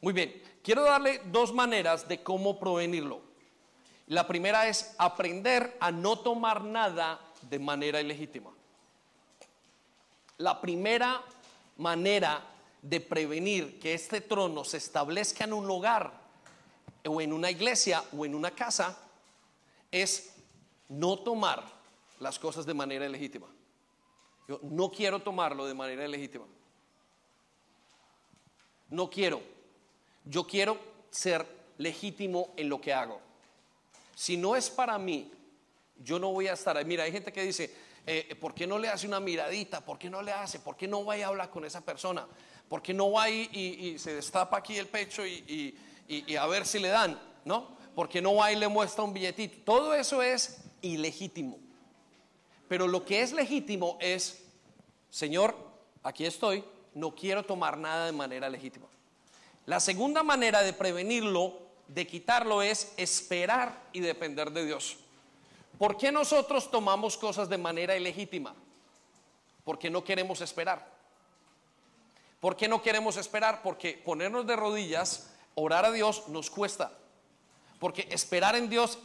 Muy 0.01 0.13
bien, 0.13 0.41
quiero 0.63 0.83
darle 0.83 1.21
dos 1.25 1.53
maneras 1.53 2.07
de 2.07 2.21
cómo 2.21 2.59
prevenirlo. 2.59 3.21
La 4.07 4.27
primera 4.27 4.67
es 4.67 4.95
aprender 4.97 5.75
a 5.79 5.91
no 5.91 6.19
tomar 6.19 6.63
nada 6.63 7.19
de 7.41 7.59
manera 7.59 7.99
ilegítima. 7.99 8.51
La 10.37 10.61
primera 10.61 11.21
manera 11.77 12.41
de 12.81 13.01
prevenir 13.01 13.79
que 13.79 13.93
este 13.93 14.21
trono 14.21 14.63
se 14.63 14.77
establezca 14.77 15.43
en 15.43 15.53
un 15.53 15.69
hogar 15.69 16.13
o 17.05 17.19
en 17.19 17.33
una 17.33 17.51
iglesia 17.51 18.03
o 18.15 18.25
en 18.25 18.35
una 18.35 18.51
casa 18.51 18.97
es 19.91 20.35
no 20.89 21.17
tomar 21.19 21.63
las 22.19 22.39
cosas 22.39 22.65
de 22.65 22.73
manera 22.73 23.05
ilegítima. 23.05 23.47
Yo 24.47 24.59
no 24.63 24.89
quiero 24.89 25.19
tomarlo 25.19 25.65
de 25.65 25.73
manera 25.73 26.05
ilegítima. 26.05 26.45
No 28.89 29.09
quiero. 29.09 29.56
Yo 30.29 30.45
quiero 30.45 30.77
ser 31.09 31.45
legítimo 31.77 32.53
en 32.57 32.69
lo 32.69 32.81
que 32.81 32.93
hago. 32.93 33.21
Si 34.15 34.35
no 34.35 34.55
es 34.55 34.69
para 34.69 34.97
mí, 34.97 35.31
yo 36.03 36.19
no 36.19 36.31
voy 36.31 36.47
a 36.47 36.53
estar 36.53 36.75
ahí. 36.77 36.85
Mira, 36.85 37.03
hay 37.03 37.11
gente 37.11 37.31
que 37.31 37.43
dice, 37.43 37.73
eh, 38.05 38.35
¿por 38.39 38.53
qué 38.53 38.67
no 38.67 38.77
le 38.77 38.89
hace 38.89 39.07
una 39.07 39.19
miradita? 39.19 39.81
¿Por 39.81 39.97
qué 39.97 40.09
no 40.09 40.21
le 40.21 40.31
hace? 40.31 40.59
¿Por 40.59 40.75
qué 40.75 40.87
no 40.87 41.05
va 41.05 41.17
y 41.17 41.21
habla 41.21 41.49
con 41.49 41.65
esa 41.65 41.81
persona? 41.81 42.27
¿Por 42.67 42.81
qué 42.81 42.93
no 42.93 43.11
va 43.11 43.29
y, 43.29 43.49
y, 43.53 43.99
se 43.99 44.15
destapa 44.15 44.57
aquí 44.57 44.77
el 44.77 44.87
pecho 44.87 45.25
y, 45.25 45.75
y, 46.07 46.35
a 46.35 46.45
ver 46.47 46.65
si 46.65 46.79
le 46.79 46.89
dan? 46.89 47.19
¿No? 47.45 47.77
¿Por 47.95 48.09
qué 48.09 48.21
no 48.21 48.35
va 48.35 48.51
y 48.51 48.55
le 48.55 48.67
muestra 48.67 49.03
un 49.03 49.13
billetito? 49.13 49.57
Todo 49.63 49.93
eso 49.93 50.21
es 50.21 50.61
ilegítimo. 50.81 51.59
Pero 52.67 52.87
lo 52.87 53.05
que 53.05 53.21
es 53.21 53.31
legítimo 53.31 53.97
es, 54.01 54.43
Señor, 55.09 55.55
aquí 56.03 56.25
estoy, 56.25 56.63
no 56.93 57.15
quiero 57.15 57.43
tomar 57.43 57.77
nada 57.77 58.07
de 58.07 58.11
manera 58.11 58.49
legítima. 58.49 58.87
La 59.67 59.81
segunda 59.81 60.23
manera 60.23 60.63
de 60.63 60.71
prevenirlo, 60.71 61.59
de 61.89 62.07
quitarlo, 62.07 62.61
es 62.61 62.93
esperar 62.95 63.77
y 63.91 63.99
depender 63.99 64.51
de 64.51 64.65
Dios. 64.65 64.95
¿Por 65.77 65.97
qué 65.97 66.09
nosotros 66.09 66.71
tomamos 66.71 67.17
cosas 67.17 67.49
de 67.49 67.57
manera 67.57 67.97
ilegítima? 67.97 68.55
Porque 69.65 69.89
no 69.89 70.05
queremos 70.05 70.39
esperar. 70.39 70.89
¿Por 72.39 72.55
qué 72.55 72.69
no 72.69 72.81
queremos 72.81 73.17
esperar? 73.17 73.61
Porque 73.61 74.01
ponernos 74.05 74.47
de 74.47 74.55
rodillas, 74.55 75.33
orar 75.55 75.83
a 75.83 75.91
Dios, 75.91 76.29
nos 76.29 76.49
cuesta. 76.49 76.93
Porque 77.77 78.07
esperar 78.09 78.55
en 78.55 78.69
Dios 78.69 78.97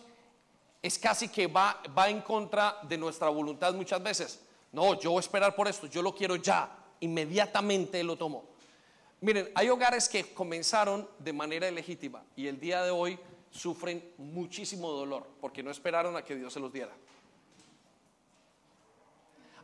es 0.80 0.96
casi 0.96 1.28
que 1.28 1.48
va, 1.48 1.82
en 2.06 2.20
contra 2.20 2.78
de 2.84 2.98
nuestra 2.98 3.28
voluntad 3.30 3.74
muchas 3.74 4.00
veces. 4.00 4.40
No, 4.70 4.94
yo 5.00 5.10
voy 5.10 5.18
a 5.18 5.20
esperar 5.20 5.56
por 5.56 5.66
esto, 5.66 5.88
yo 5.88 6.02
lo 6.02 6.14
quiero 6.14 6.36
ya, 6.36 6.70
inmediatamente 7.00 8.04
lo 8.04 8.16
tomo. 8.16 8.51
Miren, 9.22 9.52
hay 9.54 9.68
hogares 9.68 10.08
que 10.08 10.34
comenzaron 10.34 11.08
de 11.20 11.32
manera 11.32 11.68
ilegítima 11.68 12.24
y 12.34 12.48
el 12.48 12.58
día 12.58 12.82
de 12.82 12.90
hoy 12.90 13.16
sufren 13.52 14.12
muchísimo 14.18 14.90
dolor 14.90 15.28
porque 15.40 15.62
no 15.62 15.70
esperaron 15.70 16.16
a 16.16 16.24
que 16.24 16.34
Dios 16.34 16.52
se 16.52 16.58
los 16.58 16.72
diera. 16.72 16.92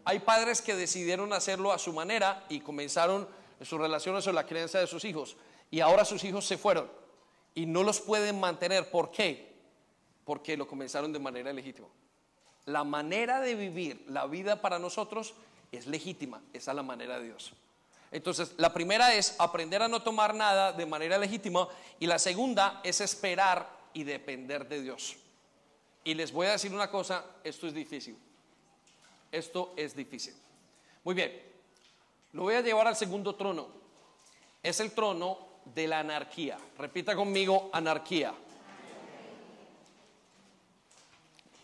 Hay 0.05 0.21
padres 0.21 0.63
que 0.63 0.77
decidieron 0.77 1.33
hacerlo 1.33 1.73
a 1.73 1.79
su 1.79 1.93
manera 1.93 2.47
y 2.49 2.61
comenzaron 2.61 3.29
sus 3.61 3.81
relaciones 3.81 4.25
o 4.29 4.33
la 4.33 4.47
creencia 4.47 4.79
de 4.79 4.87
sus 4.87 5.05
hijos 5.05 5.37
y 5.73 5.81
ahora 5.81 6.05
sus 6.05 6.23
hijos 6.23 6.47
se 6.47 6.57
fueron 6.57 6.89
y 7.53 7.67
no 7.67 7.83
los 7.83 8.01
pueden 8.01 8.39
mantener. 8.39 8.89
¿Por 8.93 9.11
qué? 9.11 9.57
Porque 10.25 10.57
lo 10.57 10.69
comenzaron 10.69 11.13
de 11.13 11.19
manera 11.19 11.53
legítima. 11.53 11.89
La 12.65 12.85
manera 12.85 13.41
de 13.41 13.57
vivir 13.57 14.05
la 14.07 14.27
vida 14.27 14.63
para 14.63 14.79
nosotros 14.79 15.35
es 15.73 15.89
legítima, 15.89 16.41
esa 16.53 16.71
es 16.71 16.77
la 16.77 16.85
manera 16.85 17.19
de 17.19 17.25
Dios. 17.25 17.55
Entonces, 18.11 18.55
la 18.57 18.73
primera 18.73 19.15
es 19.15 19.35
aprender 19.39 19.83
a 19.83 19.89
no 19.89 20.03
tomar 20.03 20.35
nada 20.35 20.73
de 20.73 20.87
manera 20.87 21.19
legítima 21.19 21.69
y 22.01 22.07
la 22.07 22.19
segunda 22.19 22.81
es 22.83 23.01
esperar 23.01 23.69
y 23.93 24.05
depender 24.05 24.67
de 24.67 24.83
Dios. 24.83 25.17
Y 26.05 26.15
les 26.15 26.33
voy 26.33 26.47
a 26.47 26.53
decir 26.53 26.73
una 26.73 26.91
cosa, 26.91 27.25
esto 27.45 27.67
es 27.67 27.75
difícil. 27.75 28.19
Esto 29.31 29.75
es 29.77 29.95
difícil. 29.95 30.35
Muy 31.05 31.15
bien, 31.15 31.43
lo 32.33 32.43
voy 32.43 32.55
a 32.55 32.63
llevar 32.63 32.87
al 32.87 32.97
segundo 32.97 33.35
trono. 33.35 33.69
Es 34.63 34.81
el 34.81 34.93
trono 34.93 35.39
de 35.67 35.87
la 35.87 36.01
anarquía. 36.01 36.59
Repita 36.79 37.15
conmigo, 37.15 37.69
anarquía. 37.73 38.33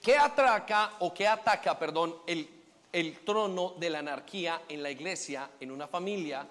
¿Qué 0.03 0.17
atraca 0.19 0.97
o 0.99 1.15
qué 1.15 1.27
ataca, 1.27 1.79
perdón, 1.79 2.15
el, 2.27 2.54
el 2.95 3.25
trono 3.25 3.75
de 3.77 3.91
la 3.91 3.99
anarquía 3.99 4.63
en 4.69 4.81
la 4.81 4.91
iglesia, 4.91 5.51
en 5.59 5.73
una 5.73 5.89
familia, 5.89 6.47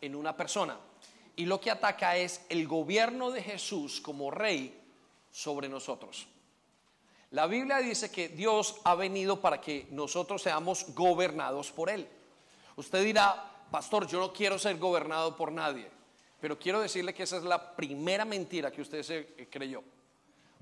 en 0.00 0.14
una 0.14 0.36
persona? 0.36 0.78
Y 1.34 1.46
lo 1.46 1.60
que 1.60 1.72
ataca 1.72 2.16
es 2.16 2.46
el 2.48 2.68
gobierno 2.68 3.32
de 3.32 3.42
Jesús 3.42 4.00
como 4.00 4.30
rey 4.30 4.80
sobre 5.32 5.68
nosotros. 5.68 6.28
La 7.32 7.46
Biblia 7.46 7.78
dice 7.78 8.10
que 8.10 8.28
Dios 8.28 8.76
ha 8.84 8.94
venido 8.94 9.40
para 9.40 9.60
que 9.60 9.88
nosotros 9.90 10.42
seamos 10.42 10.94
gobernados 10.94 11.72
por 11.72 11.90
Él. 11.90 12.06
Usted 12.76 13.04
dirá, 13.04 13.66
pastor, 13.70 14.06
yo 14.06 14.20
no 14.20 14.32
quiero 14.32 14.58
ser 14.58 14.78
gobernado 14.78 15.36
por 15.36 15.50
nadie, 15.50 15.88
pero 16.40 16.58
quiero 16.58 16.80
decirle 16.80 17.14
que 17.14 17.24
esa 17.24 17.38
es 17.38 17.42
la 17.42 17.74
primera 17.74 18.24
mentira 18.24 18.70
que 18.70 18.82
usted 18.82 19.02
se 19.02 19.48
creyó. 19.50 19.82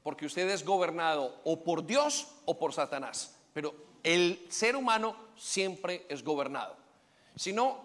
Porque 0.03 0.25
usted 0.25 0.49
es 0.49 0.65
gobernado 0.65 1.41
o 1.45 1.63
por 1.63 1.85
Dios 1.85 2.29
o 2.47 2.59
por 2.59 2.73
Satanás, 2.73 3.37
pero 3.53 3.88
el 4.09 4.47
ser 4.49 4.75
humano 4.75 5.15
siempre 5.37 6.07
es 6.09 6.25
gobernado. 6.25 6.75
Si 7.37 7.53
no, 7.53 7.77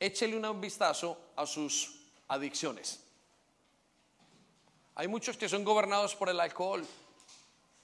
échele 0.00 0.34
un 0.38 0.58
vistazo 0.58 1.18
a 1.36 1.44
sus 1.44 2.00
adicciones. 2.28 3.04
Hay 4.94 5.06
muchos 5.06 5.36
que 5.36 5.50
son 5.50 5.64
gobernados 5.64 6.14
por 6.14 6.30
el 6.30 6.40
alcohol, 6.40 6.82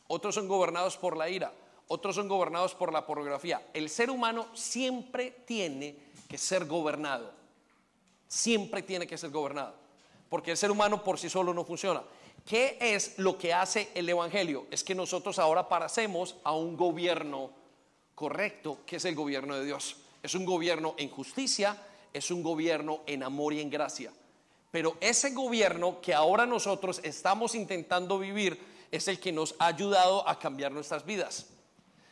otros 0.06 0.34
son 0.34 0.48
gobernados 0.48 0.96
por 0.96 1.18
la 1.18 1.28
ira, 1.28 1.52
otros 1.88 2.14
son 2.14 2.28
gobernados 2.28 2.74
por 2.74 2.94
la 2.94 3.04
pornografía. 3.04 3.60
El 3.74 3.90
ser 3.90 4.08
humano 4.08 4.46
siempre 4.54 5.30
tiene 5.44 5.94
que 6.30 6.38
ser 6.38 6.64
gobernado, 6.64 7.30
siempre 8.26 8.80
tiene 8.80 9.06
que 9.06 9.18
ser 9.18 9.28
gobernado, 9.28 9.74
porque 10.30 10.52
el 10.52 10.56
ser 10.56 10.70
humano 10.70 11.04
por 11.04 11.18
sí 11.18 11.28
solo 11.28 11.52
no 11.52 11.62
funciona. 11.62 12.02
¿Qué 12.46 12.78
es 12.80 13.18
lo 13.18 13.36
que 13.36 13.52
hace 13.52 13.90
el 13.94 14.08
Evangelio? 14.08 14.66
Es 14.70 14.82
que 14.82 14.94
nosotros 14.94 15.38
ahora 15.38 15.68
paracemos 15.68 16.36
a 16.42 16.52
un 16.52 16.74
gobierno 16.74 17.60
correcto, 18.22 18.78
que 18.86 18.96
es 18.96 19.04
el 19.04 19.16
gobierno 19.16 19.56
de 19.56 19.64
Dios. 19.64 19.96
Es 20.22 20.36
un 20.36 20.44
gobierno 20.44 20.94
en 20.96 21.10
justicia, 21.10 21.76
es 22.12 22.30
un 22.30 22.40
gobierno 22.40 23.00
en 23.04 23.24
amor 23.24 23.52
y 23.52 23.60
en 23.60 23.68
gracia. 23.68 24.12
Pero 24.70 24.96
ese 25.00 25.30
gobierno 25.30 26.00
que 26.00 26.14
ahora 26.14 26.46
nosotros 26.46 27.00
estamos 27.02 27.56
intentando 27.56 28.20
vivir 28.20 28.56
es 28.92 29.08
el 29.08 29.18
que 29.18 29.32
nos 29.32 29.56
ha 29.58 29.66
ayudado 29.66 30.28
a 30.28 30.38
cambiar 30.38 30.70
nuestras 30.70 31.04
vidas. 31.04 31.48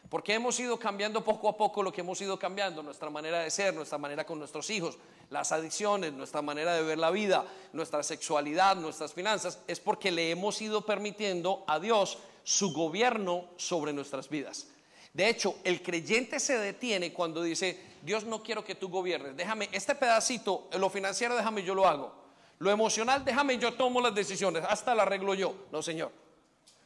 Porque 0.08 0.34
hemos 0.34 0.58
ido 0.58 0.80
cambiando 0.80 1.22
poco 1.22 1.48
a 1.48 1.56
poco 1.56 1.80
lo 1.80 1.92
que 1.92 2.00
hemos 2.00 2.20
ido 2.20 2.36
cambiando, 2.36 2.82
nuestra 2.82 3.08
manera 3.08 3.44
de 3.44 3.50
ser, 3.52 3.72
nuestra 3.72 3.96
manera 3.96 4.26
con 4.26 4.40
nuestros 4.40 4.68
hijos, 4.70 4.98
las 5.30 5.52
adicciones, 5.52 6.12
nuestra 6.12 6.42
manera 6.42 6.74
de 6.74 6.82
ver 6.82 6.98
la 6.98 7.12
vida, 7.12 7.44
nuestra 7.72 8.02
sexualidad, 8.02 8.74
nuestras 8.74 9.14
finanzas, 9.14 9.60
es 9.68 9.78
porque 9.78 10.10
le 10.10 10.32
hemos 10.32 10.60
ido 10.60 10.84
permitiendo 10.84 11.62
a 11.68 11.78
Dios 11.78 12.18
su 12.42 12.72
gobierno 12.72 13.44
sobre 13.56 13.92
nuestras 13.92 14.28
vidas. 14.28 14.66
De 15.12 15.28
hecho, 15.28 15.56
el 15.64 15.82
creyente 15.82 16.38
se 16.38 16.58
detiene 16.58 17.12
cuando 17.12 17.42
dice, 17.42 17.78
Dios 18.02 18.24
no 18.24 18.42
quiero 18.42 18.64
que 18.64 18.76
tú 18.76 18.88
gobiernes, 18.88 19.36
déjame 19.36 19.68
este 19.72 19.94
pedacito, 19.94 20.68
lo 20.78 20.88
financiero 20.88 21.34
déjame 21.36 21.62
yo 21.64 21.74
lo 21.74 21.86
hago, 21.86 22.14
lo 22.58 22.70
emocional 22.70 23.24
déjame 23.24 23.58
yo 23.58 23.74
tomo 23.74 24.00
las 24.00 24.14
decisiones, 24.14 24.64
hasta 24.68 24.94
la 24.94 25.02
arreglo 25.02 25.34
yo. 25.34 25.54
No, 25.72 25.82
Señor. 25.82 26.12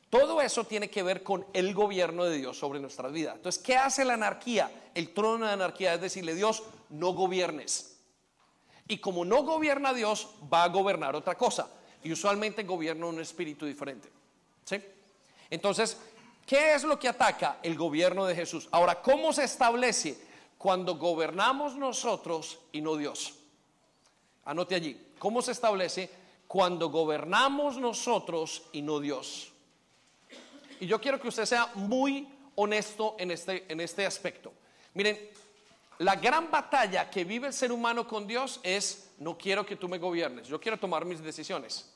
Todo 0.08 0.40
eso 0.40 0.64
tiene 0.64 0.88
que 0.88 1.02
ver 1.02 1.24
con 1.24 1.44
el 1.52 1.74
gobierno 1.74 2.24
de 2.24 2.38
Dios 2.38 2.56
sobre 2.56 2.78
nuestras 2.78 3.10
vidas. 3.10 3.34
Entonces, 3.34 3.60
¿qué 3.60 3.76
hace 3.76 4.04
la 4.04 4.14
anarquía? 4.14 4.70
El 4.94 5.12
trono 5.12 5.44
de 5.44 5.52
anarquía 5.52 5.94
es 5.94 6.00
decirle, 6.00 6.36
Dios, 6.36 6.62
no 6.88 7.14
gobiernes. 7.14 7.98
Y 8.86 8.98
como 8.98 9.24
no 9.24 9.42
gobierna 9.42 9.92
Dios, 9.92 10.28
va 10.52 10.62
a 10.62 10.68
gobernar 10.68 11.16
otra 11.16 11.36
cosa. 11.36 11.68
Y 12.04 12.12
usualmente 12.12 12.62
gobierna 12.62 13.06
un 13.06 13.20
espíritu 13.20 13.66
diferente. 13.66 14.08
¿Sí? 14.64 14.80
Entonces, 15.50 15.98
¿qué 16.46 16.74
es 16.74 16.84
lo 16.84 16.98
que 16.98 17.08
ataca 17.08 17.58
el 17.62 17.76
gobierno 17.76 18.26
de 18.26 18.34
Jesús? 18.34 18.68
Ahora, 18.70 19.00
¿cómo 19.02 19.32
se 19.32 19.44
establece 19.44 20.18
cuando 20.58 20.96
gobernamos 20.96 21.76
nosotros 21.76 22.58
y 22.72 22.80
no 22.80 22.96
Dios? 22.96 23.34
Anote 24.44 24.74
allí. 24.74 25.00
¿Cómo 25.18 25.42
se 25.42 25.52
establece 25.52 26.10
cuando 26.46 26.90
gobernamos 26.90 27.78
nosotros 27.78 28.64
y 28.72 28.82
no 28.82 29.00
Dios? 29.00 29.52
Y 30.80 30.86
yo 30.86 31.00
quiero 31.00 31.20
que 31.20 31.28
usted 31.28 31.46
sea 31.46 31.70
muy 31.74 32.28
honesto 32.56 33.16
en 33.18 33.30
este, 33.30 33.64
en 33.68 33.80
este 33.80 34.04
aspecto. 34.04 34.52
Miren, 34.92 35.18
la 35.98 36.16
gran 36.16 36.50
batalla 36.50 37.08
que 37.08 37.24
vive 37.24 37.46
el 37.46 37.52
ser 37.52 37.72
humano 37.72 38.06
con 38.06 38.26
Dios 38.26 38.60
es, 38.62 39.10
no 39.18 39.38
quiero 39.38 39.64
que 39.64 39.76
tú 39.76 39.88
me 39.88 39.98
gobiernes, 39.98 40.48
yo 40.48 40.60
quiero 40.60 40.78
tomar 40.78 41.04
mis 41.04 41.22
decisiones. 41.22 41.90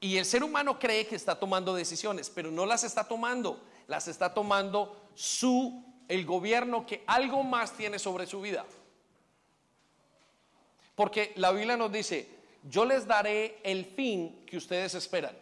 Y 0.00 0.18
el 0.18 0.24
ser 0.24 0.44
humano 0.44 0.78
cree 0.78 1.06
que 1.06 1.16
está 1.16 1.38
tomando 1.38 1.74
decisiones, 1.74 2.30
pero 2.30 2.50
no 2.50 2.66
las 2.66 2.84
está 2.84 3.04
tomando, 3.04 3.62
las 3.86 4.08
está 4.08 4.34
tomando 4.34 5.10
su, 5.14 5.84
el 6.08 6.26
gobierno 6.26 6.86
que 6.86 7.02
algo 7.06 7.42
más 7.42 7.72
tiene 7.72 7.98
sobre 7.98 8.26
su 8.26 8.40
vida. 8.40 8.66
Porque 10.94 11.32
la 11.36 11.52
Biblia 11.52 11.76
nos 11.76 11.92
dice, 11.92 12.28
yo 12.64 12.84
les 12.84 13.06
daré 13.06 13.58
el 13.62 13.84
fin 13.84 14.44
que 14.46 14.56
ustedes 14.56 14.94
esperan. 14.94 15.36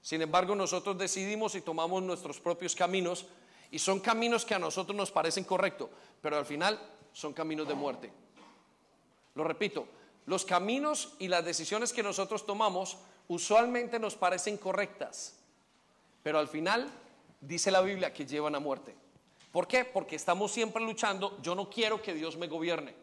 Sin 0.00 0.20
embargo, 0.20 0.54
nosotros 0.54 0.98
decidimos 0.98 1.54
y 1.54 1.60
tomamos 1.60 2.02
nuestros 2.02 2.40
propios 2.40 2.74
caminos 2.74 3.26
y 3.70 3.78
son 3.78 4.00
caminos 4.00 4.44
que 4.44 4.54
a 4.54 4.58
nosotros 4.58 4.96
nos 4.96 5.12
parecen 5.12 5.44
correctos, 5.44 5.88
pero 6.20 6.36
al 6.36 6.44
final 6.44 6.78
son 7.12 7.32
caminos 7.32 7.68
de 7.68 7.74
muerte. 7.74 8.12
Lo 9.34 9.44
repito, 9.44 9.86
los 10.26 10.44
caminos 10.44 11.14
y 11.18 11.28
las 11.28 11.44
decisiones 11.44 11.92
que 11.92 12.02
nosotros 12.02 12.44
tomamos 12.44 12.98
usualmente 13.32 13.98
nos 13.98 14.14
parecen 14.14 14.56
correctas, 14.56 15.34
pero 16.22 16.38
al 16.38 16.48
final 16.48 16.90
dice 17.40 17.70
la 17.70 17.80
Biblia 17.80 18.12
que 18.12 18.26
llevan 18.26 18.54
a 18.54 18.60
muerte. 18.60 18.94
¿Por 19.50 19.66
qué? 19.66 19.84
Porque 19.84 20.16
estamos 20.16 20.52
siempre 20.52 20.82
luchando, 20.82 21.38
yo 21.42 21.54
no 21.54 21.68
quiero 21.68 22.00
que 22.00 22.14
Dios 22.14 22.36
me 22.36 22.46
gobierne. 22.46 22.94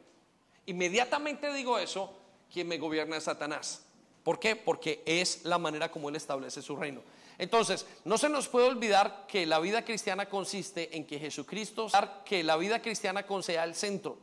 Inmediatamente 0.66 1.54
digo 1.54 1.78
eso, 1.78 2.14
quien 2.52 2.68
me 2.68 2.78
gobierna 2.78 3.18
es 3.18 3.24
Satanás. 3.24 3.86
¿Por 4.24 4.40
qué? 4.40 4.56
Porque 4.56 5.02
es 5.06 5.46
la 5.46 5.58
manera 5.58 5.92
como 5.92 6.10
Él 6.10 6.16
establece 6.16 6.62
su 6.62 6.76
reino. 6.76 7.02
Entonces, 7.38 7.86
no 8.04 8.18
se 8.18 8.30
nos 8.30 8.48
puede 8.48 8.68
olvidar 8.68 9.26
que 9.28 9.46
la 9.46 9.60
vida 9.60 9.86
cristiana 9.86 10.28
consiste 10.28 10.96
en 10.98 11.06
que 11.06 11.20
Jesucristo, 11.20 11.88
que 12.26 12.44
la 12.44 12.58
vida 12.58 12.82
cristiana 12.82 13.26
sea 13.42 13.64
el 13.64 13.76
centro. 13.76 14.18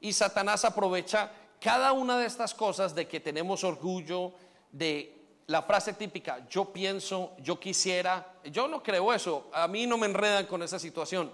Y 0.00 0.12
Satanás 0.12 0.64
aprovecha 0.64 1.30
cada 1.60 1.92
una 1.92 2.18
de 2.18 2.26
estas 2.26 2.54
cosas 2.54 2.94
de 2.94 3.06
que 3.06 3.20
tenemos 3.20 3.64
orgullo, 3.64 4.32
de 4.72 5.14
la 5.46 5.62
frase 5.62 5.94
típica, 5.94 6.46
yo 6.48 6.66
pienso, 6.72 7.34
yo 7.38 7.58
quisiera, 7.58 8.34
yo 8.44 8.68
no 8.68 8.82
creo 8.82 9.12
eso, 9.12 9.48
a 9.52 9.66
mí 9.66 9.86
no 9.86 9.96
me 9.96 10.06
enredan 10.06 10.46
con 10.46 10.62
esa 10.62 10.78
situación. 10.78 11.32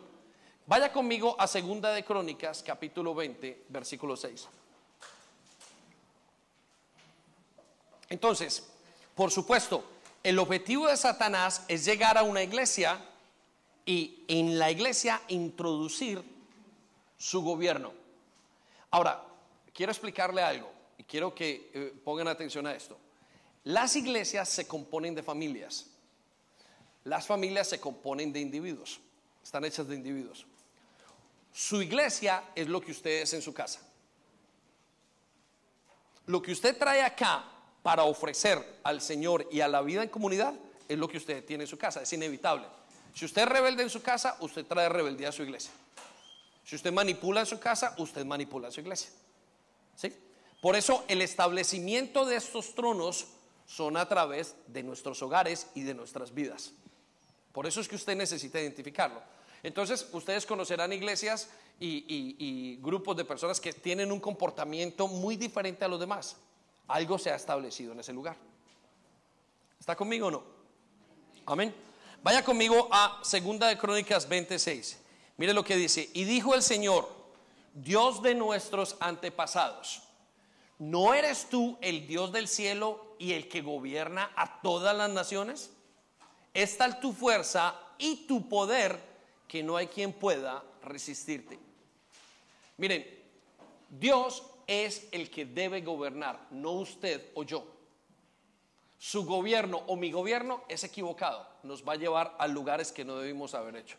Vaya 0.66 0.92
conmigo 0.92 1.36
a 1.38 1.46
Segunda 1.46 1.90
de 1.92 2.04
Crónicas, 2.04 2.62
capítulo 2.62 3.14
20, 3.14 3.64
versículo 3.68 4.16
6. 4.16 4.48
Entonces, 8.08 8.66
por 9.14 9.30
supuesto, 9.30 9.84
el 10.22 10.38
objetivo 10.38 10.86
de 10.86 10.96
Satanás 10.96 11.64
es 11.68 11.84
llegar 11.84 12.16
a 12.16 12.22
una 12.22 12.42
iglesia 12.42 12.98
y 13.84 14.24
en 14.28 14.58
la 14.58 14.70
iglesia 14.70 15.20
introducir 15.28 16.22
su 17.18 17.42
gobierno. 17.42 17.92
Ahora, 18.90 19.22
quiero 19.72 19.92
explicarle 19.92 20.40
algo 20.40 20.70
y 20.96 21.04
quiero 21.04 21.34
que 21.34 21.70
eh, 21.74 21.94
pongan 22.04 22.28
atención 22.28 22.66
a 22.66 22.74
esto. 22.74 22.96
Las 23.64 23.96
iglesias 23.96 24.48
se 24.48 24.66
componen 24.66 25.14
de 25.14 25.22
familias. 25.22 25.86
Las 27.04 27.26
familias 27.26 27.68
se 27.68 27.80
componen 27.80 28.32
de 28.32 28.40
individuos. 28.40 29.00
Están 29.42 29.64
hechas 29.64 29.88
de 29.88 29.94
individuos. 29.94 30.46
Su 31.52 31.80
iglesia 31.80 32.44
es 32.54 32.68
lo 32.68 32.80
que 32.80 32.92
usted 32.92 33.22
es 33.22 33.32
en 33.32 33.42
su 33.42 33.54
casa. 33.54 33.80
Lo 36.26 36.40
que 36.40 36.52
usted 36.52 36.76
trae 36.76 37.02
acá 37.02 37.44
para 37.82 38.04
ofrecer 38.04 38.80
al 38.82 39.00
Señor 39.00 39.46
y 39.50 39.60
a 39.60 39.68
la 39.68 39.82
vida 39.82 40.02
en 40.02 40.08
comunidad 40.08 40.54
es 40.88 40.98
lo 40.98 41.06
que 41.08 41.18
usted 41.18 41.44
tiene 41.44 41.64
en 41.64 41.68
su 41.68 41.78
casa, 41.78 42.02
es 42.02 42.12
inevitable. 42.12 42.66
Si 43.14 43.24
usted 43.24 43.42
es 43.42 43.48
rebelde 43.48 43.82
en 43.82 43.90
su 43.90 44.02
casa, 44.02 44.36
usted 44.40 44.64
trae 44.66 44.88
rebeldía 44.88 45.28
a 45.28 45.32
su 45.32 45.42
iglesia. 45.42 45.70
Si 46.64 46.76
usted 46.76 46.92
manipula 46.92 47.40
en 47.40 47.46
su 47.46 47.60
casa, 47.60 47.94
usted 47.98 48.24
manipula 48.24 48.68
a 48.68 48.70
su 48.70 48.80
iglesia. 48.80 49.10
¿Sí? 49.96 50.12
Por 50.60 50.76
eso 50.76 51.04
el 51.08 51.20
establecimiento 51.20 52.24
de 52.24 52.36
estos 52.36 52.74
tronos 52.74 53.26
son 53.66 53.96
a 53.96 54.08
través 54.08 54.56
de 54.66 54.82
nuestros 54.82 55.22
hogares 55.22 55.68
y 55.74 55.82
de 55.82 55.94
nuestras 55.94 56.34
vidas. 56.34 56.72
Por 57.52 57.66
eso 57.66 57.80
es 57.80 57.88
que 57.88 57.96
usted 57.96 58.16
necesita 58.16 58.60
identificarlo. 58.60 59.22
Entonces, 59.62 60.08
ustedes 60.12 60.44
conocerán 60.44 60.92
iglesias 60.92 61.48
y, 61.80 62.76
grupos 62.82 63.16
de 63.16 63.24
personas 63.24 63.60
que 63.60 63.72
tienen 63.72 64.12
un 64.12 64.20
comportamiento 64.20 65.08
muy 65.08 65.36
diferente 65.36 65.84
a 65.84 65.88
los 65.88 65.98
demás. 65.98 66.36
Algo 66.88 67.18
se 67.18 67.30
ha 67.30 67.36
establecido 67.36 67.92
en 67.92 68.00
ese 68.00 68.12
lugar. 68.12 68.36
¿Está 69.80 69.96
conmigo 69.96 70.26
o 70.26 70.30
no? 70.30 70.42
Amén. 71.46 71.74
Vaya 72.22 72.44
conmigo 72.44 72.88
a 72.90 73.20
Segunda 73.22 73.68
de 73.68 73.78
Crónicas 73.78 74.28
26. 74.28 74.98
Mire 75.36 75.52
lo 75.52 75.64
que 75.64 75.76
dice. 75.76 76.10
Y 76.12 76.24
dijo 76.24 76.54
el 76.54 76.62
Señor, 76.62 77.08
Dios 77.72 78.22
de 78.22 78.34
nuestros 78.34 78.96
antepasados, 79.00 80.02
¿no 80.78 81.14
eres 81.14 81.48
tú 81.48 81.78
el 81.80 82.06
Dios 82.06 82.32
del 82.32 82.48
cielo 82.48 83.16
y 83.18 83.32
el 83.32 83.48
que 83.48 83.62
gobierna 83.62 84.30
a 84.36 84.60
todas 84.60 84.96
las 84.96 85.10
naciones? 85.10 85.70
Es 86.52 86.76
tal 86.76 87.00
tu 87.00 87.12
fuerza 87.12 87.74
y 87.98 88.26
tu 88.26 88.48
poder 88.48 88.98
que 89.48 89.62
no 89.62 89.76
hay 89.76 89.86
quien 89.86 90.12
pueda 90.12 90.62
resistirte. 90.82 91.58
Miren, 92.76 93.06
Dios 93.88 94.42
es 94.66 95.06
el 95.12 95.30
que 95.30 95.44
debe 95.44 95.80
gobernar, 95.80 96.46
no 96.50 96.72
usted 96.72 97.30
o 97.34 97.44
yo. 97.44 97.66
Su 98.98 99.24
gobierno 99.24 99.82
o 99.86 99.96
mi 99.96 100.10
gobierno 100.10 100.64
es 100.68 100.82
equivocado, 100.82 101.46
nos 101.62 101.86
va 101.86 101.92
a 101.92 101.96
llevar 101.96 102.34
a 102.38 102.46
lugares 102.46 102.90
que 102.90 103.04
no 103.04 103.18
debimos 103.18 103.54
haber 103.54 103.76
hecho, 103.76 103.96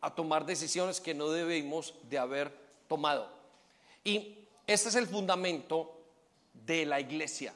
a 0.00 0.14
tomar 0.14 0.44
decisiones 0.44 1.00
que 1.00 1.14
no 1.14 1.30
debimos 1.30 1.94
de 2.08 2.18
haber 2.18 2.52
tomado. 2.88 3.30
Y 4.04 4.45
este 4.66 4.88
es 4.88 4.94
el 4.94 5.06
fundamento 5.06 5.96
de 6.52 6.86
la 6.86 7.00
iglesia. 7.00 7.54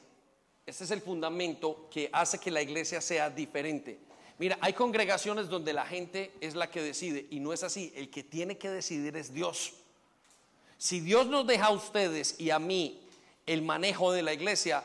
Este 0.65 0.83
es 0.83 0.91
el 0.91 1.01
fundamento 1.01 1.89
que 1.91 2.09
hace 2.13 2.39
que 2.39 2.51
la 2.51 2.61
iglesia 2.61 3.01
sea 3.01 3.29
diferente. 3.29 3.99
Mira, 4.37 4.57
hay 4.61 4.73
congregaciones 4.73 5.49
donde 5.49 5.73
la 5.73 5.85
gente 5.85 6.31
es 6.39 6.55
la 6.55 6.69
que 6.69 6.81
decide 6.81 7.27
y 7.29 7.39
no 7.39 7.53
es 7.53 7.63
así. 7.63 7.91
El 7.95 8.09
que 8.09 8.23
tiene 8.23 8.57
que 8.57 8.69
decidir 8.69 9.15
es 9.17 9.33
Dios. 9.33 9.73
Si 10.77 10.99
Dios 10.99 11.27
nos 11.27 11.45
deja 11.45 11.67
a 11.67 11.71
ustedes 11.71 12.39
y 12.39 12.49
a 12.49 12.59
mí 12.59 13.01
el 13.45 13.61
manejo 13.61 14.11
de 14.11 14.23
la 14.23 14.33
iglesia, 14.33 14.83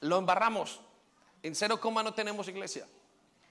lo 0.00 0.18
embarramos. 0.18 0.80
En 1.42 1.54
cero 1.54 1.80
coma 1.80 2.02
no 2.02 2.12
tenemos 2.12 2.48
iglesia. 2.48 2.86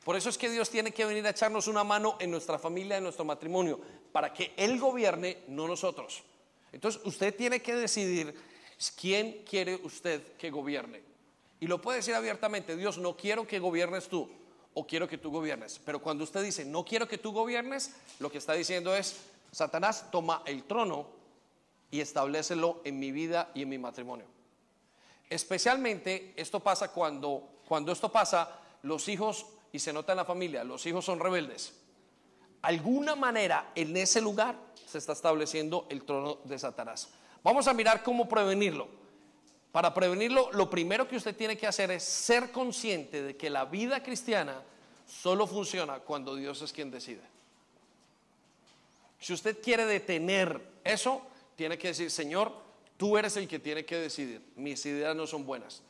Por 0.04 0.16
eso 0.16 0.30
es 0.30 0.38
que 0.38 0.50
Dios 0.50 0.70
tiene 0.70 0.92
que 0.92 1.06
venir 1.06 1.26
a 1.26 1.32
echarnos 1.32 1.68
una 1.68 1.84
mano 1.84 2.18
en 2.20 2.32
nuestra 2.32 2.60
familia, 2.60 2.98
en 2.98 3.04
nuestro 3.04 3.26
matrimonio, 3.26 3.80
para 4.12 4.34
que 4.34 4.54
Él 4.58 4.80
gobierne, 4.80 5.40
no 5.48 5.68
nosotros. 5.68 6.24
Entonces 6.78 7.02
usted 7.06 7.36
tiene 7.36 7.60
que 7.60 7.74
decidir 7.74 8.36
quién 9.02 9.44
quiere 9.50 9.80
usted 9.84 10.22
que 10.38 10.52
gobierne. 10.52 11.02
Y 11.60 11.66
lo 11.66 11.82
puede 11.82 11.98
decir 11.98 12.14
abiertamente, 12.14 12.78
Dios, 12.78 13.00
no 13.00 13.18
quiero 13.18 13.48
que 13.48 13.58
gobiernes 13.58 14.08
tú 14.08 14.30
o 14.76 14.86
quiero 14.86 15.08
que 15.08 15.18
tú 15.18 15.32
gobiernes. 15.32 15.82
Pero 15.84 16.00
cuando 16.00 16.24
usted 16.24 16.44
dice, 16.44 16.66
no 16.66 16.86
quiero 16.86 17.08
que 17.08 17.18
tú 17.18 17.32
gobiernes, 17.32 17.96
lo 18.20 18.32
que 18.32 18.38
está 18.38 18.54
diciendo 18.54 18.96
es, 18.96 19.22
Satanás 19.52 20.12
toma 20.12 20.44
el 20.46 20.66
trono 20.66 21.08
y 21.90 22.00
establecelo 22.00 22.80
en 22.84 23.00
mi 23.00 23.12
vida 23.12 23.50
y 23.56 23.64
en 23.64 23.70
mi 23.70 23.80
matrimonio. 23.80 24.28
Especialmente 25.32 26.36
esto 26.36 26.60
pasa 26.60 26.92
cuando, 26.92 27.62
cuando 27.68 27.92
esto 27.92 28.12
pasa, 28.12 28.56
los 28.84 29.08
hijos, 29.08 29.48
y 29.72 29.80
se 29.80 29.92
nota 29.94 30.14
en 30.14 30.18
la 30.18 30.26
familia, 30.26 30.64
los 30.64 30.86
hijos 30.86 31.06
son 31.06 31.20
rebeldes. 31.20 31.74
Alguna 32.62 33.16
manera 33.16 33.72
en 33.76 33.96
ese 33.98 34.22
lugar 34.22 34.56
se 34.86 34.98
está 34.98 35.14
estableciendo 35.14 35.86
el 35.90 36.04
trono 36.04 36.40
de 36.44 36.58
Satanás. 36.58 37.10
Vamos 37.44 37.68
a 37.68 37.74
mirar 37.74 38.04
cómo 38.04 38.28
prevenirlo. 38.28 38.88
Para 39.72 39.94
prevenirlo, 39.94 40.50
lo 40.54 40.70
primero 40.70 41.08
que 41.08 41.18
usted 41.18 41.36
tiene 41.36 41.58
que 41.58 41.68
hacer 41.68 41.92
es 41.92 42.04
ser 42.04 42.52
consciente 42.52 43.22
de 43.22 43.38
que 43.38 43.50
la 43.50 43.66
vida 43.66 44.02
cristiana 44.02 44.62
solo 45.06 45.46
funciona 45.46 46.00
cuando 46.00 46.36
Dios 46.36 46.62
es 46.62 46.74
quien 46.74 46.90
decide. 46.90 47.22
Si 49.20 49.34
usted 49.34 49.62
quiere 49.62 49.86
detener 49.86 50.62
eso, 50.84 51.22
tiene 51.56 51.78
que 51.78 51.90
decir, 51.90 52.12
Señor, 52.12 52.54
tú 52.98 53.18
eres 53.18 53.38
el 53.38 53.48
que 53.48 53.60
tiene 53.60 53.86
que 53.86 53.98
decidir. 53.98 54.42
Mis 54.56 54.86
ideas 54.86 55.16
no 55.16 55.28
son 55.28 55.46
buenas. 55.46 55.82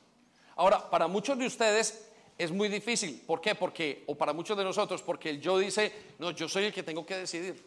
Ahora, 0.56 0.90
para 0.90 1.08
muchos 1.08 1.38
de 1.38 1.46
ustedes 1.46 2.07
es 2.38 2.52
muy 2.52 2.70
difícil. 2.70 3.24
¿Por 3.26 3.42
qué? 3.42 3.56
Porque, 3.56 4.04
o 4.08 4.16
para 4.16 4.34
muchos 4.34 4.58
de 4.58 4.64
nosotros, 4.64 5.02
porque 5.02 5.30
el 5.32 5.42
yo 5.42 5.58
dice, 5.58 5.92
no, 6.20 6.32
yo 6.32 6.48
soy 6.48 6.66
el 6.66 6.74
que 6.74 6.84
tengo 6.84 7.06
que 7.06 7.18
decidir. 7.18 7.64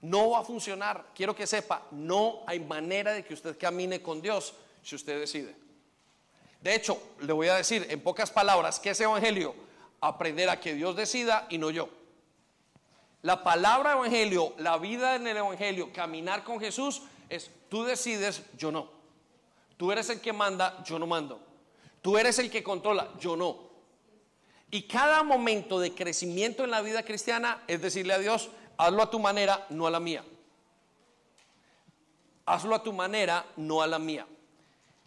No 0.00 0.30
va 0.30 0.40
a 0.40 0.44
funcionar. 0.44 1.08
Quiero 1.14 1.34
que 1.36 1.46
sepa, 1.46 1.86
no 1.90 2.40
hay 2.46 2.60
manera 2.60 3.12
de 3.12 3.24
que 3.24 3.34
usted 3.34 3.58
camine 3.58 4.00
con 4.00 4.22
Dios 4.22 4.54
si 4.82 4.94
usted 4.94 5.20
decide. 5.20 5.54
De 6.62 6.74
hecho, 6.74 7.00
le 7.20 7.32
voy 7.32 7.48
a 7.48 7.56
decir 7.56 7.86
en 7.90 8.00
pocas 8.00 8.30
palabras, 8.30 8.80
¿qué 8.80 8.90
es 8.90 9.00
evangelio? 9.00 9.54
Aprender 10.00 10.48
a 10.48 10.60
que 10.60 10.74
Dios 10.74 10.96
decida 10.96 11.46
y 11.50 11.58
no 11.58 11.70
yo. 11.70 11.88
La 13.22 13.44
palabra 13.44 13.92
evangelio, 13.92 14.54
la 14.58 14.78
vida 14.78 15.14
en 15.14 15.26
el 15.26 15.36
evangelio, 15.36 15.92
caminar 15.92 16.42
con 16.42 16.58
Jesús 16.58 17.02
es 17.28 17.50
tú 17.68 17.84
decides, 17.84 18.42
yo 18.56 18.72
no. 18.72 18.90
Tú 19.76 19.92
eres 19.92 20.08
el 20.08 20.20
que 20.20 20.32
manda, 20.32 20.82
yo 20.84 20.98
no 20.98 21.06
mando. 21.06 21.40
Tú 22.00 22.16
eres 22.16 22.38
el 22.38 22.50
que 22.50 22.62
controla, 22.62 23.08
yo 23.18 23.36
no. 23.36 23.69
Y 24.70 24.82
cada 24.82 25.22
momento 25.22 25.80
de 25.80 25.94
crecimiento 25.94 26.64
en 26.64 26.70
la 26.70 26.80
vida 26.80 27.02
cristiana 27.02 27.62
es 27.66 27.82
decirle 27.82 28.14
a 28.14 28.18
Dios, 28.18 28.50
hazlo 28.76 29.02
a 29.02 29.10
tu 29.10 29.18
manera, 29.18 29.66
no 29.70 29.86
a 29.86 29.90
la 29.90 29.98
mía. 29.98 30.24
Hazlo 32.46 32.74
a 32.74 32.82
tu 32.82 32.92
manera, 32.92 33.44
no 33.56 33.82
a 33.82 33.86
la 33.86 33.98
mía. 33.98 34.26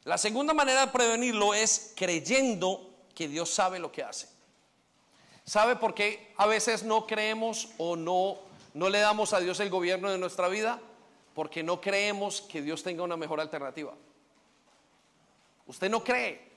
La 0.03 0.17
segunda 0.17 0.53
manera 0.53 0.85
de 0.85 0.91
prevenirlo 0.91 1.53
es 1.53 1.93
creyendo 1.95 2.91
que 3.15 3.29
Dios 3.29 3.49
sabe 3.49 3.79
lo 3.79 3.91
que 3.91 4.03
hace. 4.03 4.27
¿Sabe 5.45 5.77
por 5.77 5.93
qué 5.93 6.33
a 6.37 6.45
veces 6.45 6.83
no 6.83 7.07
creemos 7.07 7.69
o 7.77 7.95
no, 7.95 8.39
no 8.73 8.89
le 8.89 8.99
damos 8.99 9.33
a 9.33 9.39
Dios 9.39 9.59
el 9.61 9.69
gobierno 9.69 10.09
de 10.09 10.17
nuestra 10.17 10.49
vida? 10.49 10.81
Porque 11.33 11.63
no 11.63 11.79
creemos 11.79 12.41
que 12.41 12.61
Dios 12.61 12.83
tenga 12.83 13.03
una 13.03 13.17
mejor 13.17 13.39
alternativa. 13.39 13.93
Usted 15.67 15.89
no 15.89 16.03
cree. 16.03 16.51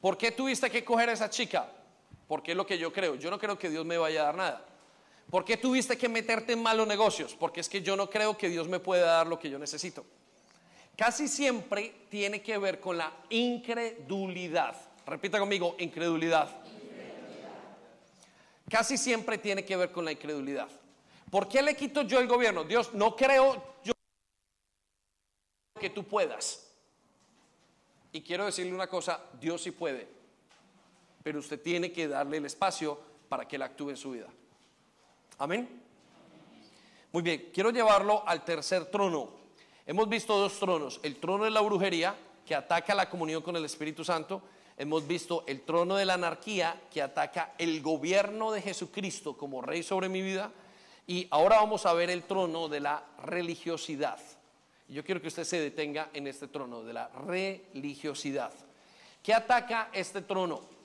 ¿Por 0.00 0.18
qué 0.18 0.32
tuviste 0.32 0.70
que 0.70 0.84
coger 0.84 1.08
a 1.08 1.12
esa 1.12 1.30
chica? 1.30 1.70
Porque 2.28 2.52
es 2.52 2.56
lo 2.56 2.66
que 2.66 2.78
yo 2.78 2.92
creo. 2.92 3.14
Yo 3.14 3.30
no 3.30 3.38
creo 3.38 3.58
que 3.58 3.70
Dios 3.70 3.84
me 3.84 3.98
vaya 3.98 4.22
a 4.22 4.24
dar 4.26 4.36
nada. 4.36 4.66
¿Por 5.30 5.44
qué 5.44 5.56
tuviste 5.56 5.96
que 5.96 6.08
meterte 6.08 6.52
en 6.52 6.62
malos 6.62 6.86
negocios? 6.86 7.34
Porque 7.38 7.60
es 7.60 7.68
que 7.68 7.82
yo 7.82 7.96
no 7.96 8.08
creo 8.08 8.36
que 8.36 8.48
Dios 8.48 8.68
me 8.68 8.80
pueda 8.80 9.06
dar 9.06 9.26
lo 9.26 9.38
que 9.38 9.50
yo 9.50 9.58
necesito 9.58 10.04
casi 10.96 11.28
siempre 11.28 11.94
tiene 12.08 12.42
que 12.42 12.56
ver 12.58 12.80
con 12.80 12.96
la 12.96 13.12
incredulidad. 13.28 14.74
Repita 15.06 15.38
conmigo, 15.38 15.76
incredulidad. 15.78 16.48
Casi 18.68 18.96
siempre 18.96 19.38
tiene 19.38 19.64
que 19.64 19.76
ver 19.76 19.92
con 19.92 20.04
la 20.04 20.12
incredulidad. 20.12 20.68
¿Por 21.30 21.48
qué 21.48 21.62
le 21.62 21.76
quito 21.76 22.02
yo 22.02 22.18
el 22.18 22.26
gobierno? 22.26 22.64
Dios, 22.64 22.92
no 22.94 23.14
creo 23.14 23.62
yo 23.84 23.92
que 25.78 25.90
tú 25.90 26.04
puedas. 26.04 26.66
Y 28.10 28.22
quiero 28.22 28.46
decirle 28.46 28.72
una 28.72 28.88
cosa, 28.88 29.20
Dios 29.38 29.62
sí 29.62 29.70
puede, 29.70 30.08
pero 31.26 31.40
usted 31.40 31.60
tiene 31.60 31.90
que 31.90 32.06
darle 32.06 32.36
el 32.36 32.46
espacio 32.46 32.96
para 33.28 33.48
que 33.48 33.56
Él 33.56 33.62
actúe 33.62 33.90
en 33.90 33.96
su 33.96 34.12
vida. 34.12 34.28
Amén. 35.38 35.82
Muy 37.10 37.20
bien, 37.20 37.50
quiero 37.52 37.70
llevarlo 37.70 38.22
al 38.24 38.44
tercer 38.44 38.86
trono 38.92 39.32
Hemos 39.86 40.08
visto 40.08 40.38
dos 40.38 40.56
tronos, 40.60 41.00
el 41.02 41.16
trono 41.16 41.42
de 41.42 41.50
la 41.50 41.62
brujería, 41.62 42.14
que 42.46 42.54
ataca 42.54 42.94
la 42.94 43.10
comunión 43.10 43.42
con 43.42 43.56
el 43.56 43.64
Espíritu 43.64 44.04
Santo, 44.04 44.40
hemos 44.76 45.04
visto 45.04 45.42
el 45.48 45.62
trono 45.62 45.96
de 45.96 46.04
la 46.04 46.14
anarquía, 46.14 46.80
que 46.92 47.02
ataca 47.02 47.54
el 47.58 47.82
gobierno 47.82 48.52
de 48.52 48.62
Jesucristo 48.62 49.36
como 49.36 49.62
rey 49.62 49.82
sobre 49.82 50.08
mi 50.08 50.22
vida, 50.22 50.52
y 51.08 51.26
ahora 51.32 51.56
vamos 51.56 51.86
a 51.86 51.92
ver 51.92 52.08
el 52.08 52.22
trono 52.22 52.68
de 52.68 52.78
la 52.78 53.02
religiosidad. 53.24 54.20
Yo 54.86 55.02
quiero 55.02 55.20
que 55.20 55.26
usted 55.26 55.42
se 55.42 55.58
detenga 55.58 56.10
en 56.12 56.28
este 56.28 56.46
trono 56.46 56.84
de 56.84 56.92
la 56.92 57.08
religiosidad. 57.08 58.52
¿Qué 59.24 59.34
ataca 59.34 59.90
este 59.92 60.22
trono? 60.22 60.75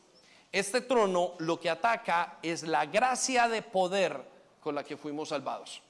Este 0.51 0.81
trono 0.81 1.35
lo 1.39 1.59
que 1.59 1.69
ataca 1.69 2.39
es 2.41 2.63
la 2.63 2.85
gracia 2.85 3.47
de 3.47 3.61
poder 3.61 4.21
con 4.59 4.75
la 4.75 4.83
que 4.83 4.97
fuimos 4.97 5.29
salvados. 5.29 5.81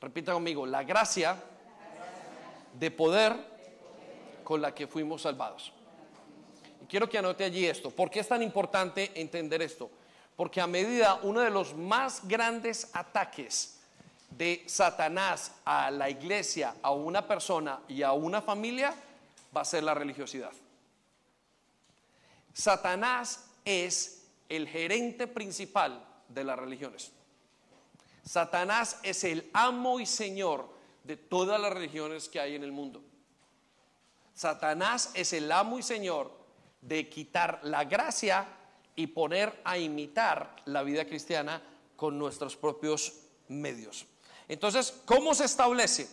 Repita 0.00 0.32
conmigo, 0.32 0.66
la 0.66 0.82
gracia 0.82 1.36
de 2.78 2.90
poder 2.90 3.36
con 4.42 4.60
la 4.60 4.74
que 4.74 4.88
fuimos 4.88 5.22
salvados. 5.22 5.72
Y 6.82 6.86
quiero 6.86 7.08
que 7.08 7.18
anote 7.18 7.44
allí 7.44 7.64
esto. 7.64 7.90
¿Por 7.90 8.10
qué 8.10 8.20
es 8.20 8.28
tan 8.28 8.42
importante 8.42 9.12
entender 9.14 9.62
esto? 9.62 9.88
Porque 10.34 10.60
a 10.60 10.66
medida 10.66 11.20
uno 11.22 11.40
de 11.40 11.50
los 11.50 11.74
más 11.74 12.26
grandes 12.26 12.90
ataques 12.94 13.78
de 14.30 14.64
Satanás 14.66 15.52
a 15.64 15.90
la 15.92 16.10
iglesia, 16.10 16.74
a 16.82 16.90
una 16.90 17.26
persona 17.26 17.80
y 17.86 18.02
a 18.02 18.12
una 18.12 18.42
familia 18.42 18.94
va 19.56 19.60
a 19.60 19.64
ser 19.64 19.84
la 19.84 19.94
religiosidad. 19.94 20.52
Satanás 22.52 23.51
es 23.64 24.24
el 24.48 24.68
gerente 24.68 25.26
principal 25.26 26.04
de 26.28 26.44
las 26.44 26.58
religiones. 26.58 27.12
Satanás 28.24 28.98
es 29.02 29.24
el 29.24 29.50
amo 29.52 30.00
y 30.00 30.06
señor 30.06 30.68
de 31.04 31.16
todas 31.16 31.60
las 31.60 31.72
religiones 31.72 32.28
que 32.28 32.40
hay 32.40 32.54
en 32.54 32.62
el 32.62 32.72
mundo. 32.72 33.02
Satanás 34.34 35.10
es 35.14 35.32
el 35.32 35.50
amo 35.50 35.78
y 35.78 35.82
señor 35.82 36.32
de 36.80 37.08
quitar 37.08 37.60
la 37.62 37.84
gracia 37.84 38.46
y 38.94 39.08
poner 39.08 39.60
a 39.64 39.78
imitar 39.78 40.56
la 40.66 40.82
vida 40.82 41.04
cristiana 41.04 41.62
con 41.96 42.18
nuestros 42.18 42.56
propios 42.56 43.14
medios. 43.48 44.06
Entonces, 44.48 45.02
¿cómo 45.04 45.34
se 45.34 45.44
establece? 45.44 46.08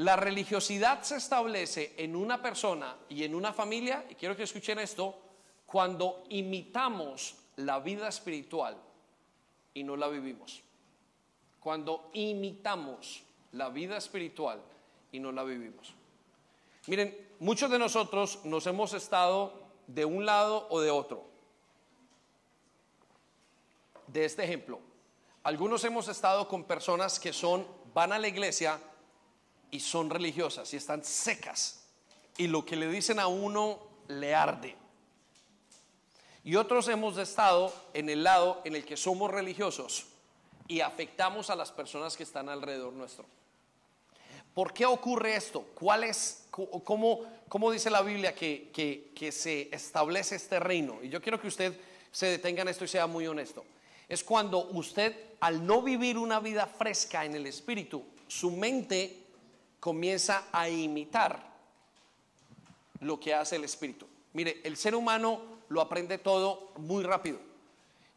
La 0.00 0.16
religiosidad 0.16 1.02
se 1.02 1.16
establece 1.16 1.94
en 1.96 2.16
una 2.16 2.40
persona 2.40 2.96
y 3.08 3.24
en 3.24 3.34
una 3.34 3.52
familia, 3.52 4.04
y 4.08 4.14
quiero 4.14 4.36
que 4.36 4.44
escuchen 4.44 4.78
esto, 4.78 5.18
cuando 5.66 6.24
imitamos 6.30 7.36
la 7.56 7.80
vida 7.80 8.08
espiritual 8.08 8.76
y 9.74 9.84
no 9.84 9.96
la 9.96 10.08
vivimos 10.08 10.62
cuando 11.60 12.10
imitamos 12.14 13.22
la 13.52 13.68
vida 13.68 13.98
espiritual 13.98 14.60
y 15.12 15.20
no 15.20 15.30
la 15.30 15.44
vivimos. 15.44 15.94
Miren, 16.86 17.28
muchos 17.38 17.70
de 17.70 17.78
nosotros 17.78 18.40
nos 18.44 18.66
hemos 18.66 18.94
estado 18.94 19.52
de 19.86 20.06
un 20.06 20.24
lado 20.24 20.66
o 20.70 20.80
de 20.80 20.90
otro. 20.90 21.24
De 24.06 24.24
este 24.24 24.42
ejemplo, 24.42 24.80
algunos 25.44 25.84
hemos 25.84 26.08
estado 26.08 26.48
con 26.48 26.64
personas 26.64 27.20
que 27.20 27.32
son 27.32 27.66
van 27.94 28.12
a 28.12 28.18
la 28.18 28.28
iglesia 28.28 28.80
y 29.70 29.80
son 29.80 30.10
religiosas 30.10 30.72
y 30.74 30.76
están 30.76 31.04
secas 31.04 31.80
y 32.36 32.46
lo 32.46 32.64
que 32.64 32.76
le 32.76 32.88
dicen 32.88 33.20
a 33.20 33.26
uno 33.26 33.78
le 34.08 34.34
arde. 34.34 34.76
Y 36.42 36.56
otros 36.56 36.88
hemos 36.88 37.18
estado 37.18 37.72
en 37.92 38.08
el 38.08 38.24
lado 38.24 38.62
en 38.64 38.74
el 38.74 38.84
que 38.84 38.96
somos 38.96 39.30
religiosos 39.30 40.06
y 40.66 40.80
afectamos 40.80 41.50
a 41.50 41.56
las 41.56 41.70
personas 41.70 42.16
que 42.16 42.22
están 42.22 42.48
alrededor 42.48 42.92
nuestro. 42.92 43.26
¿Por 44.54 44.72
qué 44.72 44.86
ocurre 44.86 45.36
esto? 45.36 45.62
¿Cuál 45.74 46.04
es, 46.04 46.46
cómo, 46.50 47.20
cómo 47.48 47.70
dice 47.70 47.90
la 47.90 48.02
Biblia 48.02 48.34
que, 48.34 48.70
que, 48.72 49.12
que 49.14 49.32
se 49.32 49.68
establece 49.70 50.36
este 50.36 50.58
reino? 50.58 50.98
Y 51.02 51.08
yo 51.08 51.20
quiero 51.20 51.40
que 51.40 51.48
usted 51.48 51.78
se 52.10 52.26
detenga 52.26 52.62
en 52.62 52.68
esto 52.68 52.84
y 52.84 52.88
sea 52.88 53.06
muy 53.06 53.26
honesto. 53.26 53.64
es 54.08 54.24
cuando 54.24 54.66
usted, 54.70 55.14
al 55.40 55.64
no 55.64 55.82
vivir 55.82 56.18
una 56.18 56.40
vida 56.40 56.66
fresca 56.66 57.24
en 57.24 57.34
el 57.34 57.46
espíritu, 57.46 58.02
su 58.26 58.50
mente 58.50 59.29
comienza 59.80 60.48
a 60.52 60.68
imitar 60.68 61.50
lo 63.00 63.18
que 63.18 63.34
hace 63.34 63.56
el 63.56 63.64
espíritu. 63.64 64.06
Mire, 64.34 64.60
el 64.62 64.76
ser 64.76 64.94
humano 64.94 65.40
lo 65.70 65.80
aprende 65.80 66.18
todo 66.18 66.72
muy 66.76 67.02
rápido. 67.02 67.38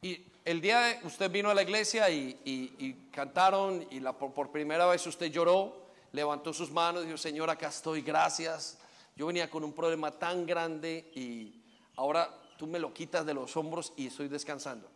Y 0.02 0.22
el 0.46 0.60
día 0.60 0.80
de 0.82 1.08
usted 1.08 1.32
vino 1.32 1.50
a 1.50 1.54
la 1.54 1.64
iglesia 1.64 2.10
y, 2.10 3.10
cantaron 3.12 3.88
y 3.90 4.02
por 4.02 4.52
primera 4.52 4.86
vez 4.86 5.08
usted 5.08 5.32
lloró, 5.32 5.84
levantó 6.12 6.54
sus 6.54 6.70
manos 6.72 7.04
y 7.04 7.06
dijo, 7.06 7.18
Señor, 7.18 7.50
acá 7.50 7.70
estoy, 7.70 8.02
gracias. 8.02 8.78
Yo 9.16 9.28
venía 9.28 9.50
con 9.50 9.64
un 9.64 9.74
problema 9.74 10.12
tan 10.12 10.46
grande 10.46 11.12
y 11.16 11.54
ahora 11.96 12.30
tú 12.58 12.68
me 12.68 12.80
lo 12.80 12.94
quitas 12.94 13.26
de 13.26 13.34
los 13.34 13.56
hombros 13.56 13.94
y 13.96 14.08
estoy 14.08 14.28
descansando. 14.28 14.90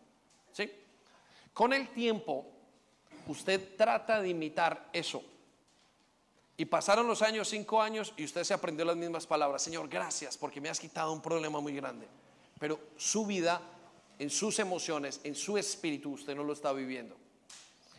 ¿Sí? 0.52 0.70
Con 1.54 1.74
el 1.74 1.88
tiempo, 1.90 2.46
usted 3.28 3.76
trata 3.78 4.22
de 4.22 4.30
imitar 4.30 4.90
eso. 4.92 5.24
Y 6.58 6.66
pasaron 6.66 7.08
los 7.08 7.22
años, 7.22 7.48
cinco 7.50 7.82
años, 7.82 8.14
y 8.18 8.26
usted 8.26 8.44
se 8.44 8.54
aprendió 8.54 8.84
las 8.84 8.96
mismas 8.96 9.28
palabras. 9.28 9.62
Señor, 9.62 9.88
gracias 9.88 10.38
porque 10.38 10.60
me 10.60 10.70
has 10.70 10.80
quitado 10.80 11.14
un 11.14 11.22
problema 11.22 11.60
muy 11.60 11.74
grande. 11.76 12.08
Pero 12.60 12.80
su 12.98 13.28
vida, 13.28 13.62
en 14.18 14.32
sus 14.32 14.58
emociones, 14.58 15.22
en 15.24 15.36
su 15.36 15.58
espíritu, 15.60 16.14
usted 16.14 16.36
no 16.36 16.44
lo 16.44 16.54
está 16.54 16.74
viviendo. 16.74 17.16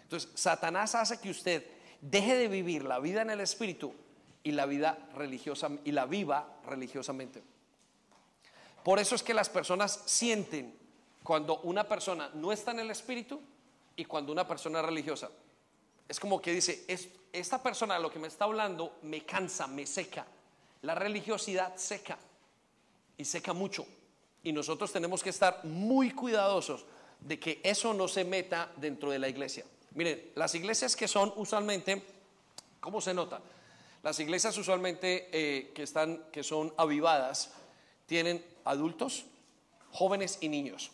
Entonces, 0.02 0.30
Satanás 0.34 0.96
hace 0.96 1.20
que 1.20 1.30
usted 1.30 1.64
deje 2.00 2.34
de 2.34 2.48
vivir 2.48 2.84
la 2.84 2.98
vida 2.98 3.22
en 3.22 3.30
el 3.30 3.40
espíritu 3.40 3.94
y 4.42 4.50
la 4.50 4.66
vida 4.66 5.08
religiosa 5.14 5.70
y 5.84 5.92
la 5.92 6.06
viva 6.06 6.58
religiosamente. 6.66 7.42
Por 8.82 8.98
eso 8.98 9.14
es 9.14 9.22
que 9.22 9.34
las 9.34 9.48
personas 9.48 10.02
sienten 10.06 10.74
cuando 11.22 11.60
una 11.60 11.86
persona 11.86 12.30
no 12.34 12.50
está 12.52 12.70
en 12.72 12.80
el 12.80 12.90
espíritu 12.90 13.40
y 13.94 14.04
cuando 14.04 14.32
una 14.32 14.48
persona 14.48 14.80
es 14.80 14.86
religiosa. 14.86 15.28
Es 16.08 16.18
como 16.18 16.40
que 16.40 16.52
dice, 16.52 16.84
esta 17.32 17.62
persona 17.62 17.98
lo 17.98 18.10
que 18.10 18.18
me 18.18 18.28
está 18.28 18.46
hablando 18.46 18.98
me 19.02 19.24
cansa, 19.24 19.66
me 19.66 19.86
seca. 19.86 20.26
La 20.82 20.94
religiosidad 20.94 21.76
seca 21.76 22.18
y 23.16 23.24
seca 23.24 23.52
mucho. 23.52 23.86
Y 24.42 24.52
nosotros 24.52 24.90
tenemos 24.92 25.22
que 25.22 25.30
estar 25.30 25.64
muy 25.64 26.12
cuidadosos 26.12 26.86
de 27.20 27.38
que 27.38 27.60
eso 27.62 27.92
no 27.92 28.08
se 28.08 28.24
meta 28.24 28.72
dentro 28.76 29.10
de 29.10 29.18
la 29.18 29.28
iglesia. 29.28 29.64
Miren, 29.94 30.30
las 30.34 30.54
iglesias 30.54 30.96
que 30.96 31.08
son 31.08 31.32
usualmente, 31.36 32.02
¿cómo 32.80 33.00
se 33.00 33.12
nota? 33.12 33.40
Las 34.02 34.20
iglesias 34.20 34.56
usualmente 34.56 35.28
eh, 35.32 35.72
que, 35.74 35.82
están, 35.82 36.24
que 36.32 36.42
son 36.42 36.72
avivadas 36.76 37.52
tienen 38.06 38.44
adultos, 38.64 39.24
jóvenes 39.90 40.38
y 40.40 40.48
niños. 40.48 40.92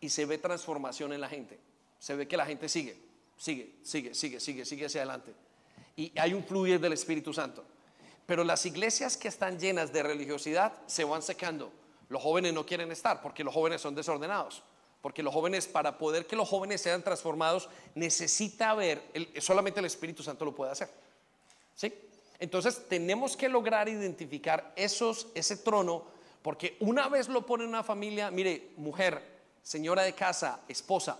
Y 0.00 0.08
se 0.08 0.26
ve 0.26 0.38
transformación 0.38 1.12
en 1.12 1.20
la 1.20 1.28
gente. 1.28 1.58
Se 1.98 2.14
ve 2.14 2.26
que 2.26 2.36
la 2.36 2.46
gente 2.46 2.68
sigue, 2.68 2.96
sigue, 3.38 3.76
sigue, 3.82 4.14
sigue, 4.14 4.40
sigue, 4.40 4.64
sigue 4.66 4.86
hacia 4.86 5.00
adelante. 5.00 5.32
Y 5.96 6.12
hay 6.18 6.34
un 6.34 6.44
fluir 6.44 6.78
del 6.78 6.92
Espíritu 6.92 7.32
Santo. 7.32 7.64
Pero 8.26 8.44
las 8.44 8.66
iglesias 8.66 9.16
que 9.16 9.28
están 9.28 9.58
llenas 9.58 9.92
de 9.92 10.02
religiosidad 10.02 10.74
se 10.86 11.04
van 11.04 11.22
secando. 11.22 11.72
Los 12.10 12.22
jóvenes 12.22 12.52
no 12.52 12.66
quieren 12.66 12.92
estar 12.92 13.22
porque 13.22 13.42
los 13.42 13.54
jóvenes 13.54 13.80
son 13.80 13.94
desordenados. 13.94 14.62
Porque 15.00 15.22
los 15.22 15.32
jóvenes, 15.32 15.66
para 15.66 15.96
poder 15.96 16.26
que 16.26 16.36
los 16.36 16.48
jóvenes 16.48 16.82
sean 16.82 17.02
transformados, 17.02 17.68
necesita 17.94 18.74
ver, 18.74 19.02
solamente 19.40 19.80
el 19.80 19.86
Espíritu 19.86 20.22
Santo 20.22 20.44
lo 20.44 20.54
puede 20.54 20.72
hacer. 20.72 20.90
¿Sí? 21.74 21.94
Entonces 22.38 22.88
tenemos 22.88 23.36
que 23.36 23.48
lograr 23.48 23.88
identificar 23.88 24.72
esos, 24.76 25.28
ese 25.34 25.56
trono, 25.56 26.04
porque 26.42 26.76
una 26.80 27.08
vez 27.08 27.28
lo 27.28 27.46
pone 27.46 27.64
una 27.64 27.82
familia, 27.82 28.30
mire, 28.30 28.70
mujer, 28.76 29.22
señora 29.62 30.02
de 30.02 30.14
casa, 30.14 30.60
esposa, 30.68 31.18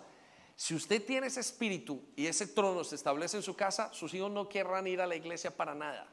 si 0.58 0.74
usted 0.74 1.06
tiene 1.06 1.28
ese 1.28 1.38
espíritu 1.38 2.02
y 2.16 2.26
ese 2.26 2.48
trono 2.48 2.82
se 2.82 2.96
establece 2.96 3.36
en 3.36 3.44
su 3.44 3.54
casa, 3.54 3.92
sus 3.92 4.12
hijos 4.12 4.28
no 4.28 4.48
querrán 4.48 4.88
ir 4.88 5.00
a 5.00 5.06
la 5.06 5.14
iglesia 5.14 5.56
para 5.56 5.72
nada, 5.72 6.08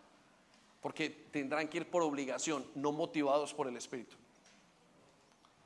porque 0.81 1.09
tendrán 1.09 1.67
que 1.67 1.77
ir 1.77 1.89
por 1.89 2.03
obligación, 2.03 2.63
no 2.75 2.91
motivados 2.91 3.55
por 3.55 3.67
el 3.67 3.75
espíritu. 3.75 4.15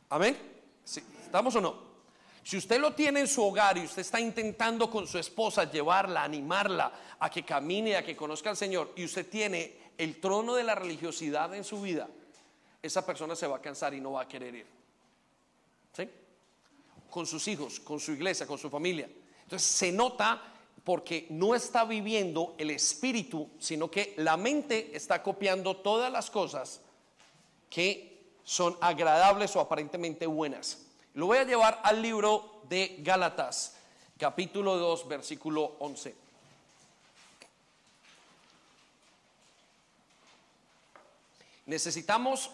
Amén. 0.08 0.38
¿Estamos 0.86 1.54
o 1.58 1.62
no? 1.62 1.90
Si 2.42 2.56
usted 2.56 2.80
lo 2.80 2.94
tiene 2.94 3.20
en 3.20 3.28
su 3.28 3.44
hogar 3.44 3.78
y 3.78 3.84
usted 3.84 4.00
está 4.00 4.22
intentando 4.22 4.90
con 4.90 5.08
su 5.08 5.18
esposa 5.18 5.70
llevarla, 5.70 6.24
animarla 6.24 7.18
a 7.20 7.30
que 7.30 7.44
camine, 7.44 7.98
a 7.98 8.06
que 8.06 8.16
conozca 8.16 8.50
al 8.50 8.56
Señor, 8.56 8.94
y 8.96 9.04
usted 9.04 9.28
tiene 9.28 9.92
el 9.98 10.22
trono 10.22 10.56
de 10.56 10.64
la 10.64 10.76
religiosidad 10.76 11.54
en 11.54 11.66
su 11.66 11.82
vida, 11.82 12.08
esa 12.82 13.06
persona 13.06 13.36
se 13.36 13.46
va 13.46 13.58
a 13.58 13.62
cansar 13.62 13.94
y 13.94 14.00
no 14.00 14.14
va 14.14 14.22
a 14.22 14.28
querer 14.30 14.56
ir. 14.56 14.68
¿Sí? 15.92 16.10
Con 17.10 17.26
sus 17.26 17.48
hijos, 17.48 17.80
con 17.80 18.00
su 18.00 18.12
iglesia, 18.12 18.46
con 18.46 18.58
su 18.58 18.70
familia. 18.70 19.10
Entonces 19.44 19.68
se 19.68 19.92
nota 19.92 20.42
porque 20.84 21.28
no 21.30 21.56
está 21.56 21.86
viviendo 21.86 22.56
el 22.58 22.72
espíritu, 22.72 23.50
sino 23.60 23.90
que 23.92 24.14
la 24.18 24.38
mente 24.38 24.96
está 24.96 25.22
copiando 25.22 25.78
todas 25.78 26.12
las 26.12 26.30
cosas 26.30 26.82
que 27.70 28.32
son 28.44 28.78
agradables 28.82 29.56
o 29.56 29.60
aparentemente 29.60 30.26
buenas. 30.26 30.86
Lo 31.14 31.28
voy 31.28 31.38
a 31.38 31.44
llevar 31.44 31.80
al 31.84 32.02
libro 32.02 32.62
de 32.70 32.98
Gálatas, 33.00 33.76
capítulo 34.18 34.78
2, 34.78 35.08
versículo 35.08 35.76
11. 35.80 36.16
Necesitamos 41.66 42.50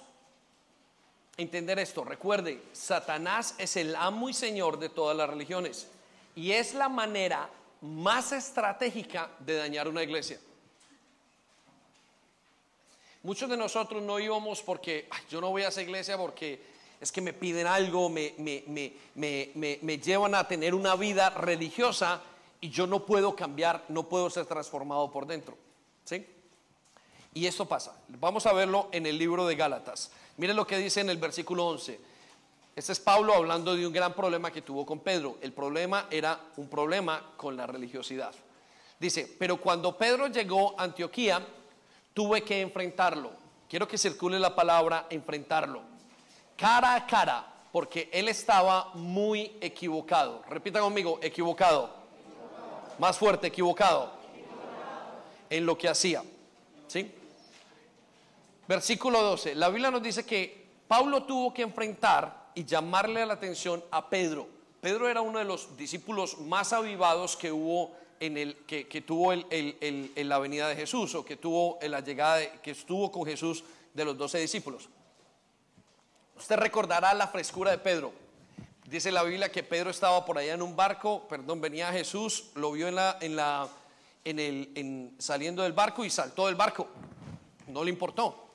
entender 1.37 1.79
esto. 1.79 2.03
Recuerde, 2.03 2.61
Satanás 2.73 3.55
es 3.57 3.75
el 3.77 3.95
amo 3.95 4.29
y 4.29 4.33
señor 4.33 4.79
de 4.79 4.89
todas 4.89 5.15
las 5.15 5.29
religiones 5.29 5.87
y 6.35 6.51
es 6.51 6.73
la 6.73 6.89
manera 6.89 7.49
más 7.81 8.31
estratégica 8.31 9.29
de 9.39 9.55
dañar 9.55 9.87
una 9.87 10.03
iglesia. 10.03 10.39
Muchos 13.23 13.49
de 13.49 13.57
nosotros 13.57 14.03
no 14.03 14.19
íbamos 14.19 14.61
porque 14.61 15.09
yo 15.29 15.41
no 15.41 15.49
voy 15.49 15.63
a 15.63 15.69
esa 15.69 15.81
iglesia 15.81 16.17
porque 16.17 16.61
es 17.01 17.11
que 17.11 17.21
me 17.21 17.33
piden 17.33 17.67
algo, 17.67 18.07
me, 18.07 18.35
me, 18.37 19.97
llevan 19.99 20.35
a 20.35 20.47
tener 20.47 20.75
una 20.75 20.95
vida 20.95 21.31
religiosa 21.31 22.21
y 22.61 22.69
yo 22.69 22.87
no 22.87 23.05
puedo 23.05 23.35
cambiar, 23.35 23.83
no 23.89 24.03
puedo 24.03 24.29
ser 24.29 24.45
transformado 24.45 25.11
por 25.11 25.25
dentro. 25.25 25.57
¿Sí? 26.03 26.25
Y 27.33 27.47
esto 27.47 27.65
pasa. 27.65 27.99
Vamos 28.07 28.45
a 28.45 28.53
verlo 28.53 28.89
en 28.91 29.05
el 29.05 29.17
libro 29.17 29.45
de 29.47 29.55
Gálatas. 29.55 30.11
Miren 30.37 30.55
lo 30.55 30.67
que 30.67 30.77
dice 30.77 31.01
en 31.01 31.09
el 31.09 31.17
versículo 31.17 31.65
11. 31.67 31.99
Este 32.75 32.91
es 32.91 32.99
Pablo 32.99 33.33
hablando 33.33 33.75
de 33.75 33.87
un 33.87 33.93
gran 33.93 34.13
problema 34.13 34.51
que 34.51 34.61
tuvo 34.61 34.85
con 34.85 34.99
Pedro. 34.99 35.37
El 35.41 35.53
problema 35.53 36.07
era 36.11 36.39
un 36.57 36.67
problema 36.67 37.31
con 37.37 37.55
la 37.55 37.65
religiosidad. 37.65 38.33
Dice, 38.99 39.33
pero 39.39 39.57
cuando 39.57 39.97
Pedro 39.97 40.27
llegó 40.27 40.79
a 40.79 40.83
Antioquía, 40.83 41.45
tuve 42.13 42.43
que 42.43 42.61
enfrentarlo. 42.61 43.31
Quiero 43.69 43.87
que 43.87 43.97
circule 43.97 44.39
la 44.39 44.55
palabra 44.55 45.07
enfrentarlo 45.09 45.95
cara 46.55 46.95
a 46.95 47.05
cara, 47.05 47.45
porque 47.71 48.09
él 48.11 48.27
estaba 48.29 48.91
muy 48.93 49.57
equivocado. 49.61 50.43
Repita 50.49 50.79
conmigo, 50.79 51.19
equivocado. 51.21 51.89
Más 52.97 53.17
fuerte, 53.17 53.47
equivocado. 53.47 54.13
En 55.49 55.65
lo 55.65 55.77
que 55.77 55.89
hacía. 55.89 56.23
¿Sí? 56.87 57.11
Versículo 58.67 59.21
12. 59.21 59.55
La 59.55 59.69
Biblia 59.69 59.91
nos 59.91 60.01
dice 60.01 60.25
que 60.25 60.65
Pablo 60.87 61.23
tuvo 61.23 61.53
que 61.53 61.61
enfrentar 61.61 62.51
y 62.55 62.65
llamarle 62.65 63.25
la 63.25 63.33
atención 63.33 63.83
a 63.91 64.09
Pedro. 64.09 64.47
Pedro 64.81 65.09
era 65.09 65.21
uno 65.21 65.39
de 65.39 65.45
los 65.45 65.75
discípulos 65.77 66.39
más 66.39 66.73
avivados 66.73 67.35
que 67.35 67.51
hubo 67.51 67.91
en 68.19 68.37
el 68.37 68.55
que, 68.65 68.85
tuvo 69.05 69.33
en 69.33 70.29
la 70.29 70.39
venida 70.39 70.67
de 70.67 70.75
Jesús 70.75 71.15
o 71.15 71.25
que 71.25 71.35
tuvo 71.35 71.77
en 71.81 71.91
la 71.91 71.99
llegada 71.99 72.61
que 72.61 72.71
estuvo 72.71 73.11
con 73.11 73.25
Jesús 73.25 73.63
de 73.93 74.05
los 74.05 74.17
doce 74.17 74.39
discípulos. 74.39 74.89
Usted 76.37 76.57
recordará 76.57 77.13
la 77.13 77.27
frescura 77.27 77.71
de 77.71 77.77
Pedro. 77.77 78.13
Dice 78.85 79.11
la 79.11 79.23
Biblia 79.23 79.51
que 79.51 79.63
Pedro 79.63 79.89
estaba 79.89 80.23
por 80.25 80.37
allá 80.37 80.53
en 80.53 80.61
un 80.61 80.75
barco, 80.75 81.27
perdón, 81.27 81.59
venía 81.59 81.91
Jesús, 81.91 82.51
lo 82.55 82.71
vio 82.71 82.87
en 82.87 82.95
la, 82.95 83.17
en 83.19 83.35
la, 83.35 83.67
en 84.23 84.39
el, 84.39 84.71
en, 84.75 85.15
saliendo 85.17 85.63
del 85.63 85.73
barco 85.73 86.05
y 86.05 86.09
saltó 86.09 86.45
del 86.45 86.55
barco. 86.55 86.87
No 87.67 87.83
le 87.83 87.89
importó. 87.89 88.54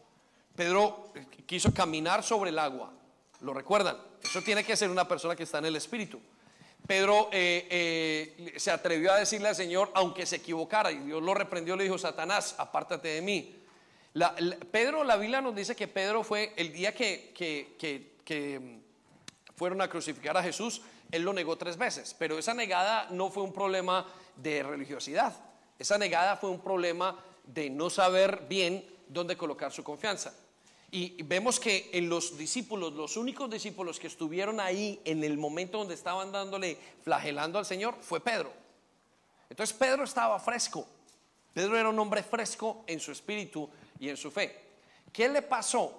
Pedro 0.54 1.12
quiso 1.46 1.72
caminar 1.72 2.22
sobre 2.22 2.50
el 2.50 2.58
agua. 2.58 2.92
¿Lo 3.40 3.54
recuerdan? 3.54 3.96
Eso 4.22 4.42
tiene 4.42 4.64
que 4.64 4.76
ser 4.76 4.90
una 4.90 5.08
persona 5.08 5.34
que 5.34 5.44
está 5.44 5.58
en 5.58 5.66
el 5.66 5.76
Espíritu. 5.76 6.20
Pedro 6.86 7.28
eh, 7.32 7.66
eh, 7.70 8.54
se 8.56 8.70
atrevió 8.70 9.12
a 9.12 9.18
decirle 9.18 9.48
al 9.48 9.54
Señor, 9.54 9.90
aunque 9.94 10.26
se 10.26 10.36
equivocara, 10.36 10.90
y 10.90 10.98
Dios 10.98 11.22
lo 11.22 11.34
reprendió, 11.34 11.76
le 11.76 11.84
dijo, 11.84 11.98
Satanás, 11.98 12.54
apártate 12.58 13.08
de 13.08 13.22
mí. 13.22 13.56
Pedro, 14.72 15.04
la 15.04 15.16
Biblia 15.16 15.40
nos 15.40 15.54
dice 15.54 15.76
que 15.76 15.86
Pedro 15.86 16.24
fue 16.24 16.52
el 16.56 16.72
día 16.72 16.94
que, 16.94 17.32
que, 17.32 18.58
mm, 18.58 19.56
fueron 19.56 19.80
a 19.82 19.88
crucificar 19.88 20.36
a 20.36 20.42
Jesús, 20.42 20.82
él 21.12 21.22
lo 21.22 21.32
negó 21.32 21.56
tres 21.56 21.76
veces, 21.76 22.14
pero 22.18 22.38
esa 22.38 22.54
negada 22.54 23.06
no 23.10 23.30
fue 23.30 23.42
un 23.42 23.52
problema 23.52 24.06
de 24.36 24.62
religiosidad, 24.62 25.34
esa 25.78 25.96
negada 25.96 26.36
fue 26.36 26.50
un 26.50 26.60
problema 26.60 27.16
de 27.44 27.70
no 27.70 27.88
saber 27.88 28.46
bien 28.48 28.84
dónde 29.12 29.36
colocar 29.36 29.72
su 29.72 29.84
confianza. 29.84 30.32
Y 30.92 31.22
vemos 31.22 31.60
que 31.60 31.90
en 31.92 32.08
los 32.08 32.36
discípulos, 32.36 32.92
los 32.94 33.16
únicos 33.16 33.48
discípulos 33.48 34.00
que 34.00 34.08
estuvieron 34.08 34.58
ahí 34.58 35.00
en 35.04 35.22
el 35.22 35.36
momento 35.36 35.78
donde 35.78 35.94
estaban 35.94 36.32
dándole, 36.32 36.76
flagelando 37.02 37.58
al 37.58 37.64
Señor, 37.66 37.94
fue 38.00 38.20
Pedro. 38.20 38.52
Entonces 39.48 39.76
Pedro 39.76 40.02
estaba 40.02 40.38
fresco. 40.40 40.86
Pedro 41.52 41.78
era 41.78 41.88
un 41.88 41.98
hombre 41.98 42.22
fresco 42.22 42.84
en 42.86 42.98
su 42.98 43.12
espíritu 43.12 43.68
y 44.00 44.08
en 44.08 44.16
su 44.16 44.30
fe. 44.30 44.56
¿Qué 45.12 45.28
le 45.28 45.42
pasó? 45.42 45.92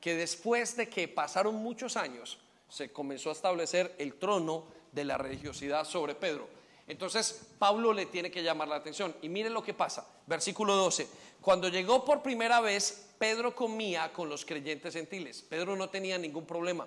Que 0.00 0.16
después 0.16 0.76
de 0.76 0.88
que 0.88 1.06
pasaron 1.06 1.54
muchos 1.54 1.96
años, 1.96 2.38
se 2.68 2.92
comenzó 2.92 3.28
a 3.28 3.32
establecer 3.32 3.94
el 3.98 4.14
trono 4.14 4.64
de 4.90 5.04
la 5.04 5.18
religiosidad 5.18 5.84
sobre 5.84 6.14
Pedro. 6.14 6.48
Entonces 6.88 7.48
Pablo 7.58 7.92
le 7.92 8.06
tiene 8.06 8.30
que 8.30 8.42
llamar 8.42 8.68
la 8.68 8.76
atención. 8.76 9.14
Y 9.22 9.28
miren 9.28 9.52
lo 9.52 9.62
que 9.62 9.74
pasa. 9.74 10.06
Versículo 10.26 10.74
12. 10.74 11.08
Cuando 11.42 11.68
llegó 11.68 12.04
por 12.04 12.22
primera 12.22 12.60
vez, 12.60 13.08
Pedro 13.18 13.54
comía 13.54 14.12
con 14.12 14.28
los 14.28 14.44
creyentes 14.44 14.94
gentiles. 14.94 15.42
Pedro 15.42 15.74
no 15.76 15.90
tenía 15.90 16.16
ningún 16.16 16.46
problema. 16.46 16.86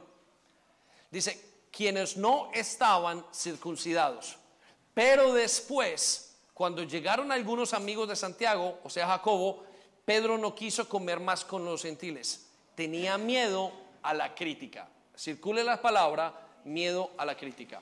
Dice, 1.12 1.68
quienes 1.72 2.16
no 2.16 2.50
estaban 2.54 3.26
circuncidados. 3.34 4.38
Pero 4.94 5.34
después, 5.34 6.38
cuando 6.54 6.84
llegaron 6.84 7.34
algunos 7.34 7.74
amigos 7.74 8.08
de 8.08 8.16
Santiago, 8.16 8.80
o 8.84 8.90
sea, 8.90 9.08
Jacobo, 9.08 9.66
Pedro 10.06 10.38
no 10.38 10.56
quiso 10.56 10.88
comer 10.88 11.20
más 11.20 11.44
con 11.44 11.66
los 11.66 11.82
gentiles. 11.82 12.48
Tenía 12.76 13.18
miedo 13.18 13.74
a 14.04 14.14
la 14.14 14.34
crítica. 14.34 14.88
Circule 15.18 15.66
la 15.66 15.82
palabra, 15.82 16.34
miedo 16.64 17.12
a 17.18 17.26
la 17.26 17.36
crítica. 17.36 17.82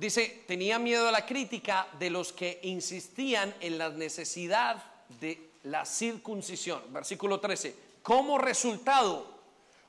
Dice, 0.00 0.44
tenía 0.46 0.78
miedo 0.78 1.08
a 1.08 1.12
la 1.12 1.26
crítica 1.26 1.86
de 1.98 2.08
los 2.08 2.32
que 2.32 2.58
insistían 2.62 3.54
en 3.60 3.76
la 3.76 3.90
necesidad 3.90 4.82
de 5.20 5.50
la 5.64 5.84
circuncisión. 5.84 6.80
Versículo 6.90 7.38
13. 7.38 7.74
Como 8.02 8.38
resultado, 8.38 9.26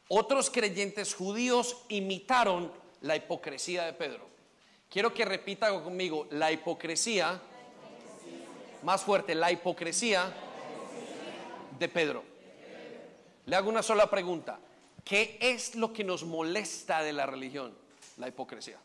otros 0.09 0.49
creyentes 0.49 1.16
judíos 1.16 1.78
imitaron 1.88 2.74
la 2.99 3.16
hipocresía 3.16 3.86
de 3.86 3.93
Pedro. 3.93 4.28
Quiero 4.89 5.14
que 5.14 5.24
repita 5.24 5.72
conmigo, 5.82 6.28
la 6.32 6.51
hipocresía, 6.51 7.41
más 8.84 9.03
fuerte, 9.03 9.34
la 9.34 9.49
hipocresía 9.49 10.30
de 11.80 11.88
Pedro. 11.88 12.22
Le 13.45 13.55
hago 13.55 13.70
una 13.70 13.82
sola 13.82 14.09
pregunta. 14.09 14.59
¿Qué 15.05 15.38
es 15.39 15.76
lo 15.76 15.93
que 15.93 16.03
nos 16.03 16.26
molesta 16.26 17.01
de 17.01 17.14
la 17.14 17.26
religión? 17.26 17.74
La 18.18 18.28
hipocresía. 18.28 18.78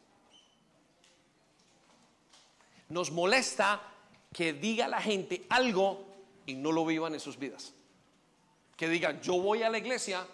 Nos 2.89 3.11
molesta 3.11 3.83
que 4.33 4.53
diga 4.53 4.89
la 4.89 5.01
gente 5.01 5.47
algo 5.49 6.05
y 6.47 6.55
no 6.55 6.73
lo 6.73 6.85
vivan 6.85 7.15
en 7.15 7.21
sus 7.21 7.39
vidas. 7.39 7.73
Que 8.77 8.89
digan, 8.89 9.21
yo 9.21 9.41
voy 9.41 9.63
a 9.63 9.71
la 9.71 9.79
iglesia 9.79 10.27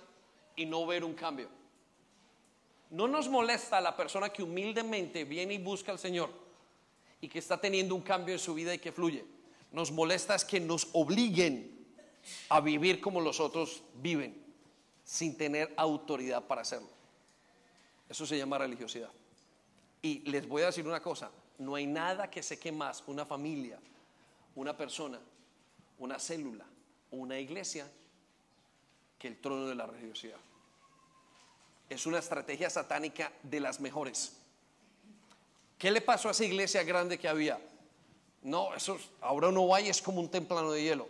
y 0.57 0.67
no 0.67 0.87
ver 0.87 1.05
un 1.05 1.15
cambio. 1.15 1.49
No 2.91 3.09
nos 3.09 3.29
molesta 3.29 3.81
la 3.81 3.97
persona 3.97 4.29
que 4.29 4.43
humildemente 4.43 5.25
viene 5.25 5.55
y 5.55 5.59
busca 5.59 5.93
al 5.93 5.99
Señor 5.99 6.31
y 7.21 7.29
que 7.29 7.39
está 7.39 7.59
teniendo 7.59 7.95
un 7.95 8.03
cambio 8.03 8.35
en 8.35 8.39
su 8.39 8.53
vida 8.53 8.75
y 8.75 8.79
que 8.79 8.93
fluye. 8.93 9.25
Nos 9.71 9.91
molesta 9.91 10.35
es 10.35 10.45
que 10.45 10.61
nos 10.61 10.89
obliguen 10.93 11.87
a 12.51 12.61
vivir 12.61 13.01
como 13.01 13.21
los 13.21 13.41
otros 13.41 13.83
viven, 13.95 14.37
sin 15.05 15.37
tener 15.37 15.73
autoridad 15.77 16.47
para 16.47 16.63
hacerlo. 16.63 16.89
Eso 18.09 18.27
se 18.27 18.37
llama 18.37 18.59
religiosidad. 18.59 19.11
Y 20.03 20.19
les 20.31 20.47
voy 20.47 20.63
a 20.63 20.67
decir 20.67 20.87
una 20.87 21.01
cosa, 21.01 21.31
no 21.59 21.75
hay 21.75 21.87
nada 21.87 22.31
que 22.31 22.43
seque 22.43 22.73
más 22.73 23.03
una 23.07 23.25
familia, 23.25 23.79
una 24.55 24.77
persona, 24.77 25.19
una 25.99 26.19
célula, 26.19 26.65
una 27.11 27.39
iglesia 27.39 27.91
que 29.19 29.29
el 29.29 29.41
trono 29.41 29.67
de 29.67 29.75
la 29.75 29.87
religiosidad. 29.87 30.39
Es 31.89 32.07
una 32.07 32.19
estrategia 32.19 32.71
satánica 32.71 33.33
de 33.43 33.61
las 33.61 33.81
mejores. 33.81 34.37
¿Qué 35.79 35.91
le 35.91 36.01
pasó 36.01 36.29
a 36.29 36.33
esa 36.33 36.45
iglesia 36.45 36.83
grande 36.83 37.19
que 37.19 37.29
había? 37.29 37.61
No, 38.43 38.75
eso 38.75 38.99
ahora 39.21 39.53
no 39.53 39.69
va 39.69 39.81
es 39.81 40.03
como 40.03 40.21
un 40.21 40.29
templano 40.29 40.73
de 40.73 40.83
hielo, 40.83 41.09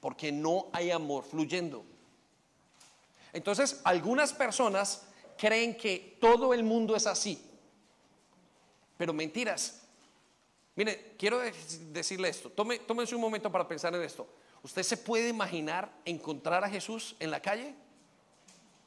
porque 0.00 0.32
no 0.32 0.68
hay 0.72 0.90
amor 0.90 1.24
fluyendo. 1.24 1.84
Entonces, 3.32 3.80
algunas 3.84 4.32
personas 4.32 5.02
creen 5.36 5.76
que 5.76 6.16
todo 6.20 6.54
el 6.54 6.64
mundo 6.64 6.96
es 6.96 7.06
así. 7.06 7.45
Pero 8.96 9.12
mentiras. 9.12 9.82
Mire, 10.74 11.14
quiero 11.18 11.40
decirle 11.92 12.28
esto. 12.28 12.50
Tome, 12.50 12.80
tómense 12.80 13.14
un 13.14 13.20
momento 13.20 13.50
para 13.50 13.66
pensar 13.66 13.94
en 13.94 14.02
esto. 14.02 14.26
¿Usted 14.62 14.82
se 14.82 14.96
puede 14.96 15.28
imaginar 15.28 15.90
encontrar 16.04 16.64
a 16.64 16.68
Jesús 16.68 17.16
en 17.18 17.30
la 17.30 17.40
calle? 17.40 17.74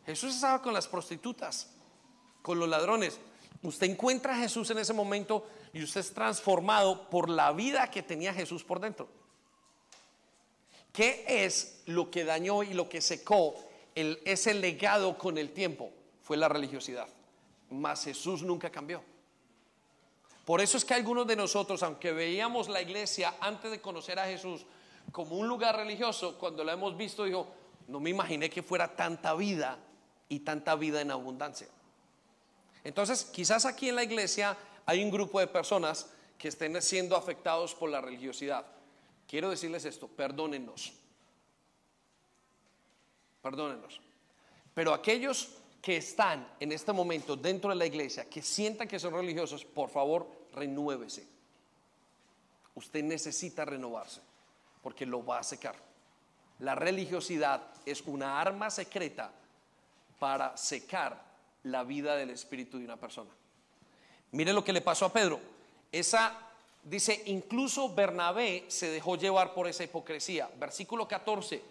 Jesús 0.06 0.36
estaba 0.36 0.62
con 0.62 0.74
las 0.74 0.88
prostitutas, 0.88 1.70
con 2.42 2.60
los 2.60 2.68
ladrones. 2.68 3.20
Usted 3.62 3.88
encuentra 3.88 4.36
a 4.36 4.40
Jesús 4.40 4.70
en 4.70 4.78
ese 4.78 4.94
momento 4.94 5.48
y 5.74 5.84
usted 5.84 6.02
es 6.02 6.14
transformado 6.14 7.10
por 7.10 7.30
la 7.30 7.52
vida 7.52 7.90
que 7.92 8.04
tenía 8.04 8.34
Jesús 8.34 8.64
por 8.64 8.80
dentro. 8.80 9.08
¿Qué 10.92 11.24
es 11.28 11.82
lo 11.86 12.10
que 12.10 12.24
dañó 12.24 12.64
y 12.64 12.74
lo 12.74 12.90
que 12.90 13.02
secó 13.02 13.56
ese 13.96 14.54
legado 14.54 15.18
con 15.18 15.38
el 15.38 15.52
tiempo? 15.52 15.92
Fue 16.22 16.38
la 16.38 16.50
religiosidad. 16.50 17.08
Mas 17.70 18.04
Jesús 18.04 18.42
nunca 18.44 18.70
cambió. 18.70 19.04
Por 20.50 20.62
eso 20.62 20.78
es 20.78 20.84
que 20.84 20.96
algunos 20.96 21.28
de 21.28 21.36
nosotros, 21.36 21.84
aunque 21.84 22.12
veíamos 22.12 22.70
la 22.70 22.82
iglesia 22.82 23.36
antes 23.40 23.70
de 23.70 23.80
conocer 23.80 24.18
a 24.18 24.26
Jesús 24.26 24.66
como 25.12 25.36
un 25.36 25.48
lugar 25.48 25.76
religioso, 25.76 26.40
cuando 26.40 26.64
la 26.64 26.74
hemos 26.74 26.98
visto, 26.98 27.24
dijo, 27.24 27.48
no 27.88 28.00
me 28.00 28.10
imaginé 28.10 28.50
que 28.50 28.64
fuera 28.64 28.96
tanta 28.96 29.36
vida 29.36 29.78
y 30.28 30.40
tanta 30.40 30.74
vida 30.74 31.02
en 31.02 31.12
abundancia. 31.12 31.68
Entonces, 32.84 33.26
quizás 33.26 33.66
aquí 33.66 33.90
en 33.90 33.96
la 33.96 34.04
iglesia 34.04 34.58
hay 34.88 35.04
un 35.04 35.12
grupo 35.12 35.40
de 35.40 35.46
personas 35.46 36.10
que 36.36 36.48
estén 36.48 36.82
siendo 36.82 37.16
afectados 37.16 37.76
por 37.76 37.92
la 37.92 38.02
religiosidad. 38.02 38.66
Quiero 39.28 39.52
decirles 39.52 39.86
esto, 39.86 40.08
perdónennos. 40.08 40.94
Perdónennos. 43.44 44.02
Pero 44.74 44.96
aquellos 44.96 45.50
que 45.80 45.98
están 45.98 46.56
en 46.60 46.72
este 46.72 46.92
momento 46.92 47.36
dentro 47.36 47.70
de 47.70 47.76
la 47.76 47.86
iglesia, 47.86 48.28
que 48.28 48.42
sientan 48.42 48.88
que 48.88 48.98
son 48.98 49.14
religiosos, 49.14 49.64
por 49.64 49.92
favor, 49.92 50.39
renuévese. 50.54 51.28
Usted 52.76 53.04
necesita 53.04 53.66
renovarse 53.66 54.22
porque 54.82 55.06
lo 55.06 55.26
va 55.26 55.40
a 55.40 55.44
secar. 55.44 55.76
La 56.60 56.76
religiosidad 56.76 57.62
es 57.86 58.02
una 58.06 58.40
arma 58.40 58.70
secreta 58.70 59.32
para 60.20 60.56
secar 60.58 61.22
la 61.64 61.84
vida 61.84 62.16
del 62.16 62.30
espíritu 62.30 62.78
de 62.78 62.86
una 62.86 62.98
persona. 62.98 63.30
Mire 64.32 64.54
lo 64.54 64.64
que 64.64 64.74
le 64.74 64.82
pasó 64.82 65.06
a 65.06 65.14
Pedro. 65.14 65.40
Esa 65.92 66.38
dice, 66.84 67.24
incluso 67.26 67.94
Bernabé 67.94 68.66
se 68.68 68.90
dejó 68.90 69.16
llevar 69.16 69.54
por 69.54 69.68
esa 69.68 69.84
hipocresía. 69.84 70.50
Versículo 70.60 71.08
14. 71.08 71.62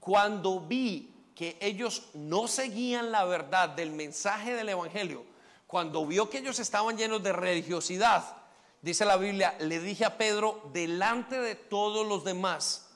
Cuando 0.00 0.60
vi 0.60 1.10
que 1.34 1.56
ellos 1.60 2.08
no 2.14 2.48
seguían 2.48 3.12
la 3.12 3.24
verdad 3.24 3.68
del 3.70 3.90
mensaje 3.90 4.54
del 4.54 4.70
evangelio, 4.70 5.24
cuando 5.72 6.04
vio 6.04 6.28
que 6.28 6.36
ellos 6.36 6.58
estaban 6.58 6.98
llenos 6.98 7.22
de 7.22 7.32
religiosidad, 7.32 8.36
dice 8.82 9.06
la 9.06 9.16
Biblia, 9.16 9.56
le 9.58 9.80
dije 9.80 10.04
a 10.04 10.18
Pedro, 10.18 10.68
delante 10.70 11.40
de 11.40 11.54
todos 11.54 12.06
los 12.06 12.24
demás, 12.24 12.90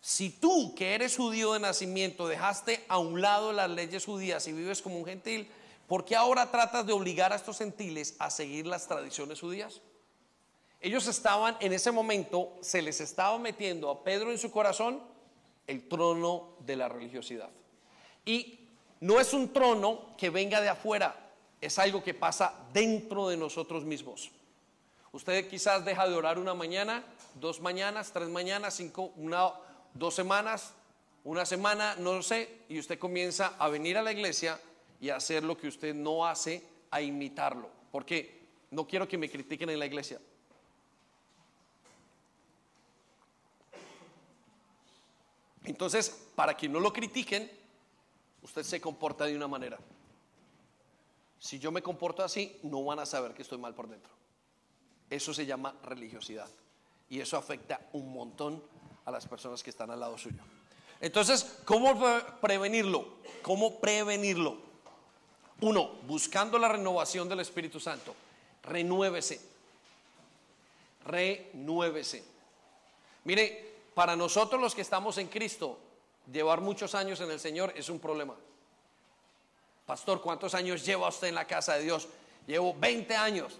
si 0.00 0.30
tú 0.30 0.72
que 0.76 0.94
eres 0.94 1.16
judío 1.16 1.54
de 1.54 1.58
nacimiento 1.58 2.28
dejaste 2.28 2.84
a 2.86 2.98
un 2.98 3.20
lado 3.20 3.52
las 3.52 3.68
leyes 3.68 4.04
judías 4.04 4.46
y 4.46 4.52
vives 4.52 4.82
como 4.82 4.98
un 5.00 5.04
gentil, 5.04 5.50
¿por 5.88 6.04
qué 6.04 6.14
ahora 6.14 6.52
tratas 6.52 6.86
de 6.86 6.92
obligar 6.92 7.32
a 7.32 7.36
estos 7.36 7.58
gentiles 7.58 8.14
a 8.20 8.30
seguir 8.30 8.68
las 8.68 8.86
tradiciones 8.86 9.40
judías? 9.40 9.80
Ellos 10.80 11.08
estaban 11.08 11.56
en 11.58 11.72
ese 11.72 11.90
momento, 11.90 12.52
se 12.60 12.82
les 12.82 13.00
estaba 13.00 13.36
metiendo 13.36 13.90
a 13.90 14.04
Pedro 14.04 14.30
en 14.30 14.38
su 14.38 14.52
corazón 14.52 15.02
el 15.66 15.88
trono 15.88 16.50
de 16.60 16.76
la 16.76 16.88
religiosidad. 16.88 17.50
Y 18.24 18.60
no 19.00 19.18
es 19.18 19.34
un 19.34 19.52
trono 19.52 20.14
que 20.16 20.30
venga 20.30 20.60
de 20.60 20.68
afuera, 20.68 21.25
es 21.66 21.78
algo 21.78 22.02
que 22.02 22.14
pasa 22.14 22.54
dentro 22.72 23.28
de 23.28 23.36
nosotros 23.36 23.84
mismos. 23.84 24.30
Usted 25.12 25.48
quizás 25.48 25.84
deja 25.84 26.08
de 26.08 26.14
orar 26.14 26.38
una 26.38 26.54
mañana, 26.54 27.04
dos 27.34 27.60
mañanas, 27.60 28.12
tres 28.12 28.28
mañanas, 28.28 28.74
cinco, 28.74 29.12
una, 29.16 29.50
dos 29.94 30.14
semanas, 30.14 30.74
una 31.24 31.44
semana, 31.44 31.96
no 31.96 32.14
lo 32.14 32.22
sé, 32.22 32.60
y 32.68 32.78
usted 32.78 32.98
comienza 32.98 33.54
a 33.58 33.68
venir 33.68 33.98
a 33.98 34.02
la 34.02 34.12
iglesia 34.12 34.60
y 35.00 35.10
a 35.10 35.16
hacer 35.16 35.42
lo 35.42 35.56
que 35.56 35.66
usted 35.66 35.94
no 35.94 36.24
hace, 36.24 36.62
a 36.90 37.00
imitarlo. 37.00 37.68
Porque 37.90 38.46
no 38.70 38.86
quiero 38.86 39.08
que 39.08 39.18
me 39.18 39.28
critiquen 39.28 39.70
en 39.70 39.78
la 39.78 39.86
iglesia. 39.86 40.20
Entonces, 45.64 46.10
para 46.36 46.56
que 46.56 46.68
no 46.68 46.78
lo 46.78 46.92
critiquen, 46.92 47.50
usted 48.42 48.62
se 48.62 48.80
comporta 48.80 49.24
de 49.24 49.34
una 49.34 49.48
manera. 49.48 49.78
Si 51.38 51.58
yo 51.58 51.70
me 51.70 51.82
comporto 51.82 52.22
así, 52.22 52.58
no 52.62 52.84
van 52.84 52.98
a 52.98 53.06
saber 53.06 53.34
que 53.34 53.42
estoy 53.42 53.58
mal 53.58 53.74
por 53.74 53.88
dentro. 53.88 54.12
Eso 55.10 55.32
se 55.32 55.46
llama 55.46 55.74
religiosidad. 55.82 56.48
Y 57.08 57.20
eso 57.20 57.36
afecta 57.36 57.80
un 57.92 58.12
montón 58.12 58.62
a 59.04 59.10
las 59.10 59.26
personas 59.26 59.62
que 59.62 59.70
están 59.70 59.90
al 59.90 60.00
lado 60.00 60.18
suyo. 60.18 60.42
Entonces, 61.00 61.60
¿cómo 61.64 61.94
prevenirlo? 62.40 63.06
¿Cómo 63.42 63.80
prevenirlo? 63.80 64.56
Uno, 65.60 65.92
buscando 66.06 66.58
la 66.58 66.68
renovación 66.68 67.28
del 67.28 67.40
Espíritu 67.40 67.78
Santo. 67.80 68.14
Renuévese. 68.62 69.40
Renuévese. 71.04 72.24
Mire, 73.24 73.74
para 73.94 74.16
nosotros 74.16 74.60
los 74.60 74.74
que 74.74 74.82
estamos 74.82 75.18
en 75.18 75.28
Cristo, 75.28 75.78
llevar 76.30 76.60
muchos 76.60 76.94
años 76.94 77.20
en 77.20 77.30
el 77.30 77.40
Señor 77.40 77.72
es 77.76 77.88
un 77.88 78.00
problema. 78.00 78.34
Pastor, 79.86 80.20
¿cuántos 80.20 80.54
años 80.54 80.84
lleva 80.84 81.08
usted 81.08 81.28
en 81.28 81.36
la 81.36 81.46
casa 81.46 81.74
de 81.74 81.84
Dios? 81.84 82.08
Llevo 82.46 82.74
20 82.74 83.16
años. 83.16 83.58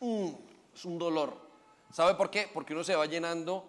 Mm, 0.00 0.30
es 0.74 0.84
un 0.84 0.98
dolor. 0.98 1.36
¿Sabe 1.92 2.16
por 2.16 2.30
qué? 2.30 2.50
Porque 2.52 2.74
uno 2.74 2.82
se 2.82 2.96
va 2.96 3.06
llenando 3.06 3.64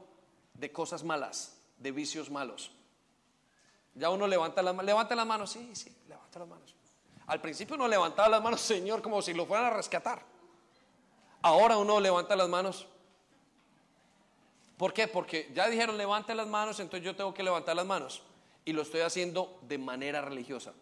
de 0.55 0.72
cosas 0.72 1.03
malas, 1.03 1.55
de 1.78 1.91
vicios 1.91 2.32
malos. 2.32 2.72
Ya 3.93 4.10
uno 4.10 4.28
levanta 4.28 4.62
las 4.64 4.74
manos, 4.74 4.86
levanta 4.86 5.16
las 5.16 5.28
manos, 5.28 5.51
sí, 5.51 5.70
sí, 5.74 5.95
levanta 6.07 6.39
las 6.39 6.47
manos. 6.47 6.76
Al 7.28 7.39
principio 7.41 7.76
uno 7.76 7.88
levantaba 7.88 8.28
las 8.28 8.41
manos, 8.41 8.62
Señor, 8.62 9.03
como 9.03 9.22
si 9.22 9.34
lo 9.34 9.45
fueran 9.45 9.68
a 9.68 9.70
rescatar. 9.70 10.24
Ahora 11.43 11.78
uno 11.78 11.99
levanta 11.99 12.36
las 12.36 12.49
manos. 12.49 12.88
¿Por 14.78 14.93
qué? 14.93 15.07
Porque 15.07 15.51
ya 15.53 15.68
dijeron 15.68 15.97
levante 15.97 16.34
las 16.34 16.47
manos, 16.47 16.80
entonces 16.80 17.05
yo 17.05 17.16
tengo 17.16 17.34
que 17.34 17.43
levantar 17.43 17.76
las 17.76 17.86
manos. 17.86 18.24
Y 18.66 18.74
lo 18.74 18.82
estoy 18.82 19.01
haciendo 19.01 19.60
de 19.62 19.78
manera 19.78 20.22
religiosa. 20.22 20.74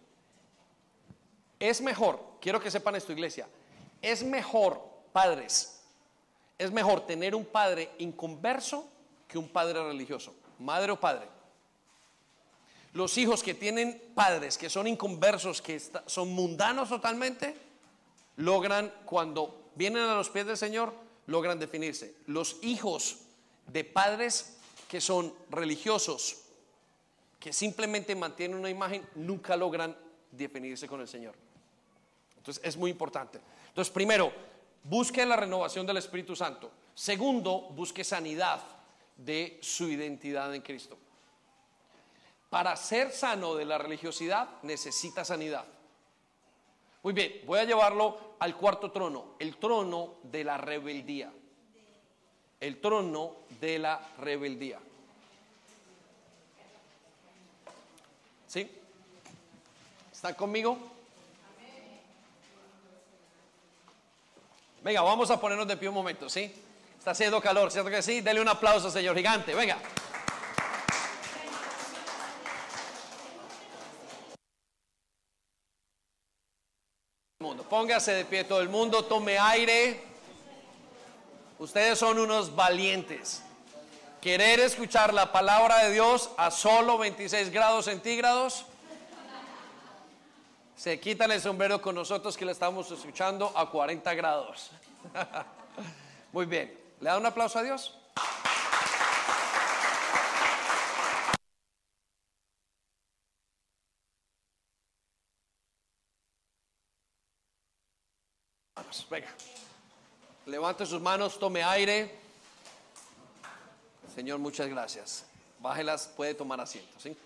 Es 1.59 1.81
mejor, 1.81 2.19
quiero 2.39 2.59
que 2.59 2.71
sepan 2.71 2.95
esto, 2.95 3.11
iglesia, 3.11 3.47
es 4.01 4.23
mejor, 4.23 4.81
padres, 5.11 5.81
es 6.57 6.71
mejor 6.71 7.05
tener 7.05 7.35
un 7.35 7.45
padre 7.45 7.91
inconverso 7.99 8.87
que 9.27 9.37
un 9.37 9.49
padre 9.49 9.83
religioso, 9.83 10.33
madre 10.59 10.91
o 10.91 10.99
padre. 10.99 11.27
Los 12.93 13.17
hijos 13.17 13.43
que 13.43 13.53
tienen 13.53 14.01
padres 14.15 14.57
que 14.57 14.69
son 14.69 14.87
inconversos, 14.87 15.61
que 15.61 15.79
son 16.05 16.29
mundanos 16.33 16.89
totalmente, 16.89 17.55
logran, 18.37 18.91
cuando 19.05 19.69
vienen 19.75 20.03
a 20.03 20.15
los 20.15 20.29
pies 20.29 20.47
del 20.47 20.57
Señor, 20.57 20.93
logran 21.27 21.59
definirse. 21.59 22.15
Los 22.25 22.57
hijos 22.63 23.19
de 23.67 23.83
padres 23.83 24.57
que 24.87 25.01
son 25.01 25.33
religiosos, 25.49 26.43
que 27.39 27.53
simplemente 27.53 28.15
mantienen 28.15 28.57
una 28.57 28.69
imagen, 28.69 29.07
nunca 29.15 29.55
logran 29.55 29.95
definirse 30.31 30.87
con 30.87 31.01
el 31.01 31.07
Señor. 31.07 31.35
Entonces 32.47 32.63
es 32.63 32.77
muy 32.77 32.91
importante. 32.91 33.41
Entonces, 33.67 33.93
primero, 33.93 34.31
busque 34.83 35.25
la 35.25 35.35
renovación 35.35 35.85
del 35.85 35.97
Espíritu 35.97 36.33
Santo. 36.33 36.71
Segundo, 36.95 37.59
busque 37.71 38.05
sanidad 38.05 38.61
de 39.17 39.59
su 39.61 39.89
identidad 39.89 40.55
en 40.55 40.61
Cristo. 40.61 40.97
Para 42.49 42.73
ser 42.77 43.11
sano 43.11 43.53
de 43.55 43.65
la 43.65 43.77
religiosidad 43.77 44.47
necesita 44.63 45.25
sanidad. 45.25 45.65
Muy 47.03 47.11
bien, 47.11 47.41
voy 47.45 47.59
a 47.59 47.65
llevarlo 47.65 48.35
al 48.39 48.55
cuarto 48.55 48.91
trono, 48.91 49.35
el 49.39 49.57
trono 49.57 50.15
de 50.23 50.45
la 50.45 50.57
rebeldía. 50.57 51.29
El 52.61 52.79
trono 52.79 53.39
de 53.59 53.77
la 53.77 53.99
rebeldía. 54.19 54.79
¿Sí? 58.47 58.71
¿Están 60.13 60.33
conmigo? 60.35 60.96
Venga, 64.88 65.01
vamos 65.01 65.29
a 65.29 65.38
ponernos 65.38 65.67
de 65.67 65.75
pie 65.75 65.89
un 65.89 65.95
momento, 65.95 66.29
¿sí? 66.29 66.49
Está 66.97 67.11
haciendo 67.11 67.41
calor, 67.41 67.69
¿cierto 67.73 67.89
que 67.89 68.01
sí? 68.01 68.21
Dele 68.21 68.39
un 68.39 68.47
aplauso, 68.47 68.89
señor 68.89 69.17
gigante, 69.17 69.53
venga. 69.53 69.77
Póngase 77.69 78.13
de 78.13 78.23
pie 78.23 78.45
todo 78.45 78.61
el 78.61 78.69
mundo, 78.69 79.03
tome 79.03 79.38
aire. 79.38 80.05
Ustedes 81.59 81.99
son 81.99 82.17
unos 82.17 82.55
valientes. 82.55 83.43
Querer 84.21 84.61
escuchar 84.61 85.13
la 85.13 85.33
palabra 85.33 85.79
de 85.83 85.91
Dios 85.91 86.29
a 86.38 86.49
solo 86.49 86.97
26 86.97 87.49
grados 87.49 87.83
centígrados. 87.83 88.65
Se 90.78 90.99
quitan 90.99 91.32
el 91.32 91.41
sombrero 91.41 91.82
con 91.82 91.95
nosotros 91.95 92.38
que 92.38 92.45
le 92.45 92.51
estamos 92.51 92.91
escuchando 92.91 93.51
a 93.55 93.67
40 93.67 94.13
grados. 94.13 94.69
Muy 96.32 96.45
bien. 96.45 96.71
¿Le 97.01 97.09
da 97.09 97.17
un 97.17 97.25
aplauso 97.25 97.57
a 97.57 97.63
Dios? 97.63 97.97
Venga. 109.09 109.34
Levante 110.45 110.86
sus 110.86 111.01
manos, 111.01 111.39
tome 111.39 111.63
aire. 111.63 112.15
Señor, 114.13 114.38
muchas 114.38 114.67
gracias. 114.67 115.25
Bájelas, 115.59 116.07
puede 116.15 116.36
tomar 116.36 116.61
asiento, 116.61 116.99
¿sí? 116.99 117.17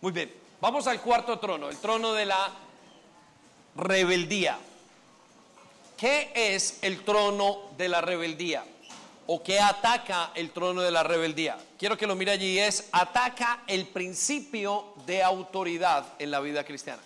Muy 0.00 0.10
bien. 0.10 0.45
Vamos 0.60 0.86
al 0.86 1.02
cuarto 1.02 1.38
trono, 1.38 1.68
el 1.68 1.76
trono 1.76 2.14
de 2.14 2.24
la 2.24 2.50
rebeldía. 3.76 4.58
¿Qué 5.98 6.32
es 6.34 6.78
el 6.82 7.04
trono 7.04 7.70
de 7.76 7.88
la 7.88 8.00
rebeldía? 8.00 8.64
¿O 9.26 9.42
qué 9.42 9.60
ataca 9.60 10.30
el 10.34 10.52
trono 10.52 10.80
de 10.80 10.90
la 10.90 11.02
rebeldía? 11.02 11.58
Quiero 11.78 11.98
que 11.98 12.06
lo 12.06 12.14
mire 12.14 12.32
allí, 12.32 12.58
es 12.58 12.88
ataca 12.92 13.64
el 13.66 13.86
principio 13.86 14.94
de 15.04 15.22
autoridad 15.22 16.06
en 16.18 16.30
la 16.30 16.40
vida 16.40 16.64
cristiana. 16.64 17.02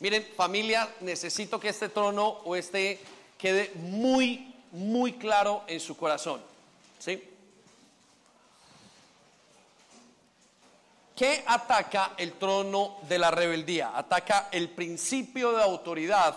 Miren, 0.00 0.26
familia, 0.36 0.88
necesito 1.00 1.58
que 1.58 1.70
este 1.70 1.88
trono 1.88 2.26
o 2.44 2.56
este 2.56 3.00
quede 3.38 3.72
muy, 3.76 4.54
muy 4.72 5.14
claro 5.14 5.62
en 5.66 5.80
su 5.80 5.96
corazón. 5.96 6.42
¿Sí? 6.98 7.22
¿Qué 11.14 11.44
ataca 11.46 12.14
el 12.16 12.32
trono 12.32 12.98
de 13.02 13.18
la 13.18 13.30
rebeldía? 13.30 13.92
Ataca 13.96 14.48
el 14.50 14.70
principio 14.70 15.52
de 15.52 15.62
autoridad 15.62 16.36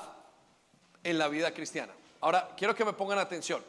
en 1.04 1.18
la 1.18 1.28
vida 1.28 1.52
cristiana. 1.52 1.94
Ahora, 2.22 2.52
quiero 2.56 2.76
que 2.76 2.86
me 2.86 2.94
pongan 2.94 3.18
atención. 3.18 3.64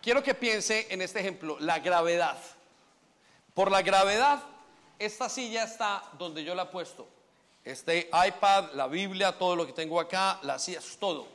Quiero 0.00 0.22
que 0.22 0.34
piense 0.34 0.86
en 0.88 1.02
este 1.02 1.20
ejemplo, 1.20 1.58
la 1.60 1.78
gravedad. 1.78 2.38
Por 3.52 3.70
la 3.70 3.82
gravedad, 3.82 4.40
esta 4.98 5.28
silla 5.28 5.64
está 5.64 6.04
donde 6.18 6.42
yo 6.42 6.54
la 6.54 6.62
he 6.62 6.66
puesto. 6.66 7.06
Este 7.62 8.08
iPad, 8.26 8.72
la 8.72 8.86
Biblia, 8.86 9.36
todo 9.36 9.56
lo 9.56 9.66
que 9.66 9.74
tengo 9.74 10.00
acá, 10.00 10.38
la 10.42 10.58
silla, 10.58 10.78
es 10.78 10.96
todo. 10.98 11.28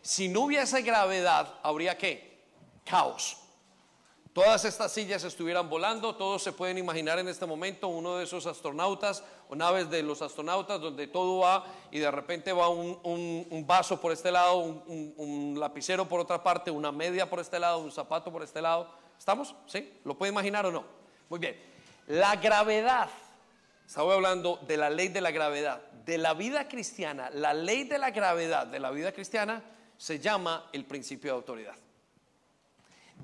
Si 0.00 0.28
no 0.28 0.42
hubiese 0.42 0.80
gravedad, 0.80 1.52
habría 1.62 1.98
qué? 1.98 2.40
Caos. 2.86 3.36
Todas 4.32 4.64
estas 4.64 4.90
sillas 4.90 5.24
estuvieran 5.24 5.68
volando, 5.68 6.16
todos 6.16 6.42
se 6.42 6.52
pueden 6.52 6.78
imaginar 6.78 7.18
en 7.18 7.28
este 7.28 7.44
momento 7.44 7.88
uno 7.88 8.16
de 8.16 8.24
esos 8.24 8.46
astronautas 8.46 9.22
o 9.50 9.54
naves 9.54 9.90
de 9.90 10.02
los 10.02 10.22
astronautas 10.22 10.80
donde 10.80 11.06
todo 11.06 11.40
va 11.40 11.66
y 11.90 11.98
de 11.98 12.10
repente 12.10 12.50
va 12.50 12.70
un, 12.70 13.64
vaso 13.66 14.00
por 14.00 14.10
este 14.10 14.32
lado, 14.32 14.56
un, 14.56 15.14
un, 15.18 15.60
lapicero 15.60 16.08
por 16.08 16.18
otra 16.18 16.42
parte, 16.42 16.70
una 16.70 16.90
media 16.90 17.28
por 17.28 17.40
este 17.40 17.58
lado, 17.58 17.80
un 17.80 17.92
zapato 17.92 18.32
por 18.32 18.42
este 18.42 18.62
lado. 18.62 18.88
¿Estamos? 19.18 19.54
¿Sí? 19.66 20.00
¿Lo 20.04 20.16
puede 20.16 20.32
imaginar 20.32 20.64
o 20.64 20.72
no? 20.72 20.86
Muy 21.28 21.38
bien. 21.38 21.54
La 22.06 22.36
gravedad, 22.36 23.10
estaba 23.86 24.14
hablando 24.14 24.58
de 24.66 24.78
la 24.78 24.88
ley 24.88 25.08
de 25.08 25.20
la 25.20 25.30
gravedad, 25.30 25.82
de 26.06 26.16
la 26.16 26.32
vida 26.32 26.68
cristiana, 26.68 27.28
la 27.28 27.52
ley 27.52 27.84
de 27.84 27.98
la 27.98 28.12
gravedad 28.12 28.66
de 28.66 28.80
la 28.80 28.90
vida 28.92 29.12
cristiana 29.12 29.62
se 29.98 30.18
llama 30.20 30.70
el 30.72 30.86
principio 30.86 31.32
de 31.32 31.36
autoridad 31.36 31.76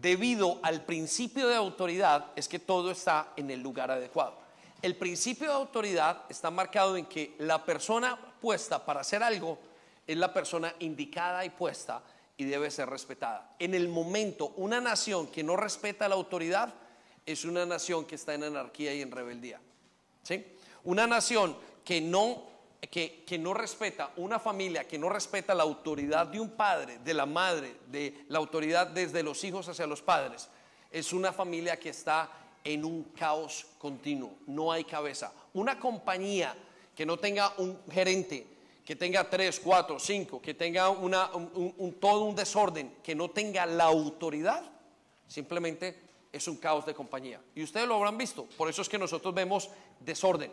debido 0.00 0.58
al 0.62 0.84
principio 0.84 1.48
de 1.48 1.56
autoridad 1.56 2.26
es 2.36 2.48
que 2.48 2.58
todo 2.58 2.90
está 2.90 3.32
en 3.36 3.50
el 3.50 3.60
lugar 3.60 3.90
adecuado. 3.90 4.38
El 4.80 4.96
principio 4.96 5.48
de 5.48 5.54
autoridad 5.54 6.22
está 6.28 6.50
marcado 6.50 6.96
en 6.96 7.06
que 7.06 7.34
la 7.38 7.64
persona 7.64 8.16
puesta 8.40 8.84
para 8.84 9.00
hacer 9.00 9.22
algo 9.22 9.58
es 10.06 10.16
la 10.16 10.32
persona 10.32 10.72
indicada 10.78 11.44
y 11.44 11.50
puesta 11.50 12.02
y 12.36 12.44
debe 12.44 12.70
ser 12.70 12.88
respetada. 12.88 13.54
En 13.58 13.74
el 13.74 13.88
momento, 13.88 14.52
una 14.56 14.80
nación 14.80 15.26
que 15.26 15.42
no 15.42 15.56
respeta 15.56 16.08
la 16.08 16.14
autoridad 16.14 16.72
es 17.26 17.44
una 17.44 17.66
nación 17.66 18.06
que 18.06 18.14
está 18.14 18.34
en 18.34 18.44
anarquía 18.44 18.94
y 18.94 19.02
en 19.02 19.10
rebeldía. 19.10 19.60
¿Sí? 20.22 20.46
Una 20.84 21.06
nación 21.06 21.56
que 21.84 22.00
no 22.00 22.44
que, 22.86 23.38
no 23.38 23.54
respeta, 23.54 24.12
una 24.16 24.38
familia 24.38 24.86
que 24.86 24.98
no 24.98 25.08
respeta 25.08 25.54
la 25.54 25.64
autoridad 25.64 26.28
de 26.28 26.38
un 26.38 26.50
padre, 26.50 26.98
de 26.98 27.14
la 27.14 27.26
madre, 27.26 27.76
de 27.88 28.24
la 28.28 28.38
autoridad 28.38 28.86
desde 28.86 29.22
los 29.22 29.42
hijos 29.42 29.68
hacia 29.68 29.86
los 29.86 30.00
padres, 30.00 30.48
es 30.90 31.12
una 31.12 31.32
familia 31.32 31.78
que 31.78 31.90
está 31.90 32.30
en 32.62 32.84
un 32.84 33.04
caos 33.04 33.66
continuo, 33.78 34.38
no 34.46 34.70
hay 34.70 34.84
cabeza. 34.84 35.32
Una 35.54 35.78
compañía 35.78 36.54
que 36.94 37.04
no 37.04 37.18
tenga 37.18 37.52
un 37.58 37.78
gerente, 37.90 38.46
que 38.84 38.96
tenga 38.96 39.28
tres, 39.28 39.60
cuatro, 39.60 39.98
cinco, 39.98 40.40
que 40.40 40.54
tenga 40.54 40.88
una, 40.88 41.30
un, 41.34 41.96
todo 42.00 42.24
un 42.24 42.34
desorden, 42.34 42.96
que 43.02 43.14
no 43.14 43.30
tenga 43.30 43.66
la 43.66 43.84
autoridad, 43.84 44.62
simplemente 45.26 46.00
es 46.32 46.46
un 46.48 46.56
caos 46.56 46.86
de 46.86 46.94
compañía. 46.94 47.40
Y 47.54 47.62
ustedes 47.62 47.88
lo 47.88 47.96
habrán 47.96 48.16
visto, 48.16 48.46
por 48.56 48.68
eso 48.68 48.82
es 48.82 48.88
que 48.88 48.98
nosotros 48.98 49.34
vemos 49.34 49.68
desorden. 50.00 50.52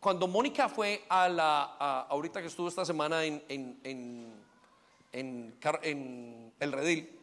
Cuando 0.00 0.26
Mónica 0.26 0.68
fue 0.68 1.04
a 1.08 1.28
la, 1.28 1.62
ahorita 2.08 2.40
que 2.40 2.48
estuvo 2.48 2.68
esta 2.68 2.84
semana 2.84 3.24
en, 3.24 3.42
en, 3.48 3.80
en, 5.12 5.54
en 5.82 6.52
El 6.60 6.72
Redil, 6.72 7.18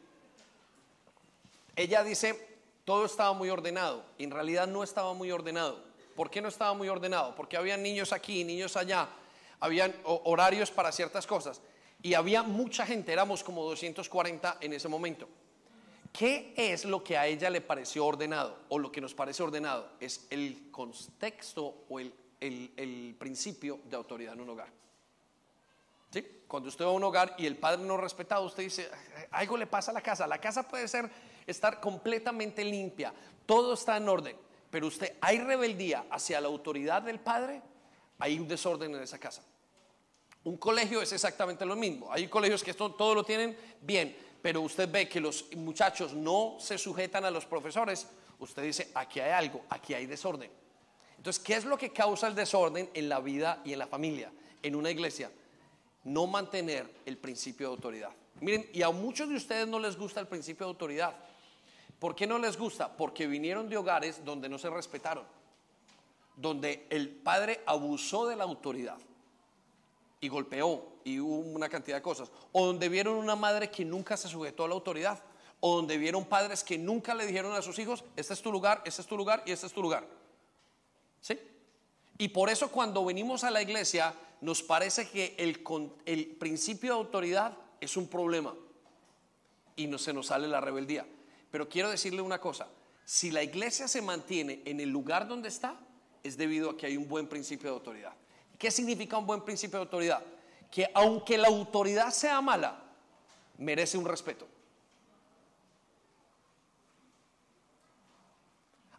ella 1.76 2.03
dice, 2.03 2.59
todo 2.86 3.05
estaba 3.05 3.34
muy 3.34 3.49
ordenado. 3.49 4.03
En 4.18 4.32
realidad 4.32 4.68
no 4.68 4.84
estaba 4.84 5.14
muy 5.14 5.32
ordenado. 5.32 5.84
¿Por 6.16 6.30
qué 6.30 6.41
no 6.41 6.49
estaba 6.49 6.74
muy 6.74 6.89
ordenado? 6.89 7.36
Porque 7.36 7.57
había 7.57 7.78
niños 7.78 8.12
aquí, 8.14 8.43
niños 8.43 8.76
allá, 8.76 9.09
habían 9.59 9.95
horarios 10.03 10.72
para 10.72 10.91
ciertas 10.91 11.26
cosas. 11.26 11.62
Y 12.01 12.16
había 12.16 12.43
mucha 12.43 12.86
gente, 12.86 13.14
éramos 13.14 13.43
como 13.43 13.64
240 13.64 14.57
en 14.62 14.74
ese 14.74 14.88
momento. 14.88 15.28
¿Qué 16.12 16.53
es 16.57 16.84
lo 16.84 17.03
que 17.03 17.18
a 17.18 17.28
ella 17.28 17.49
le 17.49 17.62
pareció 17.62 18.05
ordenado 18.05 18.57
o 18.70 18.80
lo 18.80 18.91
que 18.91 18.99
nos 18.99 19.14
parece 19.14 19.43
ordenado? 19.43 19.88
Es 19.99 20.28
el 20.30 20.70
contexto 20.72 21.86
o 21.89 21.99
el, 21.99 22.14
el 22.42 23.16
principio 23.18 23.80
de 23.86 23.96
autoridad 23.96 24.34
en 24.34 24.42
un 24.42 24.50
hogar. 24.50 24.82
¿Sí? 26.12 26.44
Cuando 26.48 26.68
usted 26.68 26.84
va 26.84 26.89
a 26.89 26.94
un 26.94 27.04
hogar 27.04 27.36
y 27.38 27.46
el 27.46 27.56
padre 27.56 27.84
no 27.84 27.96
respetado, 27.96 28.44
usted 28.44 28.64
dice, 28.64 28.89
algo 29.32 29.56
le 29.56 29.68
pasa 29.68 29.92
a 29.92 29.94
la 29.94 30.02
casa. 30.02 30.28
La 30.28 30.42
casa 30.42 30.68
puede 30.68 30.88
ser 30.88 31.10
estar 31.48 31.80
completamente 31.80 32.64
limpia, 32.66 33.14
todo 33.46 33.74
está 33.74 33.98
en 33.98 34.10
orden, 34.10 34.36
pero 34.70 34.88
usted 34.88 35.16
hay 35.22 35.39
rebeldía 35.39 36.06
hacia 36.10 36.42
la 36.42 36.48
autoridad 36.48 37.02
del 37.02 37.20
padre, 37.20 37.62
hay 38.20 38.39
un 38.39 38.48
desorden 38.48 38.94
en 38.94 39.02
esa 39.02 39.18
casa. 39.18 39.44
Un 40.44 40.58
colegio 40.58 41.02
es 41.02 41.12
exactamente 41.14 41.66
lo 41.66 41.76
mismo. 41.76 42.12
Hay 42.12 42.28
colegios 42.28 42.64
que 42.64 42.74
todo 42.74 43.14
lo 43.14 43.24
tienen 43.24 43.56
bien, 43.80 44.16
pero 44.42 44.62
usted 44.62 44.92
ve 44.92 45.08
que 45.08 45.22
los 45.22 45.56
muchachos 45.56 46.14
no 46.14 46.58
se 46.60 46.78
sujetan 46.78 47.26
a 47.26 47.32
los 47.32 47.46
profesores, 47.46 48.08
usted 48.39 48.64
dice, 48.64 48.92
aquí 48.96 49.20
hay 49.20 49.32
algo, 49.32 49.64
aquí 49.70 49.94
hay 49.94 50.08
desorden. 50.08 50.52
Entonces, 51.22 51.43
¿qué 51.43 51.53
es 51.53 51.65
lo 51.65 51.78
que 51.78 51.93
causa 51.93 52.26
el 52.26 52.34
desorden 52.34 52.89
en 52.95 53.07
la 53.07 53.19
vida 53.19 53.61
y 53.63 53.74
en 53.74 53.78
la 53.78 53.86
familia, 53.86 54.32
en 54.63 54.76
una 54.76 54.89
iglesia? 54.89 55.30
No 56.03 56.26
mantener 56.26 56.91
el 57.05 57.15
principio 57.19 57.67
de 57.67 57.76
autoridad. 57.76 58.09
Miren, 58.39 58.67
y 58.74 58.82
a 58.82 58.89
muchos 58.89 59.30
de 59.30 59.36
ustedes 59.36 59.67
no 59.67 59.78
les 59.78 59.95
gusta 59.95 60.19
el 60.19 60.26
principio 60.26 60.65
de 60.65 60.72
autoridad. 60.72 61.15
¿Por 61.99 62.15
qué 62.15 62.26
no 62.26 62.39
les 62.39 62.57
gusta? 62.57 62.97
Porque 62.97 63.28
vinieron 63.28 63.69
de 63.69 63.78
hogares 63.78 64.26
donde 64.26 64.49
no 64.49 64.57
se 64.57 64.72
respetaron, 64.72 65.24
donde 66.36 66.88
el 66.89 67.09
padre 67.09 67.61
abusó 67.67 68.26
de 68.26 68.36
la 68.36 68.45
autoridad 68.45 68.97
y 70.22 70.28
golpeó 70.28 70.88
y 71.03 71.19
hubo 71.19 71.38
una 71.38 71.69
cantidad 71.69 71.97
de 71.97 72.01
cosas, 72.01 72.32
o 72.51 72.65
donde 72.65 72.89
vieron 72.89 73.13
una 73.13 73.36
madre 73.36 73.69
que 73.69 73.86
nunca 73.86 74.17
se 74.17 74.28
sujetó 74.28 74.63
a 74.63 74.69
la 74.69 74.74
autoridad, 74.74 75.22
o 75.59 75.76
donde 75.76 75.99
vieron 75.99 76.26
padres 76.26 76.63
que 76.63 76.80
nunca 76.80 77.13
le 77.13 77.28
dijeron 77.28 77.53
a 77.53 77.61
sus 77.61 77.78
hijos, 77.78 78.03
este 78.15 78.34
es 78.34 78.41
tu 78.41 78.51
lugar, 78.51 78.82
este 78.86 79.03
es 79.03 79.07
tu 79.07 79.15
lugar 79.15 79.43
y 79.45 79.51
este 79.51 79.67
es 79.67 79.72
tu 79.72 79.84
lugar. 79.84 80.20
¿Sí? 81.22 81.39
Y 82.17 82.28
por 82.30 82.49
eso 82.49 82.69
cuando 82.72 83.05
venimos 83.05 83.43
a 83.43 83.51
la 83.51 83.61
iglesia 83.61 84.13
nos 84.41 84.61
parece 84.61 85.09
que 85.09 85.36
el, 85.38 85.63
el 86.05 86.28
principio 86.28 86.93
de 86.93 86.99
autoridad 86.99 87.57
es 87.80 87.95
un 87.97 88.07
problema 88.07 88.53
y 89.76 89.88
no, 89.88 89.97
se 89.97 90.13
nos 90.13 90.28
sale 90.28 90.47
la 90.47 90.61
rebeldía. 90.61 91.05
Pero 91.49 91.67
quiero 91.69 91.89
decirle 91.89 92.22
una 92.22 92.39
cosa, 92.39 92.67
si 93.05 93.32
la 93.32 93.43
iglesia 93.43 93.88
se 93.88 94.01
mantiene 94.01 94.61
en 94.65 94.80
el 94.80 94.89
lugar 94.89 95.28
donde 95.28 95.49
está, 95.49 95.76
es 96.24 96.38
debido 96.38 96.72
a 96.72 96.78
que 96.78 96.86
hay 96.86 96.97
un 96.97 97.07
buen 97.07 97.28
principio 97.28 97.69
de 97.69 97.76
autoridad. 97.76 98.13
¿Qué 98.57 98.69
significa 98.69 99.17
un 99.17 99.26
buen 99.26 99.41
principio 99.41 99.80
de 99.80 99.86
autoridad? 99.86 100.24
Que 100.69 100.89
aunque 100.93 101.38
la 101.38 101.47
autoridad 101.47 102.11
sea 102.11 102.39
mala, 102.41 102.84
merece 103.57 103.97
un 103.97 104.05
respeto. 104.05 104.47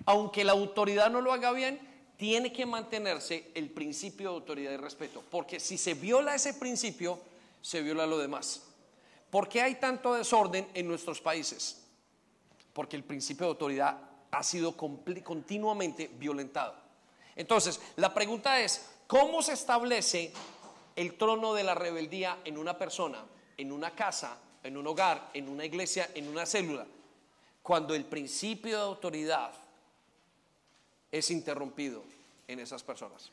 Aunque 0.04 0.42
la 0.42 0.52
autoridad 0.52 1.10
no 1.10 1.20
lo 1.20 1.32
haga 1.32 1.52
bien, 1.52 1.91
tiene 2.22 2.52
que 2.52 2.64
mantenerse 2.64 3.50
el 3.52 3.68
principio 3.70 4.30
de 4.30 4.36
autoridad 4.36 4.70
y 4.70 4.76
respeto. 4.76 5.24
Porque 5.28 5.58
si 5.58 5.76
se 5.76 5.94
viola 5.94 6.36
ese 6.36 6.54
principio, 6.54 7.18
se 7.60 7.82
viola 7.82 8.06
lo 8.06 8.16
demás. 8.16 8.62
¿Por 9.28 9.48
qué 9.48 9.60
hay 9.60 9.74
tanto 9.80 10.14
desorden 10.14 10.68
en 10.72 10.86
nuestros 10.86 11.20
países? 11.20 11.82
porque 12.72 12.94
el 12.94 13.04
principio 13.04 13.46
de 13.46 13.50
autoridad 13.50 13.98
ha 14.30 14.42
sido 14.44 14.76
continuamente 14.76 16.08
violentado. 16.14 16.74
Entonces, 17.36 17.80
la 17.96 18.14
pregunta 18.14 18.60
es, 18.60 18.86
¿cómo 19.08 19.42
se 19.42 19.52
establece 19.52 20.32
el 20.96 21.18
trono 21.18 21.54
de 21.54 21.64
la 21.64 21.74
rebeldía 21.74 22.38
en 22.44 22.56
una 22.56 22.78
persona, 22.78 23.24
en 23.56 23.72
una 23.72 23.90
casa, 23.90 24.38
en 24.62 24.76
un 24.76 24.86
hogar, 24.86 25.30
en 25.34 25.48
una 25.48 25.64
iglesia, 25.64 26.10
en 26.14 26.28
una 26.28 26.46
célula? 26.46 26.86
Cuando 27.62 27.94
el 27.94 28.04
principio 28.04 28.76
de 28.76 28.84
autoridad 28.84 29.52
es 31.10 31.30
interrumpido 31.30 32.11
esas 32.60 32.82
personas. 32.82 33.30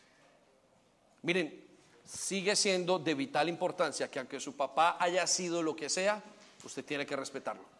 Miren, 1.22 1.68
sigue 2.06 2.56
siendo 2.56 3.00
de 3.00 3.14
vital 3.14 3.50
importancia 3.50 4.10
que 4.10 4.20
aunque 4.20 4.40
su 4.40 4.56
papá 4.56 4.98
haya 5.00 5.26
sido 5.28 5.62
lo 5.62 5.76
que 5.76 5.90
sea, 5.90 6.22
usted 6.64 6.84
tiene 6.86 7.06
que 7.06 7.16
respetarlo. 7.16 7.80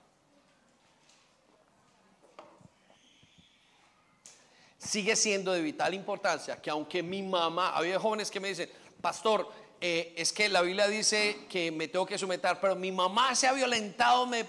sigue 4.80 5.16
siendo 5.16 5.52
de 5.52 5.62
vital 5.62 5.94
importancia 5.94 6.62
que 6.62 6.70
aunque 6.70 7.04
mi 7.04 7.22
mamá, 7.22 7.76
había 7.76 8.00
jóvenes 8.00 8.32
que 8.32 8.40
me 8.40 8.48
dicen, 8.48 8.70
pastor, 9.02 9.52
eh, 9.80 10.14
es 10.18 10.34
que 10.34 10.50
la 10.50 10.62
Biblia 10.62 10.88
dice 10.88 11.46
que 11.50 11.72
me 11.72 11.88
tengo 11.90 12.06
que 12.06 12.18
someter, 12.18 12.58
pero 12.60 12.76
mi 12.76 12.92
mamá 12.92 13.36
se 13.36 13.48
ha 13.48 13.54
violentado, 13.54 14.26
me, 14.26 14.46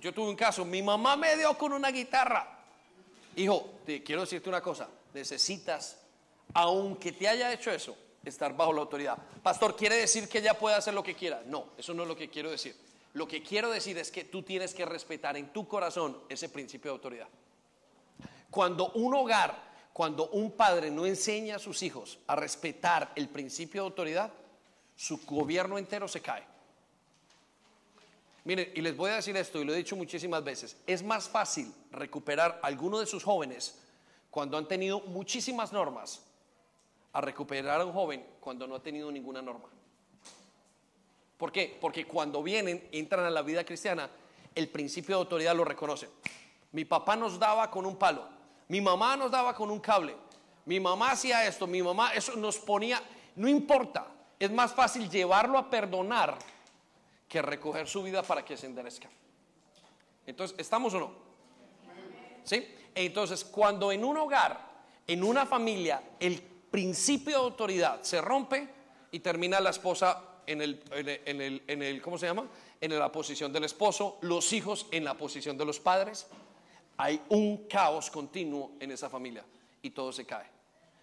yo 0.00 0.14
tuve 0.14 0.30
un 0.30 0.36
caso, 0.36 0.64
mi 0.64 0.82
mamá 0.82 1.16
me 1.16 1.36
dio 1.36 1.56
con 1.58 1.72
una 1.72 1.90
guitarra. 1.90 2.58
Hijo, 3.36 3.80
te 3.84 4.02
quiero 4.02 4.22
decirte 4.22 4.48
una 4.48 4.62
cosa, 4.62 4.88
necesitas, 5.12 5.98
aunque 6.54 7.12
te 7.12 7.28
haya 7.28 7.52
hecho 7.52 7.70
eso, 7.70 7.96
estar 8.24 8.56
bajo 8.56 8.72
la 8.72 8.80
autoridad. 8.80 9.18
Pastor, 9.42 9.76
¿quiere 9.76 9.96
decir 9.96 10.28
que 10.28 10.38
ella 10.38 10.58
puede 10.58 10.76
hacer 10.76 10.94
lo 10.94 11.02
que 11.02 11.14
quiera? 11.14 11.42
No, 11.46 11.66
eso 11.76 11.94
no 11.94 12.02
es 12.02 12.08
lo 12.08 12.16
que 12.16 12.28
quiero 12.28 12.50
decir. 12.50 12.76
Lo 13.14 13.26
que 13.26 13.42
quiero 13.42 13.70
decir 13.70 13.96
es 13.98 14.10
que 14.10 14.24
tú 14.24 14.42
tienes 14.42 14.74
que 14.74 14.84
respetar 14.84 15.36
en 15.36 15.52
tu 15.52 15.66
corazón 15.66 16.18
ese 16.28 16.48
principio 16.48 16.90
de 16.90 16.96
autoridad. 16.96 17.28
Cuando 18.50 18.90
un 18.92 19.14
hogar, 19.14 19.54
cuando 19.92 20.28
un 20.28 20.52
padre 20.52 20.90
no 20.90 21.06
enseña 21.06 21.56
a 21.56 21.58
sus 21.58 21.82
hijos 21.82 22.18
a 22.26 22.36
respetar 22.36 23.12
el 23.16 23.28
principio 23.28 23.82
de 23.82 23.88
autoridad, 23.88 24.32
su 24.96 25.24
gobierno 25.24 25.78
entero 25.78 26.08
se 26.08 26.20
cae. 26.20 26.44
Miren, 28.44 28.70
y 28.74 28.80
les 28.80 28.96
voy 28.96 29.10
a 29.10 29.16
decir 29.16 29.36
esto, 29.36 29.60
y 29.60 29.64
lo 29.64 29.74
he 29.74 29.76
dicho 29.78 29.96
muchísimas 29.96 30.44
veces, 30.44 30.76
es 30.86 31.02
más 31.02 31.28
fácil 31.28 31.72
recuperar 31.90 32.60
a 32.62 32.66
alguno 32.66 33.00
de 33.00 33.06
sus 33.06 33.24
jóvenes 33.24 33.78
cuando 34.30 34.56
han 34.56 34.68
tenido 34.68 35.00
muchísimas 35.00 35.72
normas 35.72 36.22
a 37.16 37.20
recuperar 37.22 37.80
a 37.80 37.84
un 37.86 37.94
joven 37.94 38.22
cuando 38.40 38.66
no 38.66 38.74
ha 38.74 38.82
tenido 38.82 39.10
ninguna 39.10 39.40
norma. 39.40 39.70
¿Por 41.38 41.50
qué? 41.50 41.78
Porque 41.80 42.06
cuando 42.06 42.42
vienen, 42.42 42.90
entran 42.92 43.24
a 43.24 43.30
la 43.30 43.40
vida 43.40 43.64
cristiana, 43.64 44.10
el 44.54 44.68
principio 44.68 45.16
de 45.16 45.22
autoridad 45.22 45.56
lo 45.56 45.64
reconocen. 45.64 46.10
Mi 46.72 46.84
papá 46.84 47.16
nos 47.16 47.38
daba 47.38 47.70
con 47.70 47.86
un 47.86 47.96
palo, 47.96 48.28
mi 48.68 48.82
mamá 48.82 49.16
nos 49.16 49.30
daba 49.30 49.54
con 49.54 49.70
un 49.70 49.80
cable. 49.80 50.14
Mi 50.66 50.78
mamá 50.78 51.12
hacía 51.12 51.46
esto, 51.46 51.66
mi 51.66 51.82
mamá, 51.82 52.12
eso 52.12 52.36
nos 52.36 52.58
ponía, 52.58 53.00
no 53.36 53.48
importa, 53.48 54.08
es 54.38 54.50
más 54.50 54.74
fácil 54.74 55.08
llevarlo 55.08 55.56
a 55.56 55.70
perdonar 55.70 56.36
que 57.26 57.40
recoger 57.40 57.88
su 57.88 58.02
vida 58.02 58.22
para 58.22 58.44
que 58.44 58.58
se 58.58 58.66
enderezca. 58.66 59.08
Entonces, 60.26 60.58
¿estamos 60.58 60.92
o 60.92 61.00
no? 61.00 61.12
¿Sí? 62.44 62.66
Entonces, 62.94 63.42
cuando 63.42 63.90
en 63.90 64.04
un 64.04 64.18
hogar, 64.18 64.60
en 65.06 65.24
una 65.24 65.46
familia, 65.46 66.02
el 66.20 66.55
principio 66.76 67.38
de 67.38 67.42
autoridad 67.42 68.02
se 68.02 68.20
rompe 68.20 68.68
y 69.10 69.20
termina 69.20 69.58
la 69.60 69.70
esposa 69.70 70.42
en 70.46 70.60
el, 70.60 70.82
en 70.92 71.40
el, 71.40 71.62
en 71.66 71.82
el 71.82 72.02
¿cómo 72.02 72.18
se 72.18 72.26
llama? 72.26 72.46
En 72.78 72.98
la 72.98 73.10
posición 73.10 73.50
del 73.50 73.64
esposo, 73.64 74.18
los 74.20 74.52
hijos 74.52 74.86
en 74.90 75.02
la 75.02 75.14
posición 75.14 75.56
de 75.56 75.64
los 75.64 75.80
padres, 75.80 76.26
hay 76.98 77.22
un 77.30 77.66
caos 77.66 78.10
continuo 78.10 78.72
en 78.78 78.90
esa 78.90 79.08
familia 79.08 79.42
y 79.80 79.88
todo 79.88 80.12
se 80.12 80.26
cae. 80.26 80.44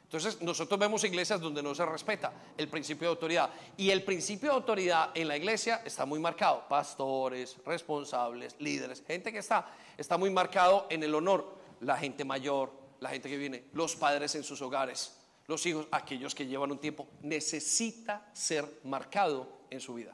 Entonces 0.04 0.44
nosotros 0.44 0.80
vemos 0.80 1.04
iglesias 1.06 1.42
donde 1.42 1.64
no 1.64 1.74
se 1.74 1.88
respeta 1.88 2.32
el 2.56 2.68
principio 2.68 3.08
de 3.08 3.14
autoridad. 3.14 3.50
Y 3.76 3.90
el 3.90 4.04
principio 4.04 4.50
de 4.50 4.56
autoridad 4.58 5.10
en 5.16 5.28
la 5.28 5.38
iglesia 5.38 5.82
está 5.84 6.06
muy 6.06 6.20
marcado. 6.20 6.68
Pastores, 6.70 7.58
responsables, 7.66 8.56
líderes, 8.60 9.04
gente 9.08 9.32
que 9.32 9.40
está, 9.40 9.66
está 9.98 10.20
muy 10.20 10.30
marcado 10.30 10.86
en 10.92 11.02
el 11.02 11.16
honor. 11.16 11.56
La 11.82 11.98
gente 11.98 12.24
mayor, 12.24 12.72
la 13.00 13.10
gente 13.10 13.28
que 13.28 13.38
viene, 13.38 13.64
los 13.74 13.96
padres 13.96 14.36
en 14.36 14.44
sus 14.44 14.62
hogares, 14.62 15.23
los 15.48 15.66
hijos, 15.66 15.88
aquellos 15.92 16.34
que 16.34 16.46
llevan 16.46 16.72
un 16.72 16.80
tiempo, 16.80 17.08
necesita 17.22 18.30
ser 18.34 18.80
marcado 18.84 19.48
en 19.70 19.80
su 19.80 19.96
vida. 19.96 20.14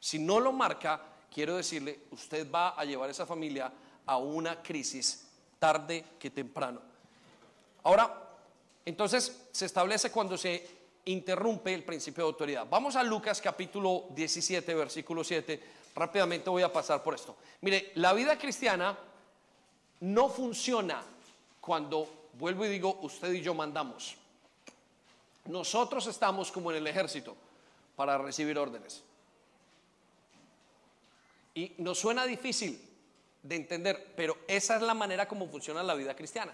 Si 0.00 0.18
no 0.18 0.40
lo 0.40 0.52
marca, 0.52 1.00
quiero 1.32 1.56
decirle, 1.56 2.00
usted 2.10 2.50
va 2.50 2.70
a 2.70 2.84
llevar 2.84 3.10
esa 3.10 3.26
familia 3.26 3.72
a 4.06 4.16
una 4.16 4.62
crisis 4.62 5.28
tarde 5.58 6.04
que 6.18 6.30
temprano. 6.30 6.80
Ahora, 7.84 8.30
entonces 8.84 9.46
se 9.52 9.66
establece 9.66 10.10
cuando 10.10 10.36
se 10.36 10.66
interrumpe 11.04 11.74
el 11.74 11.84
principio 11.84 12.24
de 12.24 12.30
autoridad. 12.30 12.66
Vamos 12.68 12.96
a 12.96 13.02
Lucas 13.02 13.40
capítulo 13.40 14.06
17, 14.10 14.74
versículo 14.74 15.22
7. 15.22 15.62
Rápidamente 15.94 16.48
voy 16.50 16.62
a 16.62 16.72
pasar 16.72 17.02
por 17.02 17.14
esto. 17.14 17.36
Mire, 17.60 17.92
la 17.96 18.12
vida 18.12 18.38
cristiana 18.38 18.98
no 20.00 20.28
funciona 20.28 21.02
cuando, 21.60 22.28
vuelvo 22.34 22.64
y 22.64 22.68
digo, 22.70 22.98
usted 23.02 23.32
y 23.32 23.40
yo 23.40 23.54
mandamos. 23.54 24.16
Nosotros 25.46 26.06
estamos 26.06 26.52
como 26.52 26.70
en 26.70 26.78
el 26.78 26.86
ejército 26.86 27.36
para 27.96 28.18
recibir 28.18 28.58
órdenes. 28.58 29.02
Y 31.54 31.72
nos 31.78 31.98
suena 31.98 32.24
difícil 32.24 32.80
de 33.42 33.56
entender, 33.56 34.14
pero 34.16 34.38
esa 34.46 34.76
es 34.76 34.82
la 34.82 34.94
manera 34.94 35.26
como 35.26 35.48
funciona 35.48 35.82
la 35.82 35.94
vida 35.94 36.14
cristiana. 36.14 36.52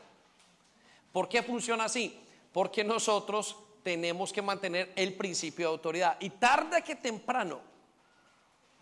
¿Por 1.12 1.28
qué 1.28 1.42
funciona 1.42 1.84
así? 1.84 2.18
Porque 2.52 2.82
nosotros 2.82 3.56
tenemos 3.82 4.32
que 4.32 4.42
mantener 4.42 4.92
el 4.96 5.14
principio 5.14 5.68
de 5.68 5.72
autoridad. 5.72 6.16
Y 6.20 6.30
tarde 6.30 6.82
que 6.82 6.96
temprano, 6.96 7.60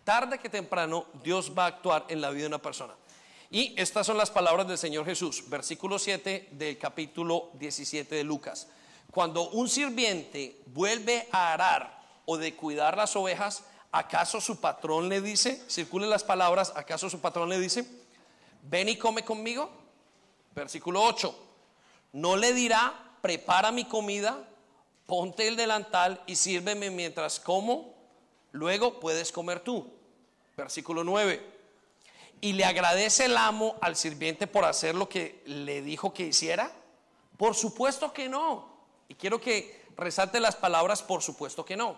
tarde 0.05 0.39
que 0.39 0.49
temprano, 0.49 1.07
Dios 1.23 1.53
va 1.57 1.65
a 1.65 1.69
actuar 1.69 2.07
en 2.09 2.21
la 2.21 2.31
vida 2.31 2.43
de 2.43 2.49
una 2.49 2.63
persona. 2.63 2.95
Y 3.51 3.75
estas 3.81 4.07
son 4.07 4.17
las 4.17 4.31
palabras 4.31 4.67
del 4.67 4.79
Señor 4.79 5.05
Jesús, 5.05 5.49
versículo 5.49 5.99
7 5.99 6.49
del 6.53 6.79
capítulo 6.79 7.51
17 7.55 8.15
de 8.15 8.25
Lucas. 8.25 8.69
Cuando 9.17 9.49
un 9.49 9.67
sirviente 9.67 10.61
vuelve 10.67 11.27
a 11.33 11.55
arar 11.55 12.05
o 12.27 12.37
de 12.37 12.55
cuidar 12.55 12.99
las 12.99 13.17
ovejas, 13.17 13.64
¿acaso 13.91 14.43
su 14.43 14.61
patrón 14.61 15.09
le 15.09 15.23
dice, 15.23 15.64
circulen 15.71 16.11
las 16.11 16.23
palabras, 16.23 16.71
¿acaso 16.77 17.09
su 17.09 17.19
patrón 17.19 17.49
le 17.49 17.59
dice, 17.59 17.89
ven 18.64 18.91
y 18.91 18.99
come 18.99 19.25
conmigo? 19.25 19.71
Versículo 20.55 21.03
8, 21.03 21.35
no 22.12 22.37
le 22.37 22.53
dirá, 22.53 22.93
prepara 23.23 23.73
mi 23.73 23.87
comida, 23.87 24.37
ponte 25.07 25.49
el 25.49 25.57
delantal 25.57 26.23
y 26.27 26.37
sírveme 26.37 26.91
mientras 26.91 27.41
como, 27.41 27.95
luego 28.53 29.01
puedes 29.01 29.33
comer 29.33 29.61
tú. 29.61 29.95
Versículo 30.59 31.05
9, 31.05 31.43
y 32.43 32.53
le 32.53 32.67
agradece 32.67 33.25
el 33.25 33.39
amo 33.39 33.77
al 33.81 33.97
sirviente 33.97 34.47
por 34.47 34.67
hacer 34.67 34.95
lo 34.95 35.09
que 35.09 35.43
le 35.47 35.81
dijo 35.81 36.12
que 36.12 36.27
hiciera. 36.27 36.71
Por 37.39 37.55
supuesto 37.55 38.12
que 38.12 38.29
no. 38.29 38.76
Y 39.09 39.15
quiero 39.15 39.41
que 39.41 39.87
resalte 39.97 40.41
las 40.41 40.57
palabras, 40.57 41.03
por 41.03 41.23
supuesto 41.23 41.65
que 41.65 41.77
no. 41.77 41.97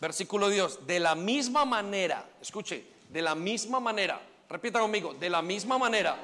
Versículo 0.00 0.48
Dios, 0.48 0.86
de 0.86 1.00
la 1.00 1.14
misma 1.14 1.64
manera, 1.64 2.28
escuche, 2.40 2.84
de 3.08 3.22
la 3.22 3.34
misma 3.34 3.80
manera, 3.80 4.20
repita 4.48 4.80
conmigo, 4.80 5.14
de 5.14 5.30
la 5.30 5.40
misma 5.40 5.78
manera, 5.78 6.16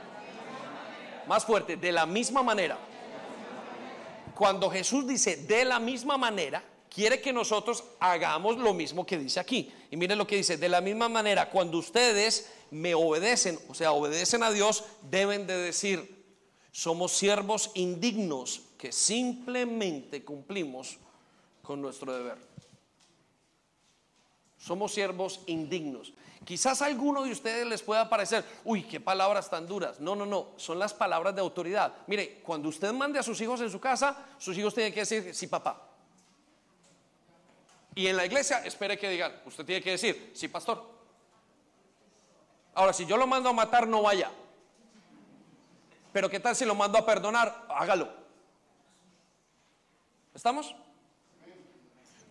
más 1.26 1.44
fuerte, 1.44 1.76
de 1.76 1.92
la 1.92 2.06
misma 2.06 2.42
manera. 2.42 2.78
Cuando 4.34 4.70
Jesús 4.70 5.06
dice 5.06 5.36
de 5.36 5.64
la 5.64 5.78
misma 5.78 6.16
manera, 6.16 6.62
quiere 6.88 7.20
que 7.20 7.32
nosotros 7.32 7.84
hagamos 8.00 8.58
lo 8.58 8.74
mismo 8.74 9.06
que 9.06 9.18
dice 9.18 9.40
aquí. 9.40 9.72
Y 9.90 9.96
miren 9.96 10.18
lo 10.18 10.26
que 10.26 10.36
dice, 10.36 10.56
de 10.56 10.68
la 10.68 10.80
misma 10.80 11.08
manera, 11.08 11.50
cuando 11.50 11.78
ustedes 11.78 12.52
me 12.70 12.94
obedecen, 12.94 13.58
o 13.68 13.74
sea, 13.74 13.92
obedecen 13.92 14.42
a 14.42 14.50
Dios, 14.50 14.84
deben 15.02 15.46
de 15.46 15.56
decir, 15.56 16.24
somos 16.72 17.12
siervos 17.12 17.70
indignos 17.74 18.62
que 18.80 18.92
simplemente 18.92 20.24
cumplimos 20.24 20.96
con 21.62 21.82
nuestro 21.82 22.14
deber. 22.14 22.38
Somos 24.56 24.94
siervos 24.94 25.42
indignos. 25.48 26.14
Quizás 26.46 26.80
a 26.80 26.86
alguno 26.86 27.22
de 27.22 27.30
ustedes 27.30 27.66
les 27.66 27.82
pueda 27.82 28.08
parecer, 28.08 28.42
uy, 28.64 28.84
qué 28.84 28.98
palabras 28.98 29.50
tan 29.50 29.66
duras. 29.66 30.00
No, 30.00 30.16
no, 30.16 30.24
no, 30.24 30.52
son 30.56 30.78
las 30.78 30.94
palabras 30.94 31.34
de 31.34 31.42
autoridad. 31.42 31.92
Mire, 32.06 32.40
cuando 32.42 32.70
usted 32.70 32.90
mande 32.94 33.18
a 33.18 33.22
sus 33.22 33.38
hijos 33.42 33.60
en 33.60 33.70
su 33.70 33.78
casa, 33.78 34.16
sus 34.38 34.56
hijos 34.56 34.72
tienen 34.72 34.94
que 34.94 35.00
decir, 35.00 35.34
sí, 35.34 35.46
papá. 35.46 35.86
Y 37.94 38.06
en 38.06 38.16
la 38.16 38.24
iglesia, 38.24 38.64
espere 38.64 38.98
que 38.98 39.10
digan, 39.10 39.42
usted 39.44 39.66
tiene 39.66 39.82
que 39.82 39.90
decir, 39.90 40.32
sí, 40.34 40.48
pastor. 40.48 40.82
Ahora, 42.72 42.94
si 42.94 43.04
yo 43.04 43.18
lo 43.18 43.26
mando 43.26 43.50
a 43.50 43.52
matar, 43.52 43.86
no 43.86 44.00
vaya. 44.00 44.30
Pero 46.14 46.30
¿qué 46.30 46.40
tal 46.40 46.56
si 46.56 46.64
lo 46.64 46.74
mando 46.74 46.96
a 46.96 47.04
perdonar? 47.04 47.66
Hágalo. 47.68 48.20
¿Estamos? 50.34 50.74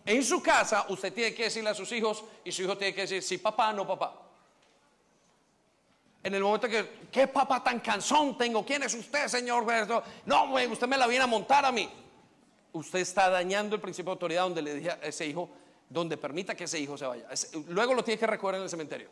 En 0.04 0.24
su 0.24 0.42
casa 0.42 0.86
usted 0.88 1.12
tiene 1.12 1.34
que 1.34 1.44
decirle 1.44 1.70
a 1.70 1.74
sus 1.74 1.92
hijos 1.92 2.24
y 2.44 2.52
su 2.52 2.62
hijo 2.62 2.76
tiene 2.76 2.94
que 2.94 3.02
decir, 3.02 3.22
sí, 3.22 3.38
papá, 3.38 3.72
no, 3.72 3.86
papá. 3.86 4.28
En 6.22 6.34
el 6.34 6.42
momento 6.42 6.68
que, 6.68 7.06
¿qué 7.10 7.28
papá 7.28 7.62
tan 7.62 7.80
cansón 7.80 8.36
tengo? 8.36 8.64
¿Quién 8.64 8.82
es 8.82 8.94
usted, 8.94 9.26
señor? 9.28 9.64
No, 10.26 10.52
usted 10.70 10.86
me 10.86 10.98
la 10.98 11.06
viene 11.06 11.24
a 11.24 11.26
montar 11.26 11.64
a 11.64 11.72
mí. 11.72 11.88
Usted 12.72 13.00
está 13.00 13.30
dañando 13.30 13.74
el 13.74 13.80
principio 13.80 14.10
de 14.10 14.12
autoridad 14.12 14.42
donde 14.42 14.62
le 14.62 14.74
dije 14.74 14.90
a 14.90 14.94
ese 15.02 15.26
hijo, 15.26 15.50
donde 15.88 16.16
permita 16.16 16.54
que 16.54 16.64
ese 16.64 16.78
hijo 16.78 16.96
se 16.96 17.06
vaya. 17.06 17.26
Luego 17.68 17.94
lo 17.94 18.04
tiene 18.04 18.18
que 18.18 18.26
recoger 18.26 18.56
en 18.56 18.62
el 18.62 18.68
cementerio. 18.68 19.08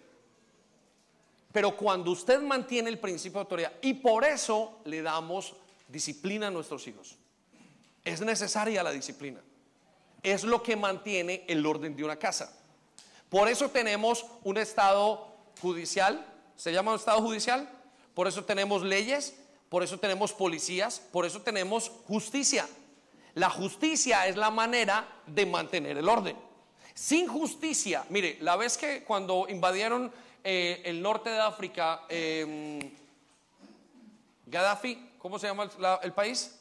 Pero 1.51 1.77
cuando 1.77 2.11
usted 2.11 2.41
mantiene 2.41 2.91
el 2.91 2.99
principio 2.99 3.39
de 3.39 3.43
autoridad, 3.43 3.73
y 3.81 3.95
por 3.95 4.25
eso 4.25 4.81
le 4.85 5.01
damos 5.01 5.55
disciplina 5.89 6.49
a 6.49 6.51
nuestros 6.51 6.87
hijos. 6.87 7.17
Es 8.09 8.23
necesaria 8.23 8.83
la 8.83 8.91
disciplina. 8.91 9.39
Es 10.23 10.43
lo 10.43 10.63
que 10.63 10.77
mantiene 10.77 11.45
el 11.47 11.67
orden 11.67 11.95
de 11.95 12.05
una 12.05 12.17
casa. 12.17 12.51
Por 13.29 13.49
eso 13.49 13.69
tenemos 13.69 14.25
un 14.45 14.57
estado 14.57 15.29
judicial, 15.61 16.25
se 16.57 16.73
llama 16.73 16.93
un 16.93 16.97
estado 16.97 17.21
judicial, 17.21 17.69
por 18.15 18.27
eso 18.27 18.47
tenemos 18.47 18.83
leyes, 18.83 19.35
por 19.69 19.83
eso 19.83 19.99
tenemos 19.99 20.33
policías, 20.33 21.03
por 21.13 21.27
eso 21.27 21.43
tenemos 21.43 21.93
justicia. 22.07 22.67
La 23.35 23.51
justicia 23.51 24.27
es 24.27 24.37
la 24.37 24.51
manera 24.51 25.07
de 25.27 25.45
mantener 25.45 25.99
el 25.99 26.09
orden. 26.09 26.35
Sin 26.95 27.29
justicia, 27.29 28.07
mire, 28.09 28.39
la 28.41 28.57
vez 28.57 28.79
que 28.79 29.05
cuando 29.05 29.47
invadieron 29.51 30.11
eh, 30.43 30.81
el 30.87 31.03
norte 31.03 31.29
de 31.29 31.41
África, 31.41 32.05
em, 32.09 32.91
Gaddafi, 34.47 35.11
¿cómo 35.19 35.39
se 35.39 35.47
llama 35.47 35.69
el 36.03 36.15
país? 36.15 36.58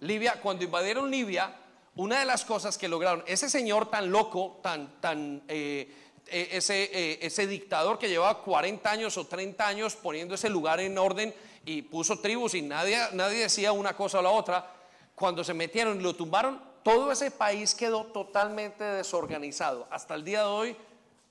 Libia, 0.00 0.40
cuando 0.40 0.64
invadieron 0.64 1.10
Libia, 1.10 1.54
una 1.96 2.20
de 2.20 2.24
las 2.24 2.44
cosas 2.44 2.78
que 2.78 2.88
lograron, 2.88 3.24
ese 3.26 3.50
señor 3.50 3.90
tan 3.90 4.10
loco, 4.10 4.60
tan, 4.62 5.00
tan, 5.00 5.42
eh, 5.48 5.92
eh, 6.26 6.48
ese, 6.52 6.84
eh, 6.84 7.18
ese 7.22 7.46
dictador 7.46 7.98
que 7.98 8.08
llevaba 8.08 8.42
40 8.42 8.90
años 8.90 9.16
o 9.16 9.26
30 9.26 9.66
años 9.66 9.96
poniendo 9.96 10.34
ese 10.34 10.48
lugar 10.48 10.78
en 10.80 10.96
orden 10.96 11.34
y 11.64 11.82
puso 11.82 12.20
tribus 12.20 12.54
y 12.54 12.62
nadie, 12.62 12.98
nadie 13.12 13.40
decía 13.40 13.72
una 13.72 13.96
cosa 13.96 14.20
o 14.20 14.22
la 14.22 14.30
otra, 14.30 14.72
cuando 15.14 15.42
se 15.42 15.54
metieron 15.54 15.98
y 15.98 16.02
lo 16.02 16.14
tumbaron, 16.14 16.62
todo 16.82 17.10
ese 17.10 17.30
país 17.30 17.74
quedó 17.74 18.04
totalmente 18.04 18.84
desorganizado. 18.84 19.88
Hasta 19.90 20.14
el 20.14 20.24
día 20.24 20.40
de 20.40 20.46
hoy 20.46 20.76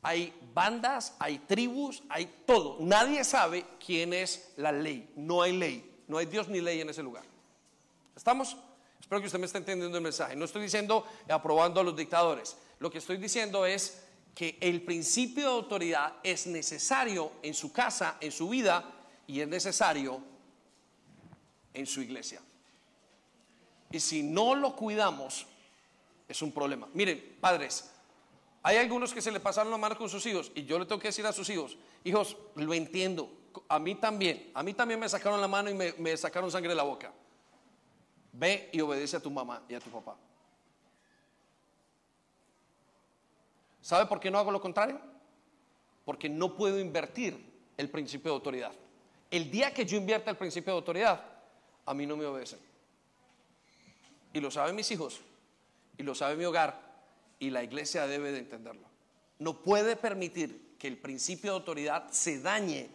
hay 0.02 0.34
bandas, 0.54 1.16
hay 1.20 1.40
tribus, 1.40 2.04
hay 2.10 2.26
todo. 2.46 2.78
Nadie 2.82 3.24
sabe 3.24 3.66
quién 3.84 4.14
es 4.14 4.54
la 4.58 4.72
ley. 4.72 5.10
No 5.16 5.42
hay 5.42 5.54
ley. 5.54 6.04
No 6.08 6.18
hay 6.18 6.26
Dios 6.26 6.48
ni 6.48 6.62
ley 6.62 6.82
en 6.82 6.90
ese 6.90 7.02
lugar. 7.02 7.24
¿Estamos? 8.18 8.58
Espero 9.00 9.22
que 9.22 9.28
usted 9.28 9.38
me 9.38 9.46
esté 9.46 9.60
entendiendo 9.60 9.96
el 9.96 10.04
mensaje. 10.04 10.36
No 10.36 10.46
estoy 10.46 10.64
diciendo 10.64 11.06
aprobando 11.30 11.80
a 11.80 11.84
los 11.84 11.96
dictadores. 11.96 12.58
Lo 12.80 12.90
que 12.90 12.98
estoy 12.98 13.18
diciendo 13.18 13.64
es 13.64 14.02
que 14.34 14.58
el 14.60 14.82
principio 14.82 15.44
de 15.44 15.56
autoridad 15.56 16.16
es 16.24 16.48
necesario 16.48 17.34
en 17.44 17.54
su 17.54 17.72
casa, 17.72 18.18
en 18.20 18.32
su 18.32 18.50
vida, 18.50 18.84
y 19.28 19.40
es 19.40 19.48
necesario 19.48 20.20
en 21.76 21.86
su 21.86 22.02
iglesia. 22.02 22.42
Y 23.92 24.00
si 24.00 24.24
no 24.24 24.56
lo 24.56 24.76
cuidamos, 24.76 25.46
es 26.28 26.42
un 26.42 26.52
problema. 26.52 26.90
Miren, 26.94 27.38
padres, 27.40 27.92
hay 28.64 28.78
algunos 28.78 29.14
que 29.14 29.22
se 29.22 29.32
le 29.32 29.40
pasaron 29.40 29.72
la 29.72 29.78
mano 29.78 29.96
con 29.96 30.10
sus 30.10 30.26
hijos 30.26 30.52
y 30.56 30.66
yo 30.66 30.80
le 30.80 30.86
tengo 30.86 31.00
que 31.00 31.10
decir 31.10 31.26
a 31.28 31.32
sus 31.32 31.50
hijos, 31.50 31.78
hijos, 32.04 32.36
lo 32.56 32.74
entiendo, 32.74 33.32
a 33.70 33.78
mí 33.78 33.94
también, 33.94 34.52
a 34.56 34.64
mí 34.64 34.74
también 34.74 35.00
me 35.00 35.08
sacaron 35.08 35.40
la 35.40 35.48
mano 35.48 35.70
y 35.70 35.76
me, 35.76 35.94
me 35.94 36.18
sacaron 36.18 36.50
sangre 36.52 36.70
de 36.70 36.76
la 36.76 36.84
boca. 36.84 37.14
Ve 38.38 38.70
y 38.72 38.82
obedece 38.82 39.18
a 39.18 39.20
tu 39.20 39.32
mamá 39.32 39.64
y 39.68 39.74
a 39.74 39.80
tu 39.80 39.90
papá. 39.90 40.16
¿Sabe 43.82 44.06
por 44.06 44.20
qué 44.20 44.30
no 44.30 44.38
hago 44.38 44.52
lo 44.52 44.62
contrario? 44.62 45.00
Porque 46.06 46.30
no 46.30 46.56
puedo 46.56 46.80
invertir 46.80 47.36
el 47.78 47.90
principio 47.90 48.32
de 48.32 48.36
autoridad. 48.36 48.72
El 49.32 49.50
día 49.50 49.74
que 49.74 49.86
yo 49.86 49.98
invierta 49.98 50.30
el 50.30 50.38
principio 50.38 50.74
de 50.74 50.78
autoridad, 50.78 51.24
a 51.86 51.94
mí 51.94 52.06
no 52.06 52.16
me 52.16 52.26
obedecen. 52.26 52.60
Y 54.34 54.40
lo 54.40 54.52
saben 54.52 54.76
mis 54.76 54.92
hijos, 54.92 55.22
y 55.98 56.04
lo 56.04 56.14
sabe 56.14 56.36
mi 56.36 56.46
hogar, 56.46 56.80
y 57.40 57.50
la 57.50 57.64
iglesia 57.64 58.06
debe 58.06 58.32
de 58.32 58.40
entenderlo. 58.40 58.88
No 59.40 59.64
puede 59.64 59.96
permitir 59.96 60.76
que 60.78 60.88
el 60.88 60.98
principio 60.98 61.52
de 61.52 61.58
autoridad 61.58 62.10
se 62.12 62.40
dañe 62.40 62.90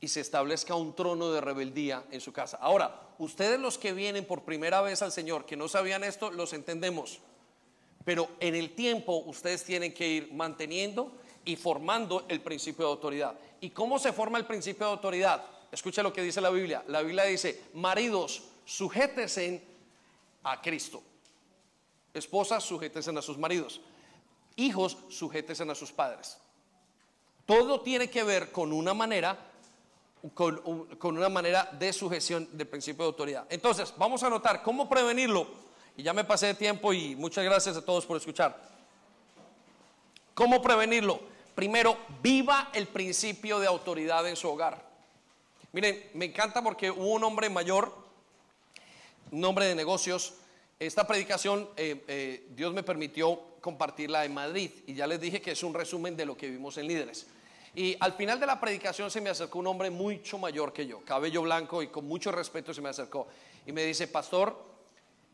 y 0.00 0.08
se 0.08 0.20
establezca 0.20 0.76
un 0.76 0.94
trono 0.94 1.32
de 1.32 1.40
rebeldía 1.40 2.04
en 2.10 2.20
su 2.20 2.32
casa. 2.32 2.58
Ahora, 2.60 3.07
ustedes 3.18 3.58
los 3.58 3.78
que 3.78 3.92
vienen 3.92 4.24
por 4.24 4.42
primera 4.42 4.80
vez 4.80 5.02
al 5.02 5.12
Señor, 5.12 5.44
que 5.44 5.56
no 5.56 5.68
sabían 5.68 6.04
esto, 6.04 6.30
los 6.30 6.52
entendemos. 6.52 7.20
Pero 8.04 8.28
en 8.40 8.54
el 8.54 8.74
tiempo 8.74 9.22
ustedes 9.26 9.64
tienen 9.64 9.92
que 9.92 10.08
ir 10.08 10.32
manteniendo 10.32 11.12
y 11.44 11.56
formando 11.56 12.24
el 12.28 12.40
principio 12.40 12.86
de 12.86 12.92
autoridad. 12.92 13.38
¿Y 13.60 13.70
cómo 13.70 13.98
se 13.98 14.12
forma 14.12 14.38
el 14.38 14.46
principio 14.46 14.86
de 14.86 14.92
autoridad? 14.92 15.44
Escucha 15.70 16.02
lo 16.02 16.12
que 16.12 16.22
dice 16.22 16.40
la 16.40 16.50
Biblia. 16.50 16.82
La 16.88 17.02
Biblia 17.02 17.24
dice, 17.24 17.64
maridos, 17.74 18.42
sujétesen 18.64 19.62
a 20.44 20.60
Cristo. 20.62 21.02
Esposas, 22.14 22.64
sujétesen 22.64 23.18
a 23.18 23.22
sus 23.22 23.38
maridos. 23.38 23.80
Hijos, 24.56 24.96
sujétesen 25.08 25.70
a 25.70 25.74
sus 25.74 25.92
padres. 25.92 26.38
Todo 27.46 27.80
tiene 27.80 28.10
que 28.10 28.24
ver 28.24 28.52
con 28.52 28.72
una 28.72 28.92
manera 28.92 29.47
con, 30.34 31.16
una 31.16 31.28
manera 31.28 31.68
de 31.78 31.92
sujeción 31.92 32.48
del 32.52 32.66
principio 32.66 33.04
de 33.04 33.08
autoridad. 33.08 33.46
Entonces, 33.50 33.92
vamos 33.96 34.22
a 34.22 34.30
notar 34.30 34.62
cómo 34.62 34.88
prevenirlo. 34.88 35.46
Y 35.96 36.02
ya 36.02 36.12
me 36.12 36.24
pasé 36.24 36.46
de 36.46 36.54
tiempo 36.54 36.92
y 36.92 37.16
muchas 37.16 37.44
gracias 37.44 37.76
a 37.76 37.84
todos 37.84 38.06
por 38.06 38.16
escuchar. 38.16 38.60
¿Cómo 40.34 40.62
prevenirlo? 40.62 41.20
Primero, 41.54 41.96
viva 42.22 42.70
el 42.72 42.86
principio 42.86 43.58
de 43.58 43.66
autoridad 43.66 44.26
en 44.28 44.36
su 44.36 44.48
hogar. 44.48 44.86
Miren, 45.72 46.10
me 46.14 46.26
encanta 46.26 46.62
porque 46.62 46.90
hubo 46.90 47.14
un 47.14 47.24
hombre 47.24 47.50
mayor, 47.50 47.92
un 49.32 49.44
hombre 49.44 49.66
de 49.66 49.74
negocios. 49.74 50.34
Esta 50.78 51.06
predicación 51.06 51.68
eh, 51.76 52.04
eh, 52.06 52.46
Dios 52.50 52.72
me 52.72 52.84
permitió 52.84 53.40
compartirla 53.60 54.24
en 54.24 54.34
Madrid 54.34 54.70
y 54.86 54.94
ya 54.94 55.06
les 55.08 55.20
dije 55.20 55.40
que 55.40 55.50
es 55.50 55.62
un 55.64 55.74
resumen 55.74 56.16
de 56.16 56.26
lo 56.26 56.36
que 56.36 56.48
vimos 56.48 56.78
en 56.78 56.86
líderes. 56.86 57.26
Y 57.78 57.96
al 58.00 58.14
final 58.14 58.40
de 58.40 58.46
la 58.46 58.58
predicación 58.58 59.08
se 59.08 59.20
me 59.20 59.30
acercó 59.30 59.60
un 59.60 59.68
hombre 59.68 59.88
mucho 59.88 60.36
mayor 60.36 60.72
que 60.72 60.84
yo, 60.84 61.04
cabello 61.04 61.42
blanco 61.42 61.80
y 61.80 61.86
con 61.86 62.08
mucho 62.08 62.32
respeto 62.32 62.74
se 62.74 62.82
me 62.82 62.88
acercó 62.88 63.28
y 63.64 63.70
me 63.70 63.84
dice, 63.84 64.08
pastor, 64.08 64.60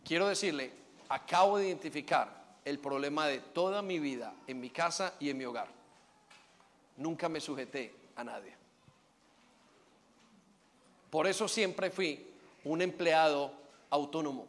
quiero 0.04 0.28
decirle, 0.28 0.70
acabo 1.08 1.56
de 1.56 1.68
identificar 1.68 2.58
el 2.62 2.78
problema 2.80 3.26
de 3.28 3.40
toda 3.40 3.80
mi 3.80 3.98
vida 3.98 4.34
en 4.46 4.60
mi 4.60 4.68
casa 4.68 5.14
y 5.18 5.30
en 5.30 5.38
mi 5.38 5.46
hogar. 5.46 5.68
Nunca 6.98 7.30
me 7.30 7.40
sujeté 7.40 7.94
a 8.14 8.22
nadie. 8.22 8.54
Por 11.08 11.26
eso 11.26 11.48
siempre 11.48 11.90
fui 11.90 12.26
un 12.64 12.82
empleado 12.82 13.52
autónomo. 13.88 14.46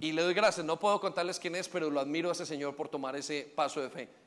Y 0.00 0.10
le 0.10 0.22
doy 0.22 0.34
gracias, 0.34 0.66
no 0.66 0.80
puedo 0.80 1.00
contarles 1.00 1.38
quién 1.38 1.54
es, 1.54 1.68
pero 1.68 1.90
lo 1.90 2.00
admiro 2.00 2.30
a 2.30 2.32
ese 2.32 2.44
señor 2.44 2.74
por 2.74 2.88
tomar 2.88 3.14
ese 3.14 3.48
paso 3.54 3.80
de 3.80 3.88
fe. 3.88 4.23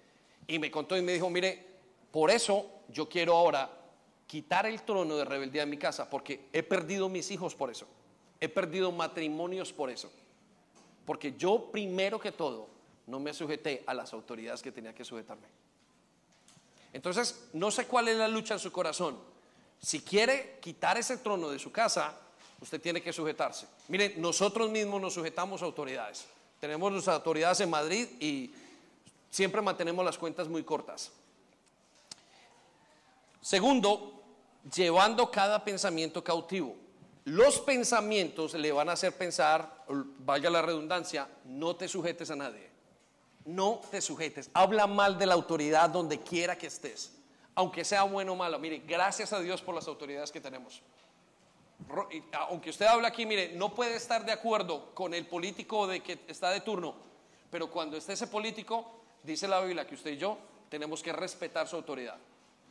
Y 0.47 0.59
me 0.59 0.71
contó 0.71 0.97
y 0.97 1.01
me 1.01 1.13
dijo, 1.13 1.29
mire, 1.29 1.65
por 2.11 2.31
eso 2.31 2.65
yo 2.89 3.07
quiero 3.09 3.35
ahora 3.35 3.69
quitar 4.25 4.65
el 4.65 4.81
trono 4.81 5.15
de 5.17 5.25
rebeldía 5.25 5.63
en 5.63 5.69
mi 5.69 5.77
casa, 5.77 6.09
porque 6.09 6.47
he 6.51 6.63
perdido 6.63 7.09
mis 7.09 7.31
hijos 7.31 7.55
por 7.55 7.71
eso, 7.71 7.87
he 8.39 8.49
perdido 8.49 8.91
matrimonios 8.91 9.71
por 9.73 9.89
eso, 9.89 10.11
porque 11.05 11.33
yo 11.37 11.69
primero 11.71 12.19
que 12.19 12.31
todo 12.31 12.67
no 13.07 13.19
me 13.19 13.33
sujeté 13.33 13.83
a 13.87 13.93
las 13.93 14.13
autoridades 14.13 14.61
que 14.61 14.71
tenía 14.71 14.93
que 14.93 15.05
sujetarme. 15.05 15.47
Entonces, 16.93 17.49
no 17.53 17.71
sé 17.71 17.85
cuál 17.85 18.07
es 18.07 18.17
la 18.17 18.27
lucha 18.27 18.55
en 18.55 18.59
su 18.59 18.71
corazón. 18.71 19.17
Si 19.79 20.01
quiere 20.01 20.57
quitar 20.61 20.97
ese 20.97 21.17
trono 21.17 21.49
de 21.49 21.59
su 21.59 21.71
casa, 21.71 22.17
usted 22.61 22.81
tiene 22.81 23.01
que 23.01 23.13
sujetarse. 23.13 23.67
Miren, 23.87 24.13
nosotros 24.21 24.69
mismos 24.69 25.01
nos 25.01 25.13
sujetamos 25.13 25.61
a 25.61 25.65
autoridades. 25.65 26.25
Tenemos 26.59 26.91
las 26.91 27.07
autoridades 27.07 27.59
en 27.61 27.69
Madrid 27.69 28.07
y 28.19 28.51
siempre 29.29 29.61
mantenemos 29.61 30.03
las 30.03 30.17
cuentas 30.17 30.47
muy 30.47 30.63
cortas. 30.63 31.11
Segundo, 33.41 34.23
llevando 34.75 35.31
cada 35.31 35.63
pensamiento 35.63 36.23
cautivo. 36.23 36.75
Los 37.25 37.59
pensamientos 37.59 38.53
le 38.53 38.71
van 38.71 38.89
a 38.89 38.93
hacer 38.93 39.13
pensar, 39.13 39.85
vaya 40.19 40.49
la 40.49 40.61
redundancia, 40.61 41.27
no 41.45 41.75
te 41.75 41.87
sujetes 41.87 42.31
a 42.31 42.35
nadie. 42.35 42.69
No 43.45 43.81
te 43.89 44.01
sujetes. 44.01 44.49
Habla 44.53 44.87
mal 44.87 45.17
de 45.17 45.25
la 45.25 45.33
autoridad 45.33 45.89
donde 45.89 46.19
quiera 46.19 46.57
que 46.57 46.67
estés, 46.67 47.13
aunque 47.55 47.85
sea 47.85 48.03
bueno 48.03 48.33
o 48.33 48.35
malo. 48.35 48.59
Mire, 48.59 48.79
gracias 48.79 49.31
a 49.31 49.39
Dios 49.39 49.61
por 49.61 49.73
las 49.73 49.87
autoridades 49.87 50.31
que 50.31 50.41
tenemos. 50.41 50.81
Aunque 52.33 52.71
usted 52.71 52.85
hable 52.85 53.07
aquí, 53.07 53.25
mire, 53.25 53.53
no 53.53 53.73
puede 53.73 53.95
estar 53.95 54.25
de 54.25 54.33
acuerdo 54.33 54.93
con 54.93 55.13
el 55.13 55.25
político 55.27 55.87
de 55.87 56.01
que 56.01 56.19
está 56.27 56.49
de 56.49 56.59
turno, 56.59 56.95
pero 57.49 57.69
cuando 57.71 57.95
esté 57.95 58.13
ese 58.13 58.27
político, 58.27 58.97
dice 59.27 59.47
la 59.47 59.61
Biblia 59.61 59.85
que 59.85 59.95
usted 59.95 60.11
y 60.11 60.17
yo 60.17 60.37
tenemos 60.69 61.03
que 61.03 61.11
respetar 61.11 61.67
su 61.67 61.75
autoridad. 61.75 62.15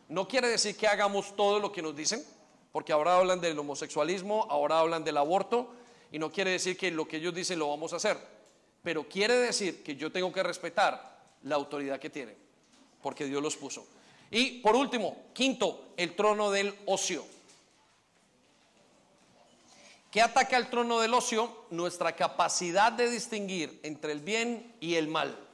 No 0.08 0.26
quiere 0.26 0.48
decir 0.48 0.76
que 0.76 0.86
hagamos 0.86 1.36
todo 1.36 1.60
lo 1.60 1.70
que 1.70 1.82
nos 1.82 1.94
dicen, 1.94 2.24
porque 2.72 2.92
ahora 2.92 3.16
hablan 3.18 3.40
del 3.40 3.58
homosexualismo, 3.58 4.46
ahora 4.50 4.80
hablan 4.80 5.04
del 5.04 5.18
aborto, 5.18 5.68
y 6.10 6.18
no 6.18 6.32
quiere 6.32 6.52
decir 6.52 6.76
que 6.76 6.90
lo 6.90 7.06
que 7.06 7.18
ellos 7.18 7.34
dicen 7.34 7.58
lo 7.58 7.68
vamos 7.68 7.92
a 7.92 7.96
hacer, 7.96 8.16
pero 8.82 9.08
quiere 9.08 9.36
decir 9.36 9.82
que 9.82 9.96
yo 9.96 10.10
tengo 10.10 10.32
que 10.32 10.42
respetar 10.42 11.16
la 11.42 11.56
autoridad 11.56 12.00
que 12.00 12.10
tienen, 12.10 12.36
porque 13.02 13.26
Dios 13.26 13.42
los 13.42 13.56
puso. 13.56 13.86
Y 14.30 14.60
por 14.60 14.74
último, 14.76 15.26
quinto, 15.32 15.92
el 15.96 16.16
trono 16.16 16.50
del 16.50 16.74
ocio. 16.86 17.24
¿Qué 20.10 20.22
ataca 20.22 20.56
el 20.56 20.70
trono 20.70 21.00
del 21.00 21.12
ocio? 21.12 21.66
Nuestra 21.70 22.16
capacidad 22.16 22.92
de 22.92 23.10
distinguir 23.10 23.80
entre 23.82 24.12
el 24.12 24.20
bien 24.20 24.74
y 24.80 24.94
el 24.94 25.08
mal. 25.08 25.45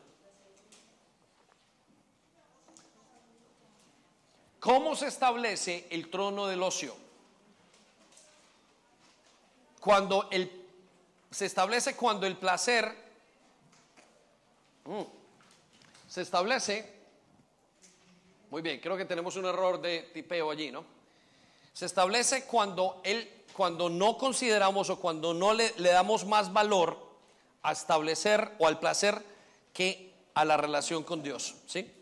¿Cómo 4.63 4.95
se 4.95 5.09
establece 5.09 5.89
el 5.91 6.09
trono 6.09 6.47
del 6.47 6.63
ocio? 6.63 6.95
Cuando 9.81 10.29
el, 10.31 10.69
se 11.33 11.47
establece 11.47 11.97
cuando 11.97 12.29
el 12.29 12.37
placer 12.37 12.95
mm, 14.85 15.03
se 16.09 16.23
establece. 16.23 16.89
Muy 18.51 18.63
bien, 18.63 18.79
creo 18.79 18.97
que 18.97 19.05
tenemos 19.05 19.35
un 19.35 19.47
error 19.47 19.81
de 19.81 20.03
tipeo 20.15 20.53
allí, 20.53 20.71
¿no? 20.71 20.85
Se 21.73 21.87
establece 21.87 22.45
cuando 22.45 23.01
el, 23.03 23.29
cuando 23.57 23.91
no 23.91 24.17
consideramos 24.17 24.91
o 24.91 25.01
cuando 25.01 25.35
no 25.35 25.55
le, 25.55 25.75
le 25.79 25.91
damos 25.91 26.25
más 26.25 26.53
valor 26.53 27.05
a 27.65 27.73
establecer 27.73 28.53
o 28.61 28.69
al 28.69 28.79
placer 28.79 29.25
que 29.73 30.13
a 30.35 30.45
la 30.45 30.57
relación 30.57 31.03
con 31.03 31.21
Dios, 31.21 31.57
¿sí? 31.67 31.93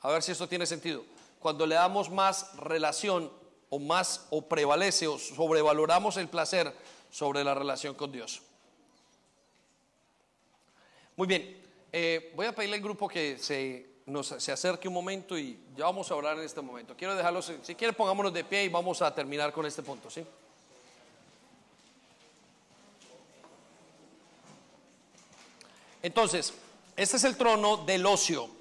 A 0.00 0.08
ver 0.08 0.22
si 0.22 0.32
esto 0.32 0.48
tiene 0.48 0.64
sentido 0.64 1.15
cuando 1.40 1.66
le 1.66 1.74
damos 1.74 2.10
más 2.10 2.56
relación 2.56 3.30
o 3.68 3.78
más 3.78 4.26
o 4.30 4.42
prevalece 4.42 5.06
o 5.06 5.18
sobrevaloramos 5.18 6.16
el 6.16 6.28
placer 6.28 6.72
sobre 7.10 7.44
la 7.44 7.54
relación 7.54 7.94
con 7.94 8.12
Dios. 8.12 8.42
Muy 11.16 11.26
bien, 11.26 11.62
eh, 11.92 12.32
voy 12.36 12.46
a 12.46 12.54
pedirle 12.54 12.76
al 12.76 12.82
grupo 12.82 13.08
que 13.08 13.38
se, 13.38 14.02
nos, 14.06 14.26
se 14.26 14.52
acerque 14.52 14.88
un 14.88 14.94
momento 14.94 15.38
y 15.38 15.58
ya 15.74 15.84
vamos 15.84 16.10
a 16.10 16.14
hablar 16.14 16.36
en 16.38 16.44
este 16.44 16.60
momento. 16.60 16.94
Quiero 16.96 17.14
dejarlos, 17.14 17.52
si 17.62 17.74
quiere 17.74 17.92
pongámonos 17.92 18.32
de 18.32 18.44
pie 18.44 18.64
y 18.64 18.68
vamos 18.68 19.00
a 19.02 19.14
terminar 19.14 19.52
con 19.52 19.64
este 19.64 19.82
punto, 19.82 20.10
¿sí? 20.10 20.24
Entonces, 26.02 26.54
este 26.96 27.16
es 27.16 27.24
el 27.24 27.36
trono 27.36 27.78
del 27.78 28.06
ocio. 28.06 28.55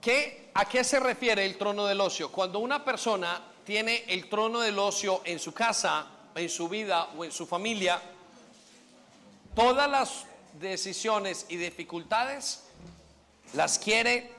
¿Qué, 0.00 0.50
¿A 0.54 0.64
qué 0.64 0.82
se 0.82 0.98
refiere 0.98 1.44
el 1.44 1.58
trono 1.58 1.84
del 1.84 2.00
ocio? 2.00 2.32
Cuando 2.32 2.58
una 2.58 2.84
persona 2.84 3.42
tiene 3.64 4.04
el 4.08 4.28
trono 4.28 4.60
del 4.60 4.78
ocio 4.78 5.20
en 5.24 5.38
su 5.38 5.52
casa, 5.52 6.06
en 6.34 6.48
su 6.48 6.68
vida 6.68 7.10
o 7.16 7.24
en 7.24 7.32
su 7.32 7.46
familia, 7.46 8.00
todas 9.54 9.90
las 9.90 10.24
decisiones 10.58 11.46
y 11.48 11.56
dificultades 11.56 12.64
las 13.52 13.78
quiere 13.78 14.30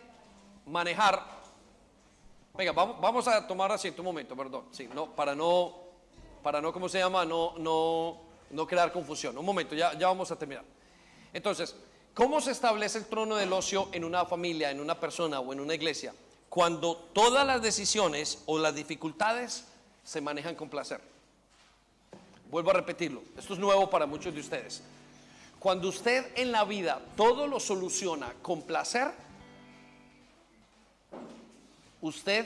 manejar. 0.66 1.24
Venga, 2.58 2.72
vamos, 2.72 3.00
vamos 3.00 3.28
a 3.28 3.46
tomar 3.46 3.72
asiento 3.72 4.02
un 4.02 4.08
momento, 4.08 4.36
perdón. 4.36 4.66
Sí, 4.72 4.90
no, 4.94 5.16
para 5.16 5.36
no, 5.36 5.76
para 6.42 6.60
no, 6.60 6.74
¿cómo 6.74 6.90
se 6.90 7.00
llama? 7.00 7.24
No, 7.24 7.54
no, 7.58 8.18
no 8.50 8.68
crear 8.68 8.92
confusión. 8.92 9.38
Un 9.38 9.46
momento, 9.46 9.76
ya, 9.76 9.94
ya 9.94 10.08
vamos 10.08 10.32
a 10.32 10.36
terminar. 10.36 10.66
Entonces, 11.34 11.76
¿Cómo 12.14 12.42
se 12.42 12.52
establece 12.52 12.98
el 12.98 13.06
trono 13.06 13.36
del 13.36 13.54
ocio 13.54 13.88
en 13.94 14.04
una 14.04 14.26
familia, 14.26 14.70
en 14.70 14.82
una 14.82 15.00
persona 15.00 15.40
o 15.40 15.54
en 15.54 15.62
una 15.62 15.74
iglesia? 15.74 16.14
Cuando 16.50 16.96
todas 17.14 17.48
las 17.48 17.62
decisiones 17.62 18.40
o 18.46 18.60
las 18.60 18.76
dificultades 18.76 19.66
se 20.04 20.20
manejan 20.20 20.56
con 20.56 20.70
placer. 20.70 21.00
Vuelvo 22.50 22.72
a 22.72 22.74
repetirlo, 22.74 23.24
esto 23.38 23.54
es 23.54 23.60
nuevo 23.60 23.90
para 23.90 24.06
muchos 24.06 24.34
de 24.34 24.42
ustedes. 24.42 24.82
Cuando 25.58 25.88
usted 25.88 26.34
en 26.36 26.52
la 26.52 26.66
vida 26.66 27.02
todo 27.16 27.48
lo 27.48 27.62
soluciona 27.62 28.34
con 28.42 28.64
placer, 28.64 29.10
usted 32.02 32.46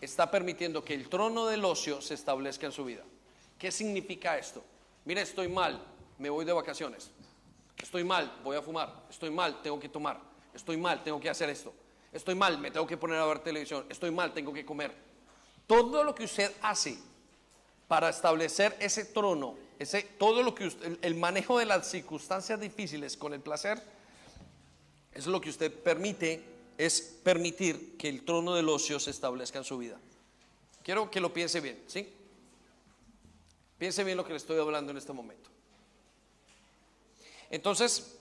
está 0.00 0.30
permitiendo 0.30 0.82
que 0.82 0.94
el 0.94 1.10
trono 1.10 1.46
del 1.46 1.64
ocio 1.66 2.00
se 2.00 2.14
establezca 2.14 2.64
en 2.64 2.72
su 2.72 2.86
vida. 2.86 3.02
¿Qué 3.58 3.70
significa 3.70 4.38
esto? 4.38 4.64
Mire, 5.04 5.20
estoy 5.20 5.48
mal, 5.48 5.82
me 6.16 6.30
voy 6.30 6.46
de 6.46 6.52
vacaciones. 6.52 7.10
Estoy 7.82 8.04
mal, 8.04 8.40
voy 8.42 8.56
a 8.56 8.62
fumar. 8.62 9.06
Estoy 9.08 9.30
mal, 9.30 9.62
tengo 9.62 9.78
que 9.78 9.88
tomar. 9.88 10.20
Estoy 10.54 10.76
mal, 10.76 11.02
tengo 11.02 11.20
que 11.20 11.30
hacer 11.30 11.48
esto. 11.50 11.72
Estoy 12.12 12.34
mal, 12.34 12.58
me 12.58 12.70
tengo 12.70 12.86
que 12.86 12.96
poner 12.96 13.18
a 13.18 13.26
ver 13.26 13.40
televisión. 13.40 13.84
Estoy 13.88 14.10
mal, 14.10 14.32
tengo 14.32 14.52
que 14.52 14.64
comer. 14.64 14.92
Todo 15.66 16.02
lo 16.02 16.14
que 16.14 16.24
usted 16.24 16.52
hace 16.62 16.98
para 17.86 18.08
establecer 18.08 18.76
ese 18.80 19.04
trono, 19.04 19.56
ese, 19.78 20.02
todo 20.02 20.42
lo 20.42 20.54
que 20.54 20.66
usted, 20.66 20.98
el, 21.02 21.14
manejo 21.14 21.58
de 21.58 21.66
las 21.66 21.90
circunstancias 21.90 22.60
difíciles 22.60 23.16
con 23.16 23.34
el 23.34 23.40
placer, 23.40 23.82
es 25.12 25.26
lo 25.26 25.40
que 25.40 25.50
usted 25.50 25.72
permite, 25.72 26.42
es 26.76 27.00
permitir 27.22 27.96
que 27.96 28.08
el 28.08 28.24
trono 28.24 28.54
del 28.54 28.68
ocio 28.68 29.00
se 29.00 29.10
establezca 29.10 29.58
en 29.58 29.64
su 29.64 29.78
vida. 29.78 29.98
Quiero 30.82 31.10
que 31.10 31.20
lo 31.20 31.32
piense 31.32 31.60
bien, 31.60 31.82
¿sí? 31.86 32.08
Piense 33.78 34.04
bien 34.04 34.16
lo 34.16 34.24
que 34.24 34.30
le 34.30 34.38
estoy 34.38 34.58
hablando 34.58 34.90
en 34.90 34.98
este 34.98 35.12
momento. 35.12 35.50
Entonces, 37.50 38.16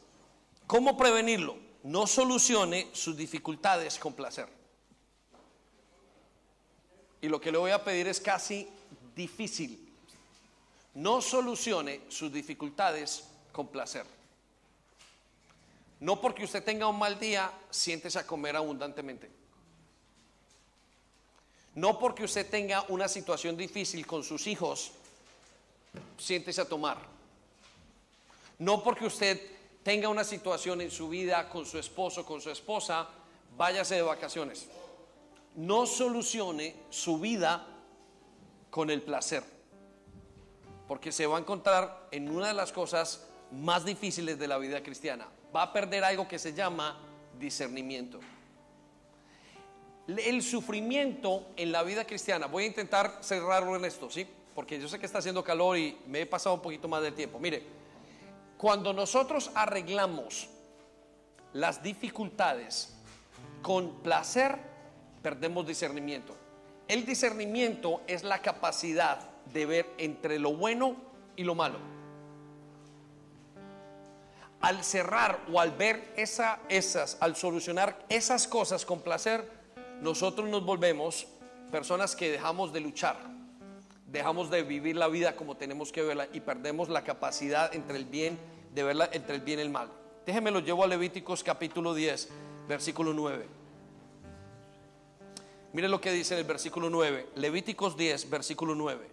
¿cómo 0.65 0.97
prevenirlo? 0.97 1.57
No 1.83 2.07
solucione 2.07 2.89
sus 2.93 3.15
dificultades 3.15 3.97
con 3.97 4.13
placer. 4.13 4.47
y 7.21 7.27
lo 7.29 7.41
que 7.41 7.51
le 7.51 7.57
voy 7.57 7.71
a 7.71 7.83
pedir 7.83 8.07
es 8.07 8.21
casi 8.21 8.67
difícil. 9.15 9.91
No 10.93 11.21
solucione 11.21 12.01
sus 12.09 12.31
dificultades 12.31 13.23
con 13.51 13.67
placer. 13.67 14.05
No 15.99 16.21
porque 16.21 16.43
usted 16.43 16.63
tenga 16.63 16.87
un 16.87 16.99
mal 16.99 17.19
día, 17.19 17.51
siéntese 17.69 18.19
a 18.19 18.27
comer 18.27 18.55
abundantemente. 18.55 19.29
No 21.73 21.97
porque 21.99 22.23
usted 22.23 22.49
tenga 22.49 22.85
una 22.89 23.07
situación 23.07 23.57
difícil 23.57 24.05
con 24.05 24.23
sus 24.23 24.47
hijos, 24.47 24.91
siéntese 26.17 26.61
a 26.61 26.65
tomar. 26.65 27.16
No 28.59 28.83
porque 28.83 29.05
usted 29.05 29.39
tenga 29.83 30.09
una 30.09 30.23
situación 30.23 30.81
en 30.81 30.91
su 30.91 31.09
vida 31.09 31.47
con 31.49 31.65
su 31.65 31.77
esposo, 31.77 32.25
con 32.25 32.41
su 32.41 32.49
esposa, 32.49 33.07
váyase 33.55 33.95
de 33.95 34.01
vacaciones. 34.01 34.67
No 35.55 35.85
solucione 35.85 36.75
su 36.89 37.19
vida 37.19 37.65
con 38.69 38.89
el 38.89 39.01
placer, 39.01 39.43
porque 40.87 41.11
se 41.11 41.25
va 41.25 41.37
a 41.37 41.39
encontrar 41.39 42.09
en 42.11 42.29
una 42.29 42.47
de 42.47 42.53
las 42.53 42.71
cosas 42.71 43.27
más 43.51 43.85
difíciles 43.85 44.37
de 44.37 44.47
la 44.47 44.57
vida 44.57 44.83
cristiana. 44.83 45.27
Va 45.55 45.63
a 45.63 45.73
perder 45.73 46.03
algo 46.03 46.27
que 46.27 46.37
se 46.37 46.53
llama 46.53 46.99
discernimiento. 47.39 48.19
El 50.07 50.41
sufrimiento 50.41 51.47
en 51.55 51.71
la 51.71 51.83
vida 51.83 52.05
cristiana, 52.05 52.47
voy 52.47 52.63
a 52.63 52.67
intentar 52.67 53.19
cerrarlo 53.21 53.75
en 53.75 53.85
esto, 53.85 54.09
¿sí? 54.09 54.27
Porque 54.55 54.79
yo 54.79 54.87
sé 54.87 54.99
que 54.99 55.05
está 55.05 55.19
haciendo 55.19 55.43
calor 55.43 55.77
y 55.77 55.97
me 56.07 56.21
he 56.21 56.25
pasado 56.25 56.55
un 56.55 56.61
poquito 56.61 56.87
más 56.87 57.01
del 57.01 57.13
tiempo. 57.13 57.39
Mire, 57.39 57.63
cuando 58.57 58.91
nosotros 58.91 59.51
arreglamos 59.53 60.49
las 61.53 61.81
dificultades 61.83 62.93
con 63.61 64.01
placer, 64.01 64.57
perdemos 65.21 65.65
discernimiento. 65.65 66.35
El 66.87 67.05
discernimiento 67.05 68.01
es 68.07 68.23
la 68.23 68.41
capacidad 68.41 69.29
de 69.53 69.65
ver 69.65 69.93
entre 69.97 70.39
lo 70.39 70.53
bueno 70.53 70.95
y 71.35 71.43
lo 71.43 71.53
malo. 71.53 71.79
Al 74.61 74.83
cerrar 74.83 75.39
o 75.51 75.59
al 75.59 75.71
ver 75.71 76.13
esa, 76.17 76.59
esas, 76.67 77.17
al 77.19 77.35
solucionar 77.35 78.05
esas 78.09 78.47
cosas 78.47 78.85
con 78.85 79.01
placer, 79.01 79.47
nosotros 80.01 80.49
nos 80.49 80.65
volvemos 80.65 81.27
personas 81.71 82.15
que 82.15 82.31
dejamos 82.31 82.73
de 82.73 82.79
luchar, 82.79 83.17
dejamos 84.07 84.49
de 84.49 84.63
vivir 84.63 84.95
la 84.95 85.07
vida 85.07 85.35
como 85.35 85.55
tenemos 85.55 85.91
que 85.91 86.01
verla 86.01 86.27
y 86.33 86.39
perdemos 86.39 86.89
la 86.89 87.03
capacidad 87.03 87.73
entre 87.75 87.97
el 87.97 88.05
bien, 88.05 88.39
de 88.73 88.83
verla 88.83 89.09
entre 89.11 89.35
el 89.35 89.41
bien 89.41 89.59
y 89.59 89.63
el 89.63 89.69
mal. 89.69 89.89
Déjenme 90.25 90.51
lo 90.51 90.59
llevo 90.59 90.83
a 90.83 90.87
Levíticos 90.87 91.43
capítulo 91.43 91.93
10, 91.93 92.29
versículo 92.67 93.13
9. 93.13 93.45
Mire 95.73 95.89
lo 95.89 96.01
que 96.01 96.11
dice 96.11 96.33
en 96.33 96.39
el 96.39 96.45
versículo 96.45 96.89
9, 96.89 97.29
Levíticos 97.35 97.97
10, 97.97 98.29
versículo 98.29 98.73
9. 98.73 99.07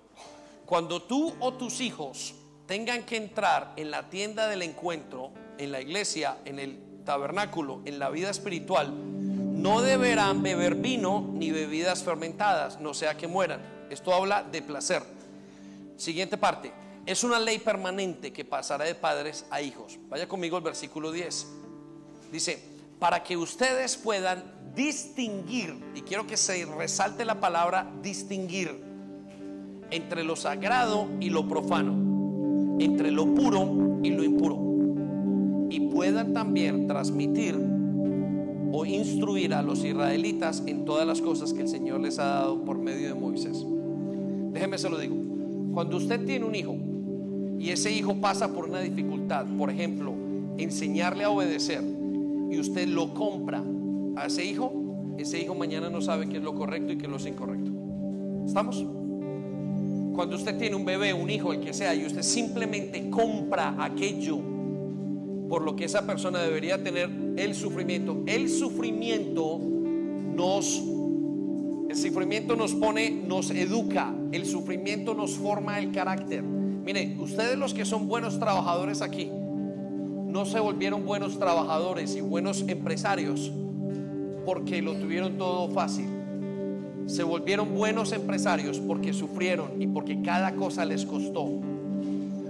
Cuando 0.64 1.02
tú 1.02 1.34
o 1.40 1.52
tus 1.54 1.80
hijos 1.80 2.34
tengan 2.66 3.04
que 3.04 3.16
entrar 3.16 3.74
en 3.76 3.90
la 3.90 4.08
tienda 4.08 4.48
del 4.48 4.62
encuentro, 4.62 5.30
en 5.58 5.72
la 5.72 5.80
iglesia, 5.80 6.38
en 6.44 6.58
el 6.58 6.78
tabernáculo, 7.04 7.80
en 7.84 7.98
la 7.98 8.08
vida 8.10 8.30
espiritual, 8.30 8.92
no 8.92 9.82
deberán 9.82 10.42
beber 10.42 10.76
vino 10.76 11.28
ni 11.34 11.50
bebidas 11.50 12.02
fermentadas, 12.02 12.80
no 12.80 12.94
sea 12.94 13.16
que 13.16 13.26
mueran. 13.26 13.73
Esto 13.94 14.12
habla 14.12 14.42
de 14.42 14.60
placer. 14.60 15.04
Siguiente 15.96 16.36
parte. 16.36 16.72
Es 17.06 17.22
una 17.22 17.38
ley 17.38 17.60
permanente 17.60 18.32
que 18.32 18.44
pasará 18.44 18.84
de 18.86 18.96
padres 18.96 19.46
a 19.50 19.62
hijos. 19.62 20.00
Vaya 20.08 20.26
conmigo 20.26 20.56
al 20.56 20.64
versículo 20.64 21.12
10. 21.12 21.46
Dice, 22.32 22.58
para 22.98 23.22
que 23.22 23.36
ustedes 23.36 23.96
puedan 23.96 24.42
distinguir, 24.74 25.80
y 25.94 26.00
quiero 26.00 26.26
que 26.26 26.36
se 26.36 26.64
resalte 26.64 27.24
la 27.24 27.38
palabra 27.38 27.88
distinguir, 28.02 28.82
entre 29.92 30.24
lo 30.24 30.34
sagrado 30.34 31.06
y 31.20 31.30
lo 31.30 31.48
profano, 31.48 31.92
entre 32.80 33.12
lo 33.12 33.32
puro 33.32 34.00
y 34.02 34.10
lo 34.10 34.24
impuro, 34.24 34.58
y 35.70 35.88
puedan 35.92 36.34
también 36.34 36.88
transmitir 36.88 37.54
o 38.72 38.84
instruir 38.84 39.54
a 39.54 39.62
los 39.62 39.84
israelitas 39.84 40.64
en 40.66 40.84
todas 40.84 41.06
las 41.06 41.20
cosas 41.20 41.52
que 41.52 41.62
el 41.62 41.68
Señor 41.68 42.00
les 42.00 42.18
ha 42.18 42.24
dado 42.24 42.64
por 42.64 42.76
medio 42.76 43.06
de 43.06 43.14
Moisés. 43.14 43.64
Déjeme 44.54 44.78
se 44.78 44.88
lo 44.88 44.98
digo. 44.98 45.16
Cuando 45.74 45.96
usted 45.96 46.24
tiene 46.24 46.44
un 46.44 46.54
hijo 46.54 46.76
y 47.58 47.70
ese 47.70 47.90
hijo 47.90 48.14
pasa 48.14 48.52
por 48.54 48.66
una 48.68 48.80
dificultad, 48.80 49.46
por 49.58 49.68
ejemplo, 49.68 50.14
enseñarle 50.56 51.24
a 51.24 51.30
obedecer, 51.30 51.82
y 52.50 52.58
usted 52.60 52.86
lo 52.86 53.12
compra 53.14 53.64
a 54.16 54.26
ese 54.26 54.44
hijo, 54.44 54.72
ese 55.18 55.40
hijo 55.40 55.56
mañana 55.56 55.90
no 55.90 56.00
sabe 56.00 56.28
qué 56.28 56.36
es 56.36 56.42
lo 56.42 56.54
correcto 56.54 56.92
y 56.92 56.96
qué 56.96 57.06
es 57.06 57.10
lo 57.10 57.28
incorrecto. 57.28 57.72
¿Estamos? 58.46 58.84
Cuando 60.14 60.36
usted 60.36 60.56
tiene 60.56 60.76
un 60.76 60.84
bebé, 60.84 61.12
un 61.12 61.28
hijo, 61.28 61.52
el 61.52 61.58
que 61.58 61.72
sea, 61.72 61.92
y 61.96 62.06
usted 62.06 62.22
simplemente 62.22 63.10
compra 63.10 63.74
aquello 63.80 64.38
por 65.48 65.62
lo 65.62 65.74
que 65.74 65.86
esa 65.86 66.06
persona 66.06 66.40
debería 66.40 66.82
tener 66.82 67.10
el 67.36 67.54
sufrimiento. 67.54 68.22
El 68.26 68.48
sufrimiento 68.48 69.58
nos 69.58 70.80
el 71.94 72.00
sufrimiento 72.00 72.56
nos 72.56 72.74
pone, 72.74 73.08
nos 73.08 73.50
educa, 73.50 74.12
el 74.32 74.46
sufrimiento 74.46 75.14
nos 75.14 75.36
forma 75.36 75.78
el 75.78 75.92
carácter. 75.92 76.42
Mire, 76.42 77.16
ustedes 77.20 77.56
los 77.56 77.72
que 77.72 77.84
son 77.84 78.08
buenos 78.08 78.40
trabajadores 78.40 79.00
aquí, 79.00 79.30
no 80.26 80.44
se 80.44 80.58
volvieron 80.58 81.06
buenos 81.06 81.38
trabajadores 81.38 82.16
y 82.16 82.20
buenos 82.20 82.64
empresarios 82.66 83.52
porque 84.44 84.82
lo 84.82 84.96
tuvieron 84.96 85.38
todo 85.38 85.68
fácil. 85.68 86.08
Se 87.06 87.22
volvieron 87.22 87.72
buenos 87.76 88.10
empresarios 88.10 88.80
porque 88.80 89.12
sufrieron 89.12 89.80
y 89.80 89.86
porque 89.86 90.20
cada 90.20 90.56
cosa 90.56 90.84
les 90.84 91.06
costó. 91.06 91.48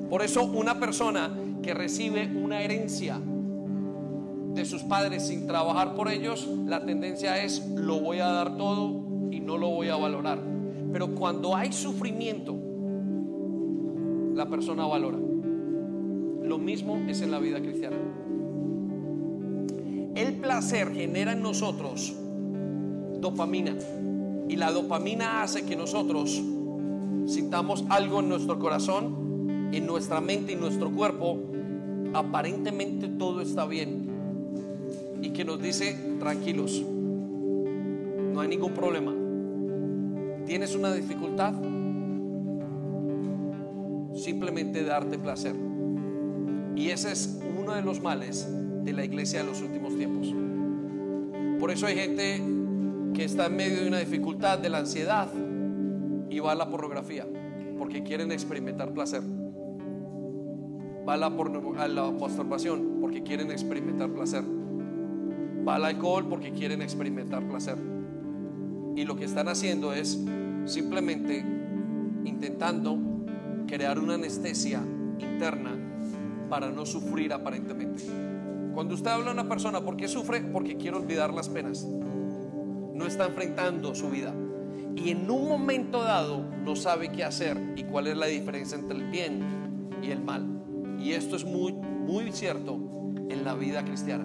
Por 0.09 0.23
eso 0.23 0.45
una 0.45 0.81
persona 0.81 1.31
que 1.63 1.75
recibe 1.75 2.31
una 2.35 2.63
herencia 2.63 3.21
de 4.55 4.65
sus 4.65 4.85
padres 4.85 5.27
sin 5.27 5.47
trabajar 5.47 5.95
por 5.95 6.09
ellos, 6.09 6.49
la 6.65 6.87
tendencia 6.87 7.43
es 7.43 7.67
lo 7.67 8.01
voy 8.01 8.21
a 8.21 8.29
dar 8.29 8.57
todo 8.57 9.04
no 9.45 9.59
lo 9.59 9.69
voy 9.69 9.89
a 9.89 9.97
valorar. 9.97 10.41
Pero 10.93 11.15
cuando 11.15 11.57
hay 11.57 11.73
sufrimiento, 11.73 12.57
la 14.35 14.47
persona 14.47 14.87
valora. 14.87 15.19
Lo 16.43 16.59
mismo 16.59 16.97
es 17.09 17.21
en 17.23 17.31
la 17.31 17.39
vida 17.39 17.61
cristiana. 17.61 17.97
El 20.15 20.35
placer 20.35 20.93
genera 20.93 21.33
en 21.33 21.43
nosotros 21.43 22.15
dopamina 23.21 23.75
y 24.49 24.57
la 24.57 24.71
dopamina 24.71 25.43
hace 25.43 25.65
que 25.65 25.75
nosotros 25.75 26.43
sintamos 27.27 27.85
algo 27.89 28.21
en 28.21 28.29
nuestro 28.29 28.59
corazón, 28.59 29.71
en 29.73 29.87
nuestra 29.87 30.21
mente 30.21 30.53
y 30.53 30.57
nuestro 30.57 30.91
cuerpo. 30.91 31.39
Aparentemente 32.13 33.09
todo 33.09 33.41
está 33.41 33.67
bien 33.67 34.09
y 35.23 35.31
que 35.31 35.45
nos 35.45 35.61
dice 35.61 35.99
tranquilos, 36.21 36.83
no 38.33 38.41
hay 38.41 38.49
ningún 38.49 38.73
problema. 38.73 39.24
¿Tienes 40.47 40.75
una 40.75 40.93
dificultad? 40.93 41.55
Simplemente 44.15 44.85
darte 44.85 45.19
placer. 45.19 45.55
Y 46.77 46.91
ese 46.91 47.13
es 47.13 47.41
uno 47.59 47.73
de 47.73 47.83
los 47.83 48.03
males 48.03 48.47
de 48.85 48.93
la 48.93 49.05
iglesia 49.05 49.41
de 49.41 49.47
los 49.47 49.63
últimos 49.63 49.97
tiempos. 49.97 50.35
Por 51.59 51.71
eso 51.71 51.87
hay 51.87 51.95
gente 51.97 52.43
que 53.15 53.25
está 53.25 53.47
en 53.47 53.57
medio 53.57 53.81
de 53.81 53.89
una 53.89 53.99
dificultad 53.99 54.59
de 54.59 54.69
la 54.69 54.79
ansiedad 54.79 55.29
y 56.29 56.41
va 56.41 56.53
a 56.53 56.55
la 56.55 56.69
pornografía 56.69 57.27
porque 57.79 58.03
quieren 58.03 58.31
experimentar 58.31 58.93
placer. 58.93 59.23
Va 61.09 61.15
a 61.15 61.17
la, 61.17 61.27
a 61.27 61.89
la 61.89 62.11
masturbación 62.11 62.99
porque 63.01 63.23
quieren 63.23 63.51
experimentar 63.51 64.11
placer. 64.11 64.45
Va 65.67 65.77
al 65.77 65.85
alcohol 65.87 66.29
porque 66.29 66.53
quieren 66.53 66.83
experimentar 66.83 67.47
placer. 67.49 67.94
Y 68.97 69.05
lo 69.05 69.17
que 69.17 69.25
están 69.25 69.49
haciendo 69.49 69.93
es 69.93 70.19
simplemente 70.67 71.45
intentando 72.25 72.99
crear 73.67 73.99
una 73.99 74.15
anestesia 74.15 74.81
interna 75.19 75.73
para 76.49 76.71
no 76.71 76.87
sufrir 76.87 77.33
aparentemente. 77.33 78.05
Cuando 78.75 78.95
usted 78.95 79.11
habla 79.11 79.31
a 79.31 79.35
una 79.35 79.49
persona, 79.49 79.81
¿por 79.81 79.97
qué 79.97 80.09
sufre? 80.09 80.41
Porque 80.41 80.77
quiere 80.77 80.97
olvidar 80.97 81.33
las 81.33 81.49
penas. 81.49 81.85
No 81.85 83.07
está 83.07 83.27
enfrentando 83.27 83.95
su 83.95 84.11
vida. 84.11 84.35
Y 84.97 85.11
en 85.11 85.29
un 85.31 85.49
momento 85.49 86.03
dado 86.03 86.45
no 86.65 86.77
sabe 86.77 87.11
qué 87.11 87.25
hacer 87.25 87.61
y 87.77 87.85
cuál 87.85 88.07
es 88.07 88.17
la 88.17 88.27
diferencia 88.27 88.79
entre 88.79 88.97
el 88.97 89.11
bien 89.11 89.41
y 90.03 90.11
el 90.11 90.23
mal. 90.23 90.47
Y 91.01 91.13
esto 91.13 91.37
es 91.37 91.45
muy, 91.45 91.73
muy 91.73 92.31
cierto 92.33 92.79
en 93.29 93.45
la 93.45 93.55
vida 93.55 93.85
cristiana. 93.85 94.25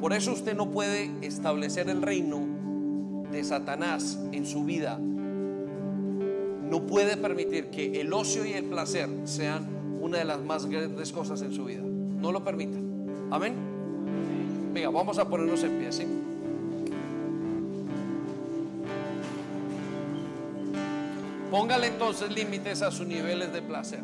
Por 0.00 0.12
eso 0.12 0.32
usted 0.32 0.54
no 0.56 0.70
puede 0.70 1.10
establecer 1.22 1.88
el 1.88 2.02
reino 2.02 2.51
de 3.32 3.42
Satanás 3.42 4.18
en 4.30 4.46
su 4.46 4.64
vida. 4.64 4.98
No 4.98 6.86
puede 6.86 7.16
permitir 7.16 7.70
que 7.70 8.00
el 8.00 8.12
ocio 8.12 8.44
y 8.44 8.52
el 8.52 8.66
placer 8.66 9.08
sean 9.24 9.66
una 10.00 10.18
de 10.18 10.24
las 10.24 10.40
más 10.40 10.66
grandes 10.66 11.12
cosas 11.12 11.42
en 11.42 11.52
su 11.52 11.64
vida. 11.64 11.82
No 11.82 12.30
lo 12.30 12.44
permita. 12.44 12.78
Amén. 13.30 13.54
Venga, 14.72 14.90
vamos 14.90 15.18
a 15.18 15.28
ponernos 15.28 15.62
en 15.64 15.78
pie, 15.78 15.92
¿sí? 15.92 16.06
Póngale 21.50 21.88
entonces 21.88 22.34
límites 22.34 22.80
a 22.80 22.90
sus 22.90 23.06
niveles 23.06 23.52
de 23.52 23.60
placer. 23.60 24.00